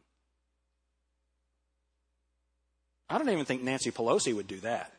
I 3.11 3.18
don't 3.18 3.28
even 3.30 3.47
think 3.47 3.62
Nancy 3.62 3.91
Pelosi 3.91 4.34
would 4.34 4.47
do 4.47 4.61
that. 4.61 4.93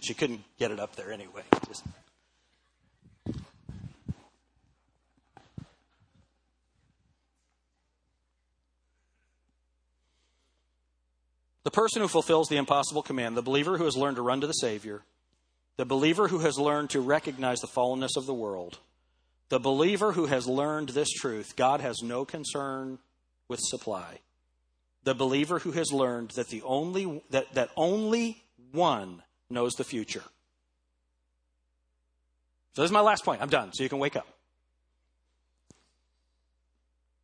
She 0.00 0.14
couldn't 0.14 0.42
get 0.58 0.70
it 0.70 0.78
up 0.78 0.94
there 0.94 1.12
anyway. 1.12 1.42
Just 1.66 1.82
The 11.64 11.72
person 11.72 12.00
who 12.00 12.06
fulfills 12.06 12.48
the 12.48 12.58
impossible 12.58 13.02
command, 13.02 13.36
the 13.36 13.42
believer 13.42 13.76
who 13.76 13.86
has 13.86 13.96
learned 13.96 14.16
to 14.16 14.22
run 14.22 14.40
to 14.40 14.46
the 14.46 14.52
Savior, 14.52 15.02
the 15.76 15.84
believer 15.84 16.28
who 16.28 16.40
has 16.40 16.58
learned 16.58 16.90
to 16.90 17.00
recognize 17.00 17.60
the 17.60 17.66
fallenness 17.66 18.16
of 18.16 18.26
the 18.26 18.34
world, 18.34 18.78
the 19.48 19.60
believer 19.60 20.12
who 20.12 20.26
has 20.26 20.46
learned 20.46 20.90
this 20.90 21.10
truth 21.10 21.54
God 21.56 21.80
has 21.80 22.02
no 22.02 22.24
concern 22.24 22.98
with 23.48 23.60
supply, 23.60 24.20
the 25.04 25.14
believer 25.14 25.58
who 25.58 25.72
has 25.72 25.92
learned 25.92 26.30
that, 26.30 26.48
the 26.48 26.62
only, 26.62 27.22
that, 27.30 27.52
that 27.54 27.70
only 27.76 28.42
one 28.72 29.22
knows 29.48 29.74
the 29.74 29.84
future. 29.84 30.24
So, 32.74 32.82
this 32.82 32.90
is 32.90 32.92
my 32.92 33.00
last 33.00 33.24
point. 33.24 33.40
I'm 33.40 33.48
done, 33.48 33.72
so 33.72 33.82
you 33.82 33.88
can 33.88 33.98
wake 33.98 34.16
up. 34.16 34.26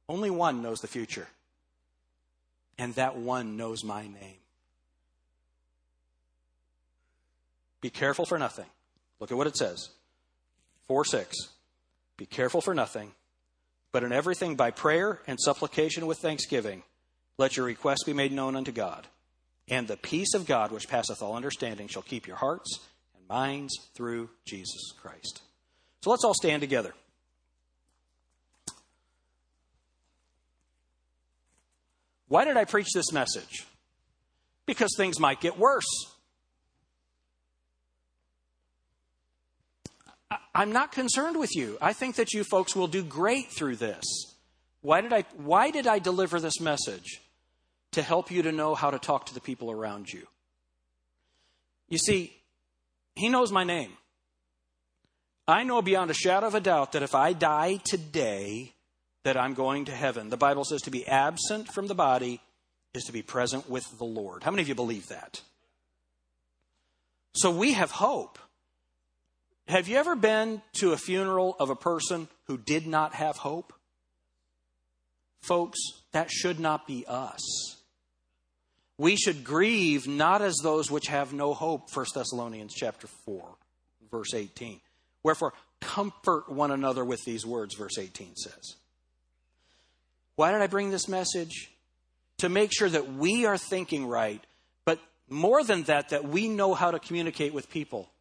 Only 0.09 0.30
one 0.30 0.62
knows 0.62 0.80
the 0.80 0.88
future 0.88 1.28
and 2.78 2.94
that 2.96 3.16
one 3.16 3.57
knows 3.57 3.84
my 3.84 4.03
name. 4.03 4.41
Be 7.83 7.91
careful 7.91 8.24
for 8.24 8.39
nothing. 8.39 8.64
Look 9.20 9.30
at 9.30 9.37
what 9.37 9.47
it 9.47 9.57
says 9.57 9.91
4 10.89 11.05
6. 11.05 11.37
Be 12.16 12.24
careful 12.24 12.62
for 12.62 12.74
nothing, 12.74 13.12
but 13.91 14.05
in 14.05 14.12
everything 14.12 14.55
by 14.55 14.70
prayer 14.70 15.20
and 15.26 15.39
supplication 15.39 16.07
with 16.07 16.18
thanksgiving, 16.18 16.83
let 17.37 17.57
your 17.57 17.66
requests 17.66 18.05
be 18.05 18.12
made 18.12 18.33
known 18.33 18.57
unto 18.57 18.72
God. 18.72 19.07
And 19.68 19.89
the 19.89 19.97
peace 19.97 20.35
of 20.35 20.47
God, 20.47 20.70
which 20.70 20.89
passeth 20.89 21.22
all 21.22 21.35
understanding, 21.35 21.89
shall 21.89 22.03
keep 22.03 22.26
your 22.26 22.37
hearts 22.37 22.80
and 23.16 23.26
minds 23.28 23.74
through 23.95 24.30
Jesus 24.45 24.93
Christ. 25.01 25.43
So 26.03 26.11
let's 26.11 26.24
all 26.24 26.35
stand 26.35 26.61
together. 26.61 26.95
Why 32.28 32.45
did 32.45 32.57
I 32.57 32.64
preach 32.64 32.89
this 32.95 33.12
message? 33.12 33.66
Because 34.66 34.95
things 34.97 35.20
might 35.20 35.41
get 35.41 35.59
worse. 35.59 35.85
I'm 40.55 40.72
not 40.72 40.93
concerned 40.93 41.39
with 41.39 41.55
you. 41.55 41.78
I 41.80 41.93
think 41.93 42.16
that 42.16 42.33
you 42.33 42.45
folks 42.45 42.76
will 42.76 42.89
do 42.89 43.03
great 43.03 43.51
through 43.51 43.76
this. 43.76 44.05
Why 44.80 45.01
did 45.01 45.12
I, 45.12 45.24
why 45.37 45.70
did 45.70 45.87
I 45.87 45.99
deliver 45.99 46.41
this 46.41 46.61
message? 46.61 47.20
To 47.93 48.03
help 48.03 48.30
you 48.30 48.43
to 48.43 48.53
know 48.53 48.74
how 48.74 48.91
to 48.91 48.99
talk 48.99 49.26
to 49.26 49.35
the 49.35 49.41
people 49.41 49.70
around 49.70 50.11
you. 50.11 50.26
You 51.89 51.99
see, 51.99 52.35
He 53.14 53.28
knows 53.28 53.53
my 53.53 53.64
name. 53.64 53.93
I 55.47 55.64
know 55.64 55.83
beyond 55.83 56.11
a 56.11 56.14
shadow 56.14 56.47
of 56.47 56.55
a 56.55 56.61
doubt 56.61 56.93
that 56.93 57.03
if 57.03 57.14
I 57.14 57.33
die 57.33 57.80
today, 57.85 58.72
that 59.24 59.37
I'm 59.37 59.55
going 59.55 59.85
to 59.87 59.93
heaven. 59.93 60.30
The 60.30 60.37
Bible 60.37 60.64
says 60.64 60.83
to 60.83 60.91
be 60.91 61.07
absent 61.07 61.68
from 61.68 61.87
the 61.87 61.95
body 61.95 62.41
is 62.95 63.05
to 63.05 63.12
be 63.12 63.22
present 63.22 63.68
with 63.68 63.99
the 63.99 64.05
Lord. 64.05 64.43
How 64.43 64.51
many 64.51 64.62
of 64.62 64.68
you 64.68 64.74
believe 64.74 65.09
that? 65.09 65.43
So 67.35 67.51
we 67.51 67.72
have 67.72 67.91
hope. 67.93 68.39
Have 69.72 69.88
you 69.88 69.96
ever 69.96 70.14
been 70.14 70.60
to 70.80 70.92
a 70.92 70.98
funeral 70.98 71.56
of 71.58 71.70
a 71.70 71.74
person 71.74 72.28
who 72.44 72.58
did 72.58 72.86
not 72.86 73.14
have 73.14 73.38
hope? 73.38 73.72
Folks, 75.40 75.78
that 76.12 76.30
should 76.30 76.60
not 76.60 76.86
be 76.86 77.06
us. 77.08 77.40
We 78.98 79.16
should 79.16 79.44
grieve 79.44 80.06
not 80.06 80.42
as 80.42 80.58
those 80.62 80.90
which 80.90 81.06
have 81.06 81.32
no 81.32 81.54
hope, 81.54 81.88
1 81.90 82.04
Thessalonians 82.14 82.74
chapter 82.74 83.06
4, 83.24 83.48
verse 84.10 84.34
18. 84.34 84.78
Wherefore, 85.22 85.54
comfort 85.80 86.52
one 86.52 86.70
another 86.70 87.02
with 87.02 87.24
these 87.24 87.46
words, 87.46 87.74
verse 87.74 87.96
18 87.98 88.36
says. 88.36 88.76
Why 90.36 90.52
did 90.52 90.60
I 90.60 90.66
bring 90.66 90.90
this 90.90 91.08
message? 91.08 91.70
To 92.40 92.50
make 92.50 92.72
sure 92.76 92.90
that 92.90 93.14
we 93.14 93.46
are 93.46 93.56
thinking 93.56 94.06
right, 94.06 94.44
but 94.84 94.98
more 95.30 95.64
than 95.64 95.84
that, 95.84 96.10
that 96.10 96.28
we 96.28 96.46
know 96.46 96.74
how 96.74 96.90
to 96.90 96.98
communicate 96.98 97.54
with 97.54 97.70
people. 97.70 98.11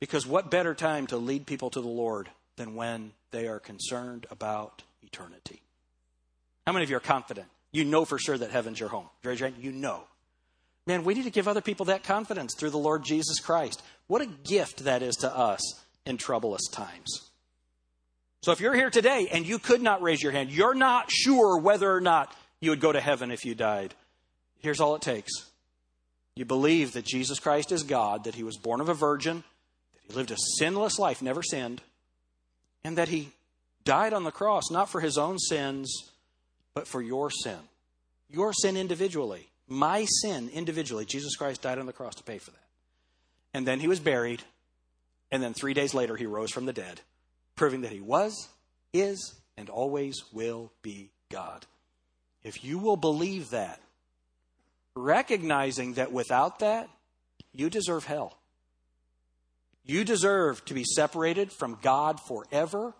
Because 0.00 0.26
what 0.26 0.50
better 0.50 0.74
time 0.74 1.06
to 1.08 1.16
lead 1.16 1.46
people 1.46 1.70
to 1.70 1.80
the 1.80 1.88
Lord 1.88 2.28
than 2.56 2.74
when 2.74 3.12
they 3.30 3.48
are 3.48 3.58
concerned 3.58 4.26
about 4.30 4.82
eternity? 5.02 5.62
How 6.66 6.72
many 6.72 6.84
of 6.84 6.90
you 6.90 6.96
are 6.96 7.00
confident? 7.00 7.46
You 7.72 7.84
know 7.84 8.04
for 8.04 8.18
sure 8.18 8.36
that 8.36 8.50
heaven's 8.50 8.80
your 8.80 8.88
home. 8.88 9.08
You 9.24 9.72
know. 9.72 10.04
Man, 10.86 11.04
we 11.04 11.14
need 11.14 11.24
to 11.24 11.30
give 11.30 11.48
other 11.48 11.60
people 11.60 11.86
that 11.86 12.04
confidence 12.04 12.54
through 12.54 12.70
the 12.70 12.78
Lord 12.78 13.04
Jesus 13.04 13.40
Christ. 13.40 13.82
What 14.06 14.22
a 14.22 14.26
gift 14.26 14.84
that 14.84 15.02
is 15.02 15.16
to 15.16 15.34
us 15.34 15.60
in 16.04 16.16
troublous 16.16 16.68
times. 16.70 17.30
So 18.42 18.52
if 18.52 18.60
you're 18.60 18.74
here 18.74 18.90
today 18.90 19.28
and 19.32 19.46
you 19.46 19.58
could 19.58 19.82
not 19.82 20.02
raise 20.02 20.22
your 20.22 20.30
hand, 20.30 20.50
you're 20.50 20.74
not 20.74 21.10
sure 21.10 21.58
whether 21.58 21.92
or 21.92 22.00
not 22.00 22.32
you 22.60 22.70
would 22.70 22.80
go 22.80 22.92
to 22.92 23.00
heaven 23.00 23.32
if 23.32 23.44
you 23.44 23.54
died. 23.54 23.94
Here's 24.60 24.80
all 24.80 24.94
it 24.94 25.02
takes. 25.02 25.32
You 26.36 26.44
believe 26.44 26.92
that 26.92 27.04
Jesus 27.04 27.40
Christ 27.40 27.72
is 27.72 27.82
God, 27.82 28.24
that 28.24 28.36
he 28.36 28.44
was 28.44 28.56
born 28.56 28.80
of 28.80 28.88
a 28.88 28.94
virgin, 28.94 29.42
he 30.06 30.14
lived 30.14 30.30
a 30.30 30.36
sinless 30.58 30.98
life, 30.98 31.22
never 31.22 31.42
sinned, 31.42 31.82
and 32.84 32.98
that 32.98 33.08
he 33.08 33.30
died 33.84 34.12
on 34.12 34.24
the 34.24 34.32
cross 34.32 34.70
not 34.70 34.88
for 34.88 35.00
his 35.00 35.18
own 35.18 35.38
sins, 35.38 36.10
but 36.74 36.86
for 36.86 37.02
your 37.02 37.30
sin. 37.30 37.58
Your 38.28 38.52
sin 38.52 38.76
individually. 38.76 39.48
My 39.68 40.06
sin 40.22 40.48
individually. 40.52 41.04
Jesus 41.04 41.36
Christ 41.36 41.62
died 41.62 41.78
on 41.78 41.86
the 41.86 41.92
cross 41.92 42.14
to 42.16 42.22
pay 42.22 42.38
for 42.38 42.50
that. 42.50 42.60
And 43.54 43.66
then 43.66 43.80
he 43.80 43.88
was 43.88 44.00
buried, 44.00 44.42
and 45.30 45.42
then 45.42 45.54
three 45.54 45.74
days 45.74 45.94
later 45.94 46.16
he 46.16 46.26
rose 46.26 46.50
from 46.50 46.66
the 46.66 46.72
dead 46.72 47.00
proving 47.56 47.80
that 47.80 47.92
he 47.92 48.00
was, 48.00 48.48
is, 48.92 49.34
and 49.56 49.70
always 49.70 50.22
will 50.32 50.70
be 50.82 51.10
God. 51.30 51.66
If 52.44 52.62
you 52.62 52.78
will 52.78 52.96
believe 52.96 53.50
that, 53.50 53.80
recognizing 54.94 55.94
that 55.94 56.12
without 56.12 56.60
that, 56.60 56.88
you 57.52 57.70
deserve 57.70 58.04
hell. 58.04 58.36
You 59.86 60.04
deserve 60.04 60.64
to 60.64 60.74
be 60.74 60.84
separated 60.84 61.52
from 61.52 61.78
God 61.80 62.18
forever 62.20 62.94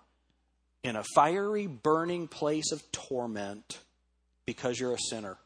in 0.84 0.95
a 0.95 1.05
fiery, 1.14 1.66
burning 1.66 2.28
place 2.28 2.70
of 2.70 2.80
torment 2.93 3.80
because 4.47 4.78
you're 4.78 4.95
a 4.95 4.99
sinner. 5.11 5.37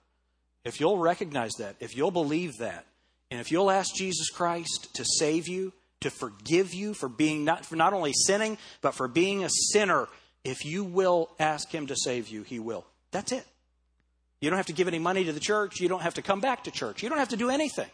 If 0.64 0.80
you'll 0.80 0.98
recognize 0.98 1.52
that, 1.58 1.76
if 1.80 1.96
you'll 1.96 2.10
believe 2.10 2.58
that, 2.58 2.84
and 3.30 3.40
if 3.40 3.50
you'll 3.50 3.70
ask 3.70 3.94
Jesus 3.94 4.28
Christ 4.28 4.90
to 4.94 5.04
save 5.04 5.48
you, 5.48 5.72
to 6.00 6.10
forgive 6.10 6.74
you 6.74 6.92
for 6.92 7.08
being 7.08 7.44
not 7.44 7.64
for 7.64 7.76
not 7.76 7.94
only 7.94 8.12
sinning, 8.12 8.58
but 8.82 8.94
for 8.94 9.08
being 9.08 9.44
a 9.44 9.50
sinner 9.72 10.08
If 10.42 10.64
you 10.64 10.84
will 10.84 11.30
ask 11.38 11.70
Him 11.70 11.86
to 11.88 11.96
save 11.96 12.28
you, 12.28 12.42
He 12.42 12.58
will. 12.58 12.86
That's 13.10 13.32
it. 13.32 13.44
You 14.40 14.48
don't 14.48 14.56
have 14.56 14.66
to 14.66 14.72
give 14.72 14.88
any 14.88 14.98
money 14.98 15.24
to 15.24 15.32
the 15.32 15.40
church. 15.40 15.80
You 15.80 15.88
don't 15.88 16.02
have 16.02 16.14
to 16.14 16.22
come 16.22 16.40
back 16.40 16.64
to 16.64 16.70
church. 16.70 17.02
You 17.02 17.10
don't 17.10 17.18
have 17.18 17.28
to 17.28 17.36
do 17.36 17.50
anything. 17.50 17.90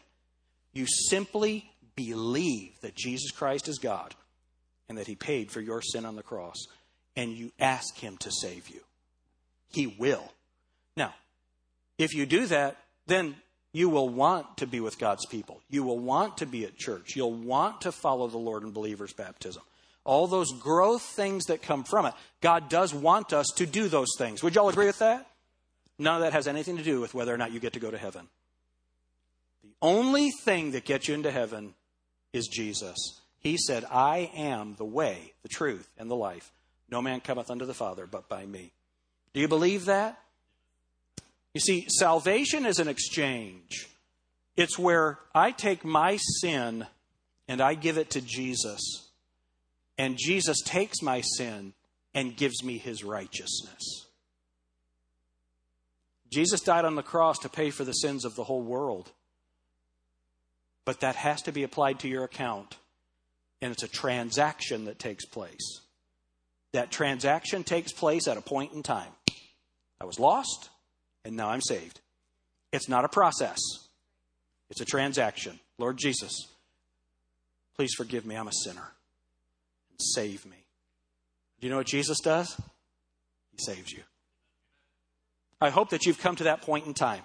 You 0.73 0.87
simply 0.87 1.69
believe 1.97 2.81
that 2.83 2.95
Jesus 2.95 3.31
Christ 3.31 3.69
is 3.69 3.79
God 3.79 4.15
and 4.89 4.99
that 4.99 5.07
He 5.07 5.17
paid 5.17 5.51
for 5.51 5.61
your 5.61 5.83
sin 5.83 6.05
on 6.05 6.15
the 6.15 6.23
cross, 6.23 6.67
and 7.17 7.33
you 7.33 7.51
ask 7.59 7.97
Him 7.97 8.17
to 8.19 8.31
save 8.31 8.69
you. 8.69 8.81
He 9.69 9.87
will. 9.87 10.33
Now, 10.97 11.15
if 11.99 12.15
you 12.15 12.27
do 12.27 12.47
that, 12.47 12.77
then 13.07 13.35
you 13.73 13.89
will 13.89 14.09
want 14.09 14.59
to 14.59 14.67
be 14.67 14.81
with 14.81 14.99
God's 14.99 15.27
people. 15.27 15.61
You 15.69 15.83
will 15.83 15.99
want 15.99 16.39
to 16.39 16.47
be 16.47 16.65
at 16.65 16.77
church. 16.77 17.17
You'll 17.17 17.35
want 17.35 17.83
to 17.83 17.93
follow 17.93 18.29
the 18.29 18.39
Lord 18.39 18.63
in 18.63 18.71
believers' 18.71 19.13
baptism. 19.13 19.63
All 20.05 20.29
those 20.29 20.53
growth 20.53 21.03
things 21.03 21.47
that 21.47 21.63
come 21.63 21.83
from 21.83 22.07
it. 22.07 22.15
God 22.41 22.69
does 22.69 22.95
want 22.95 23.33
us 23.33 23.49
to 23.57 23.67
do 23.67 23.89
those 23.89 24.15
things. 24.17 24.43
Would 24.43 24.55
y'all 24.55 24.69
agree 24.69 24.87
with 24.87 25.01
that? 25.01 25.27
None 25.99 26.17
of 26.17 26.23
that 26.23 26.33
has 26.33 26.47
anything 26.47 26.77
to 26.77 26.83
do 26.83 27.01
with 27.01 27.13
whether 27.13 27.35
or 27.35 27.39
not 27.39 27.53
you 27.53 27.61
get 27.61 27.73
to 27.73 27.81
go 27.81 27.91
to 27.91 27.99
heaven. 27.99 28.29
The 29.65 29.75
only 29.83 30.31
thing 30.31 30.71
that 30.71 30.85
gets 30.85 31.09
you 31.09 31.15
into 31.15 31.31
heaven 31.31 31.75
is 32.37 32.47
Jesus. 32.47 33.21
He 33.41 33.57
said, 33.57 33.85
I 33.91 34.31
am 34.37 34.75
the 34.77 34.85
way, 34.85 35.33
the 35.43 35.49
truth, 35.49 35.89
and 35.99 36.11
the 36.11 36.17
life. 36.17 36.53
No 36.91 37.03
man 37.03 37.21
cometh 37.21 37.51
unto 37.51 37.65
the 37.65 37.75
Father 37.75 38.07
but 38.07 38.29
by 38.29 38.47
me. 38.47 38.73
Do 39.33 39.41
you 39.41 39.49
believe 39.49 39.87
that? 39.87 40.19
You 41.55 41.61
see, 41.61 41.87
salvation 41.89 42.67
is 42.67 42.79
an 42.79 42.89
exchange. 42.89 43.89
It's 44.57 44.79
where 44.79 45.19
I 45.35 45.51
take 45.51 45.85
my 45.85 46.19
sin 46.41 46.87
and 47.49 47.61
I 47.61 47.75
give 47.75 47.99
it 47.99 48.11
to 48.11 48.21
Jesus, 48.21 49.09
and 49.97 50.19
Jesus 50.19 50.61
takes 50.65 51.01
my 51.01 51.21
sin 51.21 51.75
and 52.13 52.37
gives 52.37 52.65
me 52.65 52.77
his 52.79 53.05
righteousness. 53.05 54.07
Jesus 56.33 56.61
died 56.61 56.85
on 56.85 56.97
the 56.97 57.03
cross 57.03 57.39
to 57.41 57.49
pay 57.49 57.71
for 57.71 57.85
the 57.85 57.93
sins 57.93 58.25
of 58.25 58.35
the 58.35 58.45
whole 58.45 58.63
world. 58.63 59.13
But 60.87 61.01
that 61.01 61.17
has 61.17 61.43
to 61.43 61.53
be 61.53 61.65
applied 61.65 61.99
to 62.01 62.09
your 62.09 62.25
account, 62.25 62.77
and 63.61 63.73
it's 63.73 63.83
a 63.83 63.89
transaction 63.89 64.87
that 64.87 64.99
takes 64.99 65.27
place. 65.27 65.83
That 66.73 66.91
transaction 66.91 67.65
takes 67.65 67.93
place 67.93 68.27
at 68.29 68.39
a 68.39 68.41
point 68.41 68.73
in 68.73 68.83
time. 68.83 69.13
I 70.01 70.05
was 70.05 70.19
lost, 70.19 70.71
and 71.25 71.37
now 71.37 71.51
I'm 71.51 71.61
saved. 71.61 72.01
It's 72.73 72.89
not 72.89 73.05
a 73.05 73.09
process, 73.09 73.59
it's 74.71 74.81
a 74.81 74.85
transaction. 74.87 75.61
Lord 75.77 75.99
Jesus, 75.99 76.33
please 77.75 77.93
forgive 77.95 78.25
me. 78.25 78.37
I'm 78.37 78.49
a 78.49 78.53
sinner. 78.53 78.93
Save 79.99 80.47
me. 80.47 80.57
Do 81.61 81.67
you 81.67 81.71
know 81.71 81.79
what 81.79 81.87
Jesus 81.87 82.21
does? 82.21 82.59
He 83.51 83.59
saves 83.59 83.93
you. 83.93 84.03
I 85.61 85.71
hope 85.71 85.91
that 85.91 86.07
you've 86.07 86.21
come 86.21 86.37
to 86.37 86.45
that 86.45 86.63
point 86.63 86.87
in 86.87 86.95
time. 86.95 87.23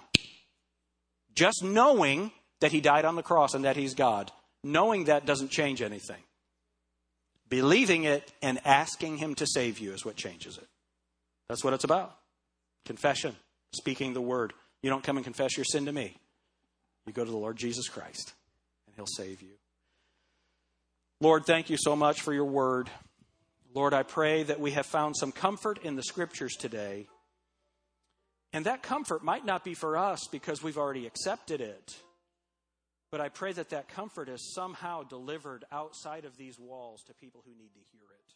Just 1.34 1.62
knowing 1.62 2.32
that 2.62 2.72
He 2.72 2.80
died 2.80 3.04
on 3.04 3.16
the 3.16 3.22
cross 3.22 3.54
and 3.54 3.64
that 3.64 3.76
He's 3.76 3.94
God, 3.94 4.30
knowing 4.62 5.04
that 5.04 5.26
doesn't 5.26 5.50
change 5.50 5.82
anything. 5.82 6.22
Believing 7.48 8.04
it 8.04 8.32
and 8.40 8.60
asking 8.64 9.18
Him 9.18 9.34
to 9.34 9.46
save 9.46 9.80
you 9.80 9.92
is 9.92 10.04
what 10.04 10.16
changes 10.16 10.56
it. 10.56 10.66
That's 11.48 11.64
what 11.64 11.74
it's 11.74 11.84
about. 11.84 12.16
Confession 12.84 13.34
speaking 13.74 14.14
the 14.14 14.22
word. 14.22 14.52
You 14.80 14.90
don't 14.90 15.02
come 15.02 15.16
and 15.16 15.24
confess 15.24 15.56
your 15.56 15.64
sin 15.64 15.86
to 15.86 15.92
me. 15.92 16.16
You 17.04 17.12
go 17.12 17.24
to 17.24 17.30
the 17.30 17.36
Lord 17.36 17.56
Jesus 17.56 17.88
Christ, 17.88 18.32
and 18.86 18.94
He'll 18.94 19.06
save 19.06 19.42
you. 19.42 19.50
Lord, 21.20 21.44
thank 21.44 21.68
you 21.68 21.76
so 21.78 21.96
much 21.96 22.20
for 22.20 22.32
your 22.32 22.44
word. 22.44 22.90
Lord, 23.74 23.92
I 23.92 24.04
pray 24.04 24.44
that 24.44 24.60
we 24.60 24.70
have 24.72 24.86
found 24.86 25.16
some 25.16 25.32
comfort 25.32 25.78
in 25.82 25.96
the 25.96 26.02
scriptures 26.02 26.54
today. 26.54 27.08
And 28.52 28.66
that 28.66 28.82
comfort 28.82 29.24
might 29.24 29.44
not 29.44 29.64
be 29.64 29.74
for 29.74 29.96
us 29.96 30.28
because 30.30 30.62
we've 30.62 30.78
already 30.78 31.06
accepted 31.06 31.60
it. 31.60 31.96
But 33.12 33.20
I 33.20 33.28
pray 33.28 33.52
that 33.52 33.68
that 33.68 33.88
comfort 33.88 34.30
is 34.30 34.54
somehow 34.54 35.02
delivered 35.02 35.66
outside 35.70 36.24
of 36.24 36.38
these 36.38 36.58
walls 36.58 37.02
to 37.04 37.14
people 37.14 37.42
who 37.44 37.52
need 37.52 37.74
to 37.74 37.80
hear 37.92 38.08
it. 38.10 38.32